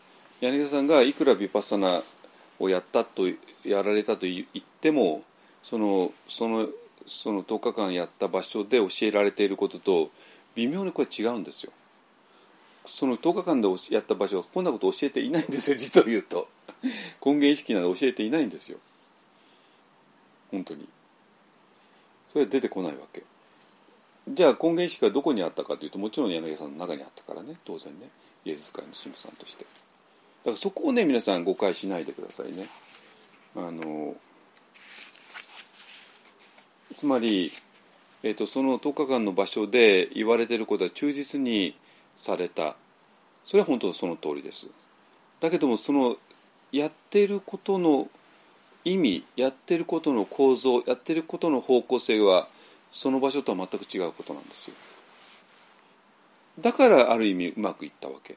[0.40, 2.02] 柳田さんがいくらヴィパッサナ
[2.58, 3.28] をやったと
[3.64, 5.22] やられたと言っても
[5.62, 6.68] そのその
[7.06, 10.10] その10日間やった場所で教えられていることと
[10.54, 11.72] 微妙にこれ違うんですよ。
[12.86, 16.48] その10日間でやった場所はこんなこと教えていないんですよ 実を言うと。
[17.24, 18.78] 根源意識など教えていないんですよ。
[20.50, 20.88] 本当に。
[22.28, 23.24] それは出てこないわけ。
[24.28, 28.10] じゃあ根源意識がどこにあったかというともちろん柳さんの中にあったからね当然ね。
[28.44, 29.66] イエズス会の神父さんとして。
[30.44, 32.66] からそこをね皆さん誤解しないでくださいね。
[33.56, 34.16] あの
[36.96, 37.52] つまり、
[38.22, 41.76] えーと、その10日間の場所で言われてることは忠実に
[42.14, 42.76] された。
[43.44, 44.70] それは本当その通りです。
[45.40, 46.16] だけどもその
[46.72, 48.08] やってることの
[48.84, 52.48] 意味やってることの構造やってることの方向性は
[52.90, 54.76] その場所とは全く違うことなんですよ。
[56.60, 58.36] だからある意味うまくいったわけ。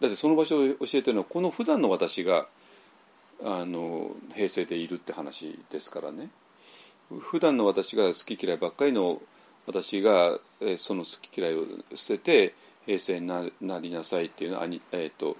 [0.00, 2.46] だってその場所を教えてるのはこの普段の私が
[3.44, 6.28] あの平成でいるって話ですからね。
[7.20, 9.22] 普段の私が好き嫌いばっかりの
[9.66, 10.38] 私が
[10.76, 11.64] その好き嫌いを
[11.94, 12.54] 捨てて
[12.86, 15.36] 平成になりなさいっていうのは、えーと、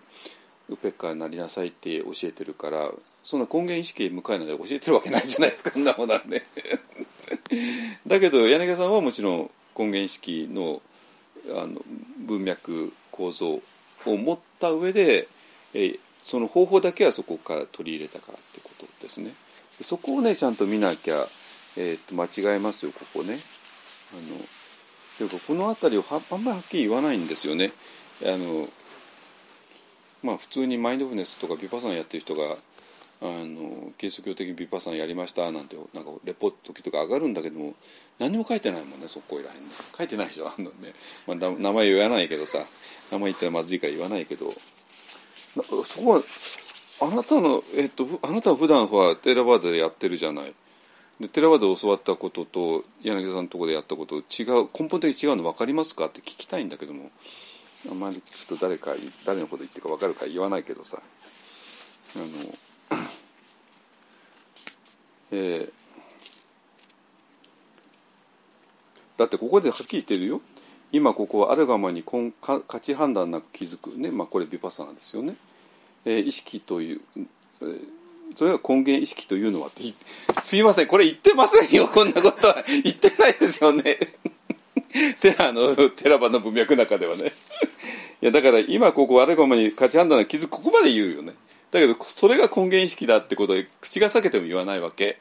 [0.68, 2.90] ウペッカーになりなさいって教えてるから
[3.22, 5.78] そんな根源意識向かいので教えてるわけないじゃないですか。
[5.78, 6.46] んなものはね。
[8.06, 10.80] だけど柳さんはもちろん根源意識の
[11.50, 11.80] あの
[12.18, 13.60] 文脈構造
[14.08, 15.28] を持った上で、
[15.74, 19.32] えその方法だけはそこから取り入れたからってことですね。
[19.82, 21.26] そこをねちゃんと見なきゃ、
[21.76, 23.38] えー、と間違えますよここね。
[24.12, 24.38] あの
[25.16, 27.72] というかこの辺りをはあんまりはっきり言わないんですよね。
[28.22, 28.68] あの
[30.22, 32.56] まあ普通にマインドフルネスとかビパサンやってる人が
[33.20, 37.74] あのキリスト教的にビパッサンやりましたなんてなんかレポート時とか上がるんだけども
[38.18, 39.60] 何も書いてないもんねそこいらへんね。
[39.96, 40.92] 書いてないでしょあんのね、
[41.26, 42.58] まあ、名前言わないけどさ。
[43.10, 44.52] 名前言ったらまずいから言わないけど。
[45.84, 46.22] そこは
[47.00, 50.54] あなたの、えっと、あなたは普段はテラバードでやってるじゃない。
[51.20, 57.10] でテラバードで教わったことと柳田さんのとこでやったこと違う根本的に違うの分かりますかって聞きたいんだけども。
[57.90, 58.92] あんまりちょっと誰か
[59.24, 61.00] 誰のこと言ってるか分かるか言わないけどさ。
[62.16, 62.24] あの
[65.32, 65.72] えー、
[69.18, 70.40] だってここではっきり言ってるよ。
[70.90, 72.02] 今ここはあるがまに
[72.40, 73.90] 価値判断なく気づく。
[73.96, 75.36] ね、まあ、これビパサナですよね、
[76.04, 77.00] えー、意識という、
[77.60, 77.78] えー、
[78.36, 79.82] それは根源意識というのはって。
[80.40, 80.86] すいません。
[80.86, 81.88] これ言ってませんよ。
[81.88, 82.64] こんなことは。
[82.66, 83.98] 言ってないですよね。
[85.20, 87.32] テラのテラバの文脈の中ではね。
[88.20, 90.48] いやだから今ここあるがまに価値判断なく気づく。
[90.48, 91.34] ここまで言うよね。
[91.70, 95.20] だけどそれが根源意識だってことで口が裂けても言わないわけ。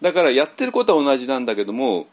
[0.00, 2.06] だからやってることは同じなんだけども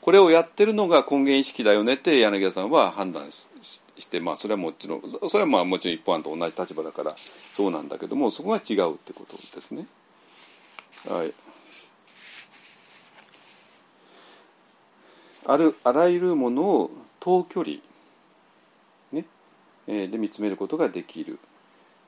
[0.00, 9.86] これをやってるのが根源意識だよねって柳田さんは判断して、まあ、それはもちろんそれはまあもちろん一方案と同じ立場だからそうなんだけどもそこが違うってことですね。
[11.08, 11.32] はい。
[15.44, 16.90] あるあらゆるものを
[17.20, 17.76] 遠距離、
[19.12, 19.24] ね
[19.88, 21.38] えー、で見つめることができる、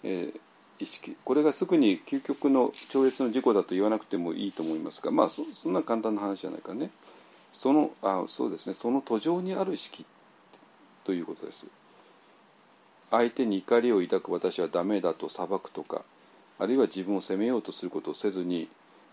[0.05, 0.41] えー、
[0.85, 1.17] 意識。
[1.25, 6.91] これがすぐに究極の超越の事故だと言わなくてもいいと思いますがまあそんな簡単な話じゃないかね。
[7.53, 8.75] そのあそうですね。
[8.75, 10.07] その途上にある意識
[11.05, 11.69] ということです。
[13.11, 16.03] 相手に怒りを抱く私はダメだと裁くとか
[16.59, 18.69] あるいは自分を責めようとすることをせずに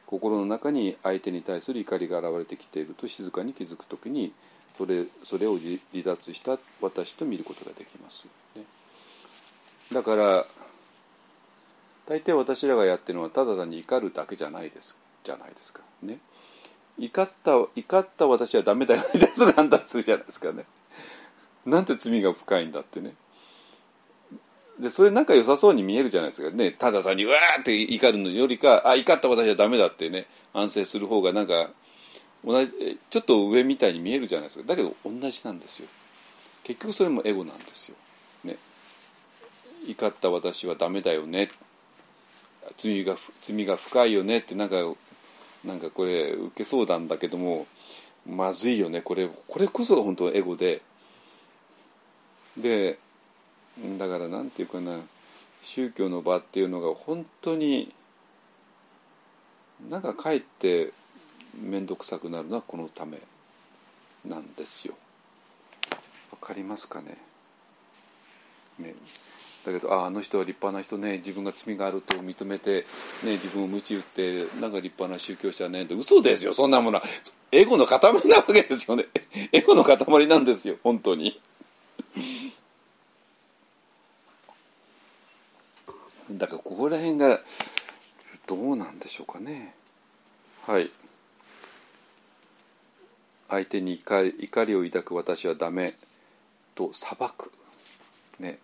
[0.05, 4.33] 心の中に相手に対する怒りが現れてきていると静かに気づくときに
[4.77, 8.63] それそれを離脱した私と見ることができます、ね、
[9.93, 10.45] だから
[12.11, 15.79] 大抵私らがやってるのはただ単に怒るだけじゃないですじゃないですか。
[16.03, 16.17] ね。
[16.99, 20.65] 怒った怒った私はダメだよねすぐ判断するじゃないですかね。
[21.65, 23.13] なんて罪が深いんだってね。
[24.77, 26.53] でそれなんか良さそうに見えるじゃないですか。
[26.53, 26.71] ね。
[26.71, 30.25] ただ単にうわーって怒るのよりかあ怒った私はダメだってね。
[30.51, 31.69] 反省する方がなんか
[32.43, 34.65] 同じちょっと上みたいに見えるじゃないですか。
[34.67, 35.87] だけど同じなんですよ。
[36.65, 37.95] 結局それもエゴなんですよ、
[38.43, 38.57] ね、
[39.87, 41.49] 怒った私はダメだよね。
[42.77, 44.77] 罪が罪が深いよねってなんか
[45.65, 47.67] なんかこれ受けそうなんだけども
[48.27, 50.81] まずいよねこれこれこそが本当エゴで。
[52.57, 52.97] で
[53.97, 54.99] だからなんていうかな
[55.61, 57.93] 宗教の場っていうのが本当に
[59.89, 60.91] なんかかえって
[61.61, 63.19] 面倒くさくなるのはこのため。
[64.23, 64.93] なんですよ。
[66.31, 67.17] わかりますかね？
[68.77, 68.93] ね。
[69.65, 72.85] だけどああの人は立派な人ね自分が罪があると認めて、
[73.23, 77.03] ね、自分を鞭打ってなんか立派な宗教者ねって嘘ですよそんなものは。
[77.51, 79.07] エゴの塊なわけですよね。
[79.51, 81.39] エゴの塊なんですよ本当に。
[86.31, 87.41] だからここら辺が
[88.47, 89.75] どうなんでしょうかね。
[90.65, 90.89] はい。
[93.49, 95.93] 相手に怒り怒りを抱く私はダメ
[96.73, 97.51] と裁く。
[98.39, 98.59] ね。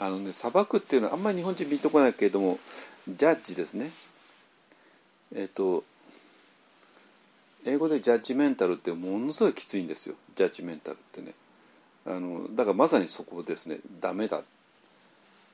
[0.00, 2.58] あのね裁くっていうのはあんまり日本人見とこないけれども
[3.06, 3.90] ジャッジですね。
[5.36, 5.84] えっ、と
[7.64, 10.16] 英語でジャッジメンタルってものすごいきついんですよ。
[10.34, 11.34] ジャッジメンタルってね。
[12.06, 13.78] あのだからまさにそこですね。
[14.00, 14.40] ダメだ。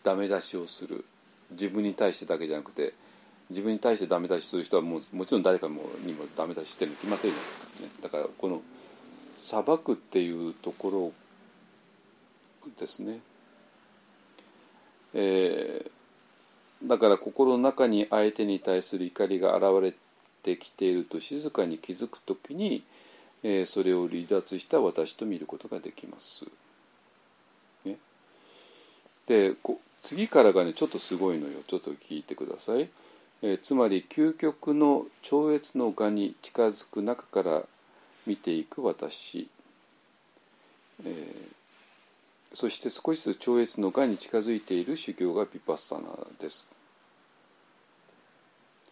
[0.05, 1.05] ダメ出しをする。
[1.51, 2.93] 自分に対してだけじゃなくて
[3.51, 7.89] 自分に対してダメ出しする人はもうもちろん誰かもにもダメ出ししてるに決まってるじゃないですかね。
[8.03, 8.63] だからこの
[9.37, 11.13] 裁くっていうとこ
[12.67, 13.21] ろですね。
[15.19, 19.95] えー、だから心の中に相手に対する怒りが現れ
[20.43, 22.85] てきていると静かに気づくときに、
[23.43, 26.45] えー、それを離脱した私と見ることができます。
[27.87, 27.97] ね、
[29.27, 29.55] で
[30.03, 32.89] 次からがねちょっとすごいのよちょっと聞いてください。
[33.43, 37.63] えー、つまり究極の超越の我に近づく中から
[38.27, 39.49] 見ていく私、
[41.05, 41.57] えー、
[42.53, 46.03] そして少しずつ超越のがに近づいている修行がビパッサナ
[46.41, 46.71] です。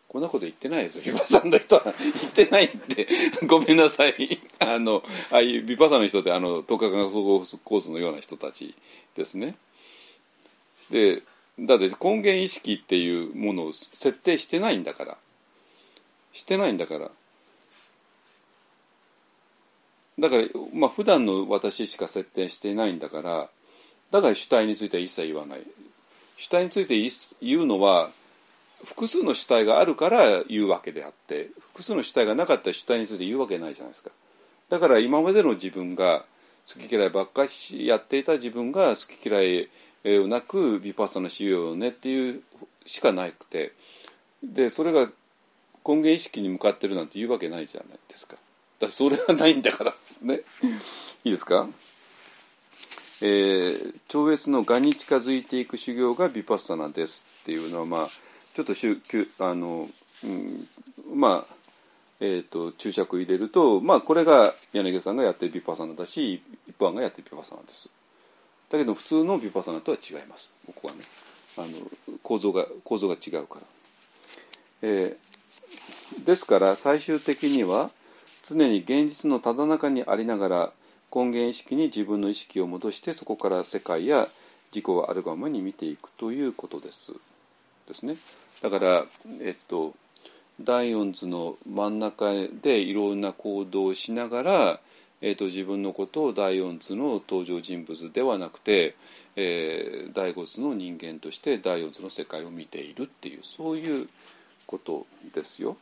[0.09, 1.13] こんなこと言ってないですよ。
[1.13, 3.09] ビパッサナの人は言ってないって
[3.47, 4.41] ごめんなさい。
[4.61, 5.03] あの
[5.33, 8.75] ああいうビパッサナの人ってあの東海学総合コースのような人たち
[9.15, 9.57] ですね。
[10.91, 11.23] で
[11.59, 15.19] だって根源意識っていうものを設定してないんだから。
[16.33, 17.11] してないんだから。
[20.19, 23.49] だからまあ普段の私しか設定していないんだから
[24.11, 25.63] だから主体については一切言わない。
[26.37, 26.97] 主体について
[27.41, 28.11] 言うのは
[28.85, 34.11] 複数の主体があるから言うわけであって複数の主体がなかったら主体について言うわけないじゃないですか。
[34.69, 36.25] だから今までの自分が
[36.67, 39.69] 好き嫌いばっかりやっていた自分が好き嫌い
[40.21, 42.43] をなくビパッサナしようねっていう
[42.87, 43.73] しかなくて
[44.43, 45.07] でそれが
[45.87, 48.37] 根源意識に向かってるなんて言うわけないじゃないですか。
[48.81, 50.41] だそれはないんだからですね。
[51.25, 51.69] いいですか、
[53.23, 58.09] えー、超越の我に近づいていく修行がビパッサナですっていうのはまあ
[58.55, 59.01] ちょっとしゅ
[59.39, 59.89] あの、
[60.25, 60.69] うん、
[61.15, 61.55] まあ
[62.21, 67.91] えーと、注釈入れると、まあ、これが柳家さんがやってるビパサナだし一般がやってるビパサナです。
[68.71, 70.55] だけど普通のビパサナとは違います。
[70.67, 71.01] ここはね。
[71.57, 71.69] あの
[72.23, 73.61] 構造が構造が違うから、
[74.83, 77.91] えー、ですから最終的には
[78.47, 80.73] 常に現実のただ中にありながら
[81.15, 84.29] 根源意識に自分の意識を戻してそこから世界や
[84.71, 87.15] 自己をあるがまに見ていくということです
[87.89, 88.17] ですね
[88.61, 89.05] だから
[89.41, 89.95] えっと
[90.61, 94.81] 第四図の真ん中でいろんな行動をしながら、
[95.21, 98.95] えっと、自分のことを第四図の登場人物ではなくて、
[99.35, 104.09] えー、第五図の人間として第四図の世界を見ているっていうそういう
[104.67, 105.77] ことですよ。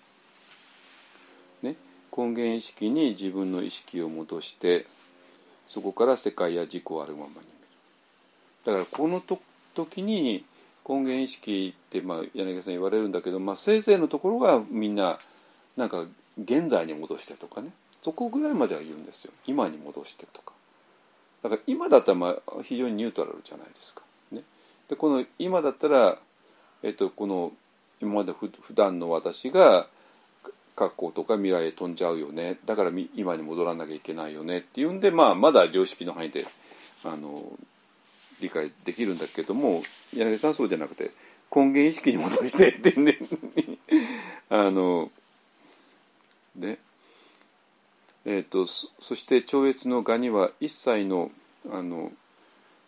[2.16, 4.86] 根源意識に自分の意識を戻して
[5.68, 7.42] そこから世界や自己をあるままに見る。
[8.66, 9.40] だからこのと
[9.74, 10.44] 時に
[10.88, 15.18] 根源意識って、まあ、柳さん言われるんだけど、まあ、せいぜいのところはみんな
[15.76, 16.04] なんか
[16.42, 17.70] 現在に戻してとかね。
[18.02, 19.32] そこぐらいまでは言うんですよ。
[19.46, 20.52] 今に戻してとか。
[21.42, 24.02] だから今だったらまあ非常にニュートラルじゃないですか。
[24.32, 24.42] ね、
[24.88, 26.18] でこの今だったら、
[26.82, 27.52] えっと、この
[28.00, 29.86] 今までふ普段の私が
[30.74, 32.58] 過去とか未来へ飛んじゃうよね。
[32.64, 34.58] だから今に戻らなきゃいけないよね。
[34.58, 36.44] っていうんで、まあ、まだ常識の範囲で
[37.04, 37.42] あの
[38.40, 39.82] 理解できるんだけども
[40.14, 41.10] 柳さんはそうじゃなくて
[41.54, 43.18] 根源意識に戻してってんで
[44.50, 45.10] あの
[46.56, 46.78] ね。
[48.24, 51.32] えー、とそそして超越の我には一切の
[51.72, 52.12] あの、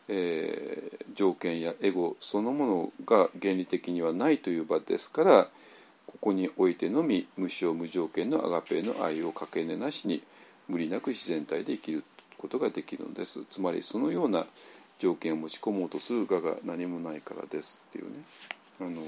[0.09, 5.49] えー条件やエゴそのものが原理的にはないという場ですから
[6.07, 10.23] ここにおいてのみ無償無条件のアガペの愛をかけねなしに
[10.69, 12.05] 無理なく自然体で生きる
[12.39, 13.45] ことができるのです。
[13.51, 14.47] つまりそのような
[14.99, 17.83] 条件を持ち込もうとする我が何もないからです。
[17.91, 18.21] っていうね。
[18.81, 19.03] あの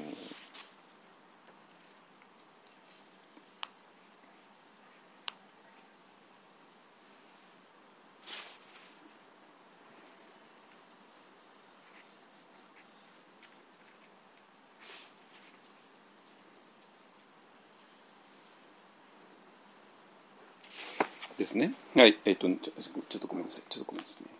[21.56, 21.74] ですね。
[21.94, 22.72] はい、えっ、とちょ、
[23.18, 24.30] っとごめんなさい、ちょっとごめんなさいね。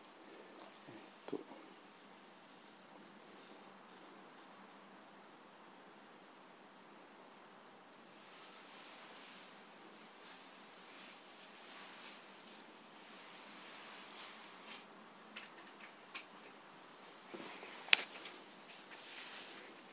[0.89, 1.39] えっ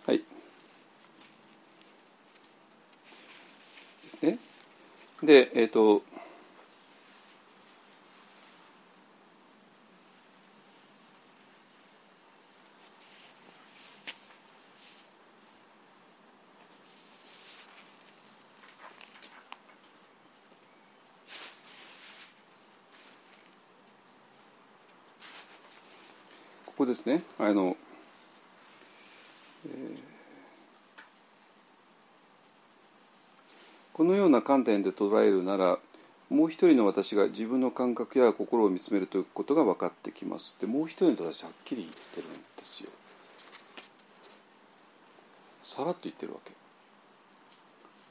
[0.05, 0.17] とはい。
[4.03, 4.37] ですね。
[5.23, 6.03] で、えっ、と、
[26.83, 27.23] ここですね。
[27.39, 27.77] あの、
[29.65, 29.99] えー
[33.93, 35.77] このような観点で捉えるなら、
[36.31, 40.57] もう一人の私が自分の感覚や心を見つめるということが分かってきます。
[40.59, 42.89] で、もう一人の私はっきり言ってるんですよ。
[45.61, 46.51] さらっと言ってるわけ。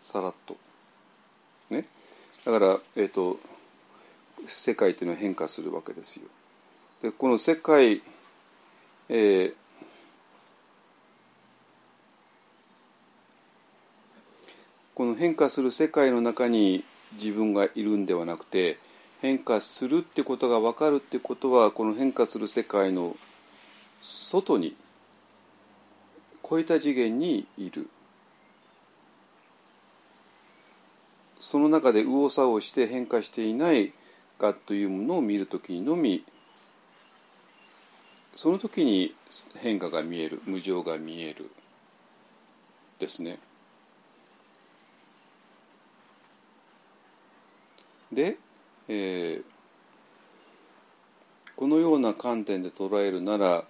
[0.01, 0.57] さらっと。
[1.69, 1.85] ね。
[2.44, 3.40] だから、えっ、と、
[4.47, 6.28] 世界というのは変化するわけですよ。
[7.03, 8.03] で、この世界、
[9.09, 9.62] えー
[14.95, 16.85] この変化する世界の中に
[17.15, 18.79] 自分がいるんではなくて
[19.23, 23.16] 変化するってことが分かるってことはこの変化する世界の
[24.03, 24.77] 外に
[26.49, 27.89] 超えた次元にいる。
[31.41, 33.93] その中で右往左往して変化していない
[34.39, 36.24] がというものを見るときにのみ
[38.34, 39.14] その時に
[39.59, 41.50] 変化が見える無常が見える
[42.98, 43.38] ですね。
[48.12, 48.36] で、
[48.88, 49.52] えー
[51.62, 53.62] このような観点で捉えるなら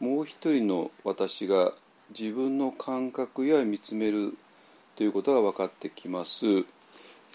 [0.00, 1.72] もう一人の私が
[2.18, 4.38] 自分の感覚や見つめる
[4.96, 6.64] ということが分かってきます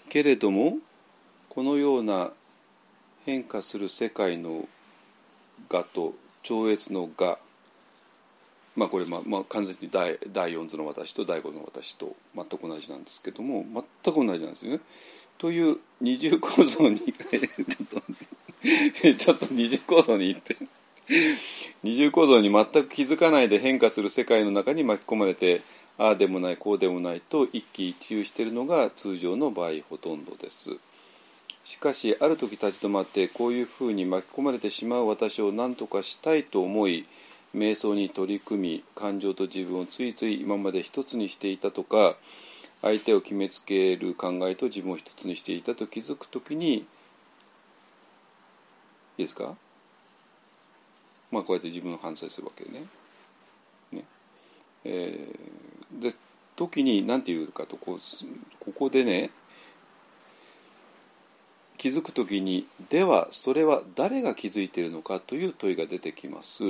[0.08, 0.78] けれども
[1.48, 2.32] このような
[3.24, 4.68] 変化する世界の
[5.70, 7.38] 我と超越の我
[8.76, 13.64] まあこれまあ、まあ、完全に第第四図の私と第五図の私と全く同じなんですけども
[14.04, 14.80] 全く同じなんですよね。
[15.38, 18.02] という二重構造にちょっと
[19.16, 20.56] ちょっと二重構造に行って
[21.82, 25.62] 二重構造に全く気づかないで変化する世界の中に巻き込まれて
[25.96, 30.76] ああでもないこうでもないと一喜一憂しているのが通常の場合ほとんどです。
[31.64, 37.06] しかしある時立ち止まってこういうふうに巻き込まれてしまう私を何とかしたいと思い
[37.54, 42.16] 瞑想に取り組み感情と自分をついつい今まで一つにしていたとか
[42.82, 46.86] 相手を決めつける考えと自分を一つにしていたと気づくときにいい
[49.18, 49.54] ですか？
[51.30, 52.84] まあこうやって自分を反省するわけね。
[53.92, 54.04] ね
[54.84, 56.16] えーで
[56.56, 57.98] 時に何て言うかとこう
[58.60, 59.30] ここでね
[61.80, 66.62] 気づく時にではそれは誰が気づいているのかという問いが出てきます。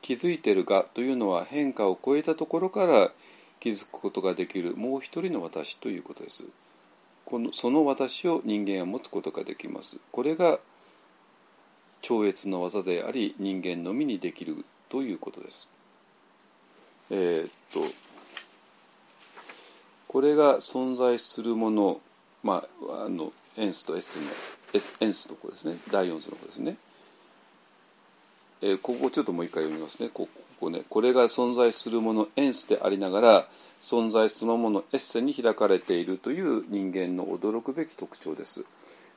[0.00, 3.10] 気づいてるがというのは変化を超えたところから
[3.58, 6.44] 気づくことができるもう一人の私ということです。
[7.24, 9.98] このその私を人間は持つことができます。
[10.12, 10.60] これが
[12.00, 15.72] 超越の技であり人間のみにできるということです。
[17.10, 17.80] えーっと
[20.06, 22.00] これが存在するもの
[22.44, 23.32] まああの
[23.64, 24.30] ンスとエッセンの
[24.72, 25.76] エスエンスの子ですね。
[25.90, 26.76] 第四図の子ですね。
[28.62, 30.10] えーここちょっともう一回読みますね。
[30.12, 30.82] こここね。
[30.88, 33.48] これが存在するものエンスでありながら
[33.80, 38.64] 存在そのものエッセに開かれているという人間の驚くべき特徴です。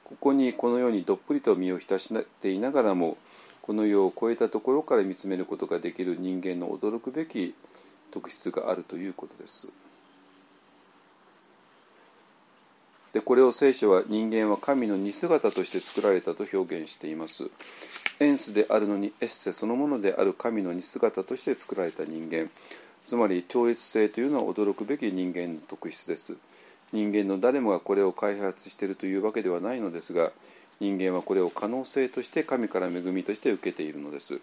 [0.04, 3.18] ここにこのようにどっぷりと身を浸していながらも
[3.62, 7.56] この世を超えたところから見つめることができる人間の驚くべき
[8.12, 9.70] 特質があるということです。
[13.14, 17.50] でこれを聖書は人間は神の似姿として作られたと表現しています。
[18.20, 22.50] エンスであるのにエッセそのものである神の似姿として作られた人間。
[23.06, 26.38] つまり超越性というのは驚くべき人間の特質です。
[26.92, 30.32] 人間の誰もがこれを開発しているというわけではないのですが
[30.80, 34.40] 人間はこれを可能性として神から恵みとして受けているのです。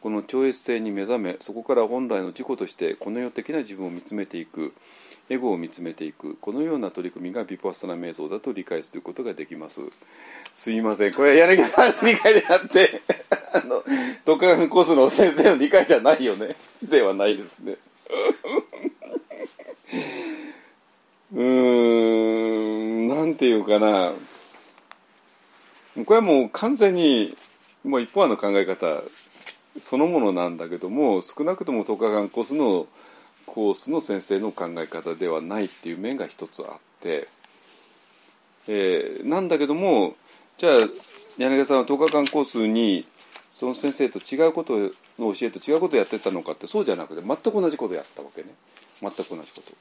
[0.00, 4.72] この超越性に目覚めそこから本来の自己としてこの世的な自分を見つめていく。
[5.30, 6.36] エゴを見つめていく。
[6.40, 9.82] このような取り組みがビパッサナ瞑想だと理解することができます。
[10.50, 11.14] すいません。
[11.14, 13.00] これ柳さんの理解であって
[13.54, 13.84] あの
[14.24, 16.48] 特学コースの先生の理解じゃないよね。
[16.82, 17.76] ではないですね。
[21.32, 24.12] うーんなんていうかな。
[26.04, 27.36] これはもう完全に
[27.84, 29.00] もう一方の考え方
[29.80, 32.88] そのものなんだけども少なくとも10日間コースの
[33.46, 37.28] コースの先生の考え方ではないっていう面が一つあって、
[38.68, 40.14] えーなんだけども
[40.58, 40.72] じゃあ
[41.38, 43.06] 柳川さんは10日間コースに
[43.50, 44.74] その先生と違うこと
[45.18, 48.48] の教えと違うことをやってたのかってそうじゃなくて全く同じことをやったわけね。
[49.00, 49.72] 全く同じこと。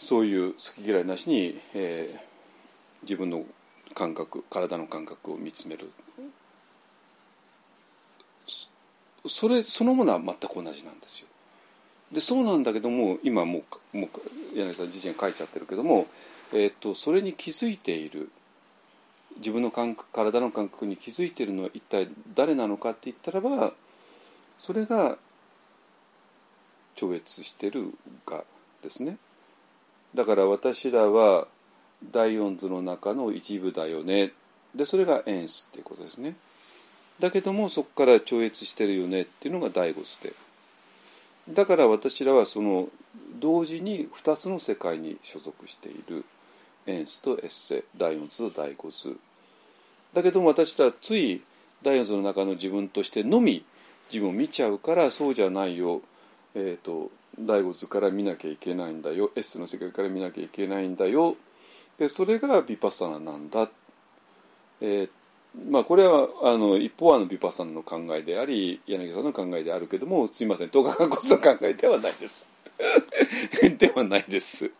[0.00, 2.26] そういう好き嫌いなしに、えー
[3.02, 3.44] 自分の
[3.94, 5.90] 感覚体の感覚を見つめる。
[9.28, 11.28] それそのものは全く同じなんですよ。
[12.12, 13.62] でそうなんだけども今も
[13.92, 16.06] うもう柳さん自身が書いちゃってるけども、
[16.52, 18.30] えー、とそれに気づいている。
[19.38, 23.74] 自分の感覚体の感覚に気づいているのは一体誰なのかって言ったらば
[24.58, 25.18] それが
[26.94, 27.92] 超越してる
[28.24, 28.44] が
[28.82, 29.18] ですね。
[30.14, 31.46] だから私らは
[32.10, 34.32] 大四図の中の一部だよね。
[34.74, 36.34] でそれがエンスっていうことですね。
[37.20, 40.32] だけどもそこから超越してるよねっていうのが第五図で
[41.48, 42.88] だから私らはその
[43.38, 46.24] 同時に2つの世界に所属している
[46.86, 49.16] エンスとエッセ第四図と第五図
[50.14, 51.42] だけども私らはつい
[51.82, 53.64] 第四図の中の自分としてのみ
[54.08, 56.00] 自分を見ちゃうからそうじゃないよ、
[56.54, 59.30] えー、と第五図から見なきゃいけないんだよ。
[59.36, 61.36] エッセの世界から見なきゃいけないんだよ。
[61.98, 63.68] でそれがビパッサナなんだ、
[64.80, 65.10] えー
[65.70, 72.46] まあ、これはあの一方はのビパッサナの考えであり柳さんの考えであるけどもすいません東日間コスの考えではないです。
[73.78, 74.70] ではないです、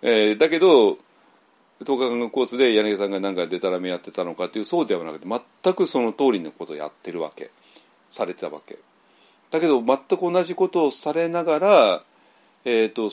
[0.00, 0.98] えーだけど
[1.80, 7.50] 10日間コースで柳さんが何かデタラメやってたのかというそうではなくて全くその通りのことをやってるわけ。
[8.14, 8.78] されてたわけ。
[9.50, 12.02] だけど全く同じことをされながら、
[12.64, 13.10] えー、と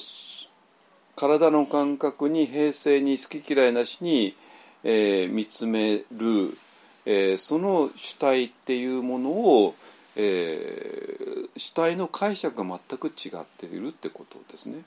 [1.16, 4.36] 体の感覚に平静に好き嫌いなしに、
[4.84, 6.58] えー見つめる、
[7.06, 9.76] えーその主体っていうものを、
[10.16, 14.84] えー主体の解釈が全く違っているってことですね。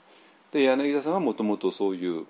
[0.51, 2.25] で柳田さんはもともとそういう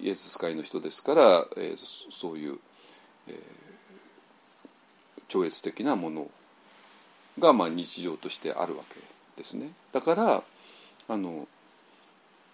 [0.00, 2.58] イエスス会の人ですから、えーそういう、
[3.28, 3.68] えー
[5.28, 6.30] 超越的なもの
[7.38, 8.96] が、まあ、日常としてあるわけ
[9.36, 9.70] ですね。
[9.92, 10.42] だから
[11.08, 11.46] あの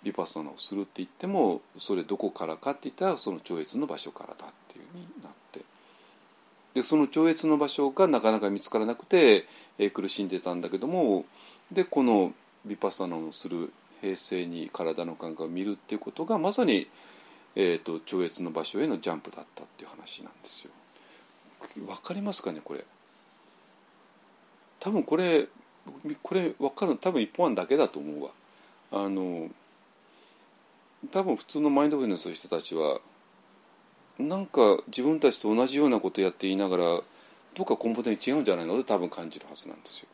[0.02, 5.43] リパッサナをするって言ってもそれどこからかって言ったらその超越の場所からだっていうふうになって
[6.74, 9.46] でその超越の場所がなかなか見つからなくて、
[9.78, 11.24] えー苦しんでたんだけども
[11.72, 12.32] でこの
[12.66, 16.88] ビパッサナをする平静に体の感覚を見るっていうことがまさに、
[17.56, 20.70] えー、と超越の場所へのジャンプだったっていう話なんですよ。
[21.86, 22.84] わかりますかねこれ
[24.80, 25.48] 多分これ
[26.22, 28.30] これ分かる多分一本案だけだと思うわ
[28.92, 29.48] あの
[31.10, 33.00] 多分普通のマインドフルネスの人たちは
[34.18, 37.02] なんか自分たちと同じようなことやって言いながらど
[37.62, 38.74] っか根本的に違うんじゃないの？
[38.76, 40.08] って多分感じるはずなんですよ。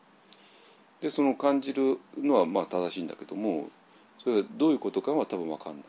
[1.01, 3.69] でその感じるのはまあ正しいんだけども
[4.19, 5.83] それがどういうことかは多分分かんない。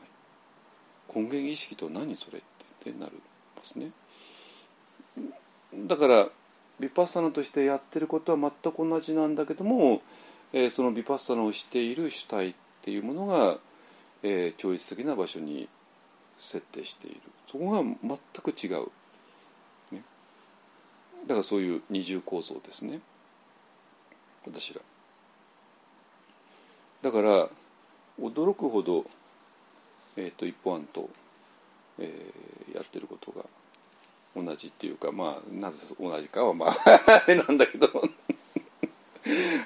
[1.14, 2.42] 根源意識と何それっ
[2.82, 3.12] てなる
[3.56, 3.90] ますね。
[5.74, 6.28] だから
[6.80, 10.00] ビパッサナとしてやってることは全く同じなんだけども、
[10.52, 13.58] えーそのビパッサナをしている主体っていうものが、
[14.22, 15.68] えー超越的な場所に
[16.38, 17.20] 設定している。
[17.52, 18.86] そこが全く違う、
[19.94, 20.02] ね、
[21.26, 23.00] だからそういう二重構造ですね。
[24.46, 24.80] 私ら。
[27.02, 27.48] だから
[28.20, 29.04] 驚くほど、
[30.16, 31.10] えー、と一本案と、
[31.98, 33.44] えーやってることが
[34.34, 36.70] 同じっていうかまあなぜ同じかはまあ
[37.24, 37.88] あれなんだけど。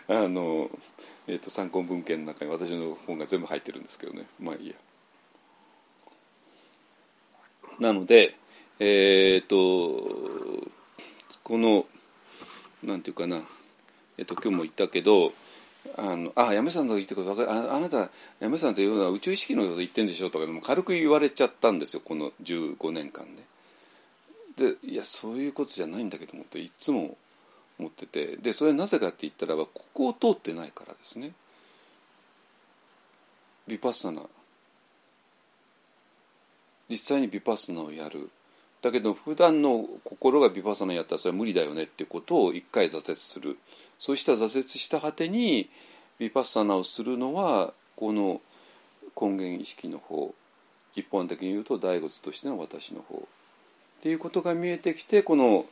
[0.09, 0.71] あの、
[1.27, 4.27] えーと、参考文献の中に私の本が全部入ってるんですけどね。
[4.39, 4.75] まあいいや。
[7.81, 8.35] なので
[8.79, 10.69] え、ー、と
[11.43, 11.87] この
[12.83, 13.41] なんていうかな
[14.19, 15.33] え、ー、と今日も言ったけど
[15.97, 23.45] あのあ山さんの言ってこと分かるああなた山さんというのは宇宙意識のこと言ってるんでしょとか軽く言われちゃったんですよこの15年間ね。
[24.57, 27.17] でいやそういうことじゃないんだけどもといつも
[27.79, 31.33] 思っててでそれはなぜかって言ったらばここを通ってないからですね。
[33.69, 34.23] ヴィパッサナ
[36.89, 38.31] 実際にヴィパッサナをやる。
[38.83, 43.59] だけど普段の心がヴィパッサナやったらそれは無理だよねってことを一回挫折する。
[43.99, 45.69] そうした挫折した果てに
[46.21, 48.41] ヴィパッサナをするのはこの
[49.21, 50.35] 根源意識の方。
[50.95, 53.17] 一般的に言うと大仏としての私の方。
[53.17, 53.19] っ
[54.03, 55.67] ていうことが見えてきてこの、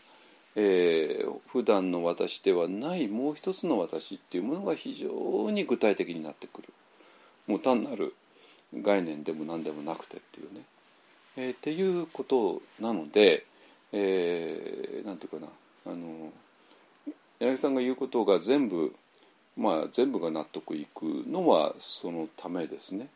[0.56, 6.68] えー、普段の私ではないもう一つの私っていうものが非常に具体的になってくる。
[7.46, 8.14] もう単なる
[8.74, 10.62] 概念でも何でもなくてっていうね、
[11.36, 13.44] えー、っていうことなので、
[13.92, 15.48] えー、なんていうかな
[15.92, 16.32] あの
[17.40, 18.94] 柳さんが言うことが全部
[19.56, 23.08] まあ全部が納得いくのはそのためですね。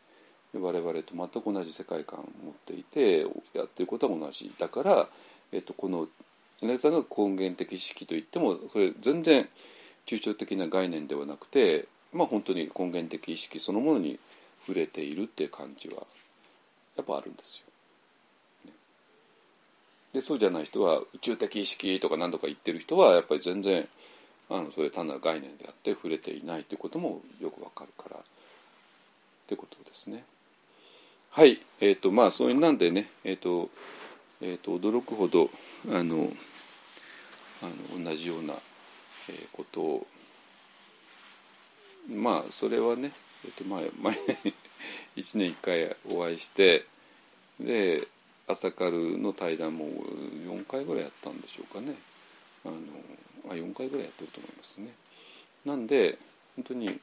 [0.53, 3.19] 我々と全く同じ世界観を持っていて
[3.53, 5.07] やってることは同じだから、
[5.51, 6.07] えっと、この
[6.61, 9.47] 柳さんが根源的意識といってもそれ全然
[10.07, 14.17] 抽象的な概念ではなくてまあ本当に根源的意識そのものに
[14.59, 15.97] 触れているっていう感じは
[16.97, 17.68] やっぱあるんですよ。
[20.13, 23.87] でそうじゃない人は宇宙的意識とか何とか言ってる人はやっぱり全然
[24.49, 28.21] あのそれ単なる概念であって触れていないということもよくわかるからっ
[29.47, 30.23] てことですね。
[31.31, 33.69] はいえーとまあそういうなんでねえっ、ー、と,、
[34.41, 35.51] えーと、驚くほど
[35.91, 36.31] あの
[37.61, 40.07] あの同じような、えー、ことを
[42.09, 43.11] まあそれはね、
[43.45, 44.15] えーと、と前前
[45.17, 46.85] 1年1回お会いして
[47.59, 48.07] で
[48.49, 51.93] 朝カルの対談も4回ぐらいやったんでしょうかね。
[52.65, 52.75] あの
[53.51, 54.87] あ4回ぐらいやってると思いますね。
[55.65, 56.17] なんで
[56.55, 56.99] 本当に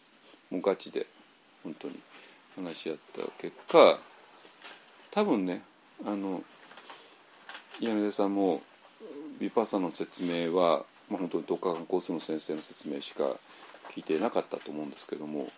[0.50, 1.06] もうガチで
[1.62, 1.94] 本当に
[2.56, 3.98] 話し合った結果
[5.12, 5.62] 多分ね
[6.04, 6.42] あの
[7.80, 8.62] 柳出さんも
[9.40, 13.24] ヴィパッサの説明は、まあ、本当に東海観コースの先生の説明しか
[13.90, 15.48] 聞いてなかったと思うんですけども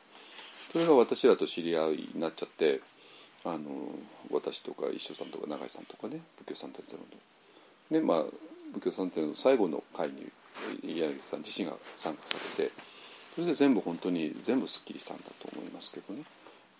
[0.72, 2.80] それが私らと知り合いになっちゃって
[3.44, 3.58] あの
[4.30, 8.00] 私とか一生さんとか永井さんとかね仏教三天ゼロの。
[8.00, 8.22] でまあ
[8.74, 10.30] 仏教三天の最後の会に
[10.82, 12.72] 柳さん自身が参加されて
[13.34, 16.22] それで全部本当に全部すっきりしたんだと思いますけどね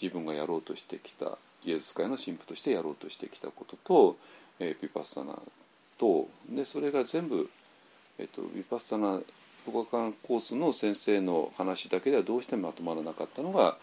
[0.00, 4.16] 自分がやろうとしてきたイエス会の神父としてやろうとしてきたことと、
[4.58, 5.34] えー、ピパッサナ
[5.98, 7.48] とでそれが全部、
[8.18, 9.20] えーと、ヴィパッサナ
[9.68, 13.76] 福岡館コースの先生の話だけではどうしてもまとまらなかったのが、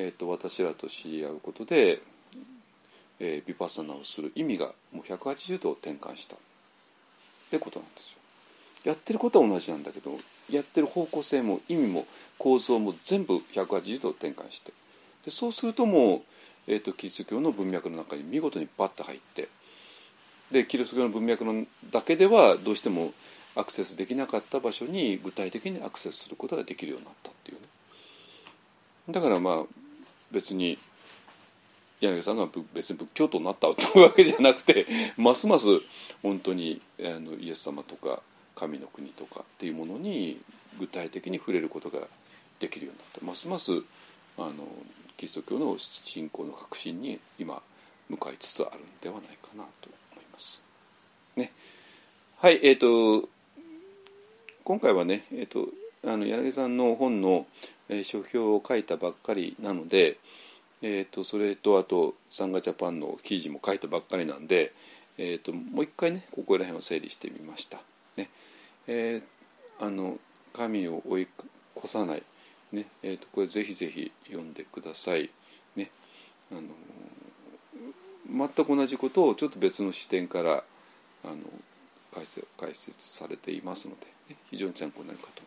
[0.00, 2.00] えーと、私らと知り合うことで、
[3.18, 6.36] えー、ヴィパサナをする意味がもう180度転換した。
[6.36, 6.38] っ
[7.50, 8.18] てことなんですよ。
[8.84, 10.12] やってることは同じなんだけど
[10.52, 12.06] やってる方向性も意味も
[12.38, 14.72] 構造も全部180度転換して。
[15.24, 16.22] でそうするともう
[16.70, 19.48] えーと、キリスト教の文脈の中に見事にバッと入って
[20.52, 23.12] でキリスト教の文脈のだけではどうしても
[23.56, 27.62] アクセスできなかった場所に具体的にアクセスすることができるようになったっていうね。
[29.10, 29.87] だからまあ
[30.30, 30.78] 別に
[32.00, 34.86] 柳さんが別に仏教徒になったというわけじゃなくて
[35.16, 35.66] ますます
[36.22, 38.22] 本当にあのイエス様とか
[38.54, 40.40] 神の国とかっていうものに
[40.78, 42.00] 具体的に触れることが
[42.60, 43.72] できるようになったますます
[44.36, 44.52] あの
[45.16, 47.60] キリスト教の信仰の革新に今
[48.08, 50.62] 向かいつつあるんではないかなと思います。
[51.36, 51.52] ね、
[52.38, 53.28] はいえーと、
[54.64, 55.68] 今回はね、えーと、
[56.04, 57.46] あの柳さんの本の、
[58.02, 60.18] 書評を書いたばっかりなので、
[60.82, 64.72] えーと、それとあとサンガジャパンの記事も書いたばっかりなんで、
[65.16, 67.78] えー、ともう一回ねここら辺を整理してみました。
[68.16, 68.30] ね。
[68.86, 70.18] えー、あの
[70.52, 71.28] 神を追い
[71.76, 72.22] 越さない。
[72.72, 72.86] ね。
[73.02, 75.30] えーと、これぜひぜひ読んでください。
[75.74, 75.90] ね。
[76.52, 76.62] あの
[78.30, 80.62] 全く同じことをちょっと別の視点から
[81.24, 81.36] あの
[82.14, 85.42] 解説解説されていますので、ね、非常に参考になるかと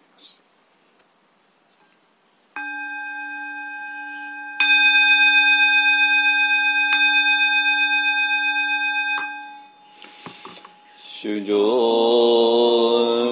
[11.22, 11.54] 主上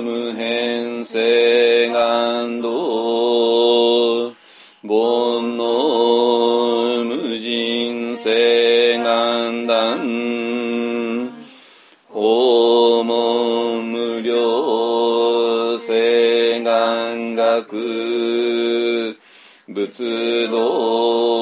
[0.03, 2.69] 無変性願堂
[4.83, 9.97] 煩悩無人性願断
[12.13, 19.17] 訪問無料性願学
[19.65, 21.38] 仏道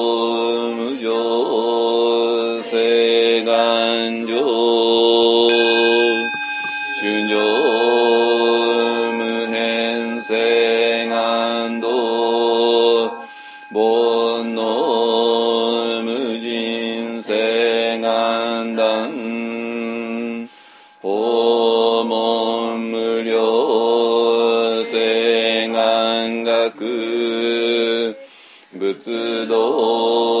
[28.98, 30.37] 仏道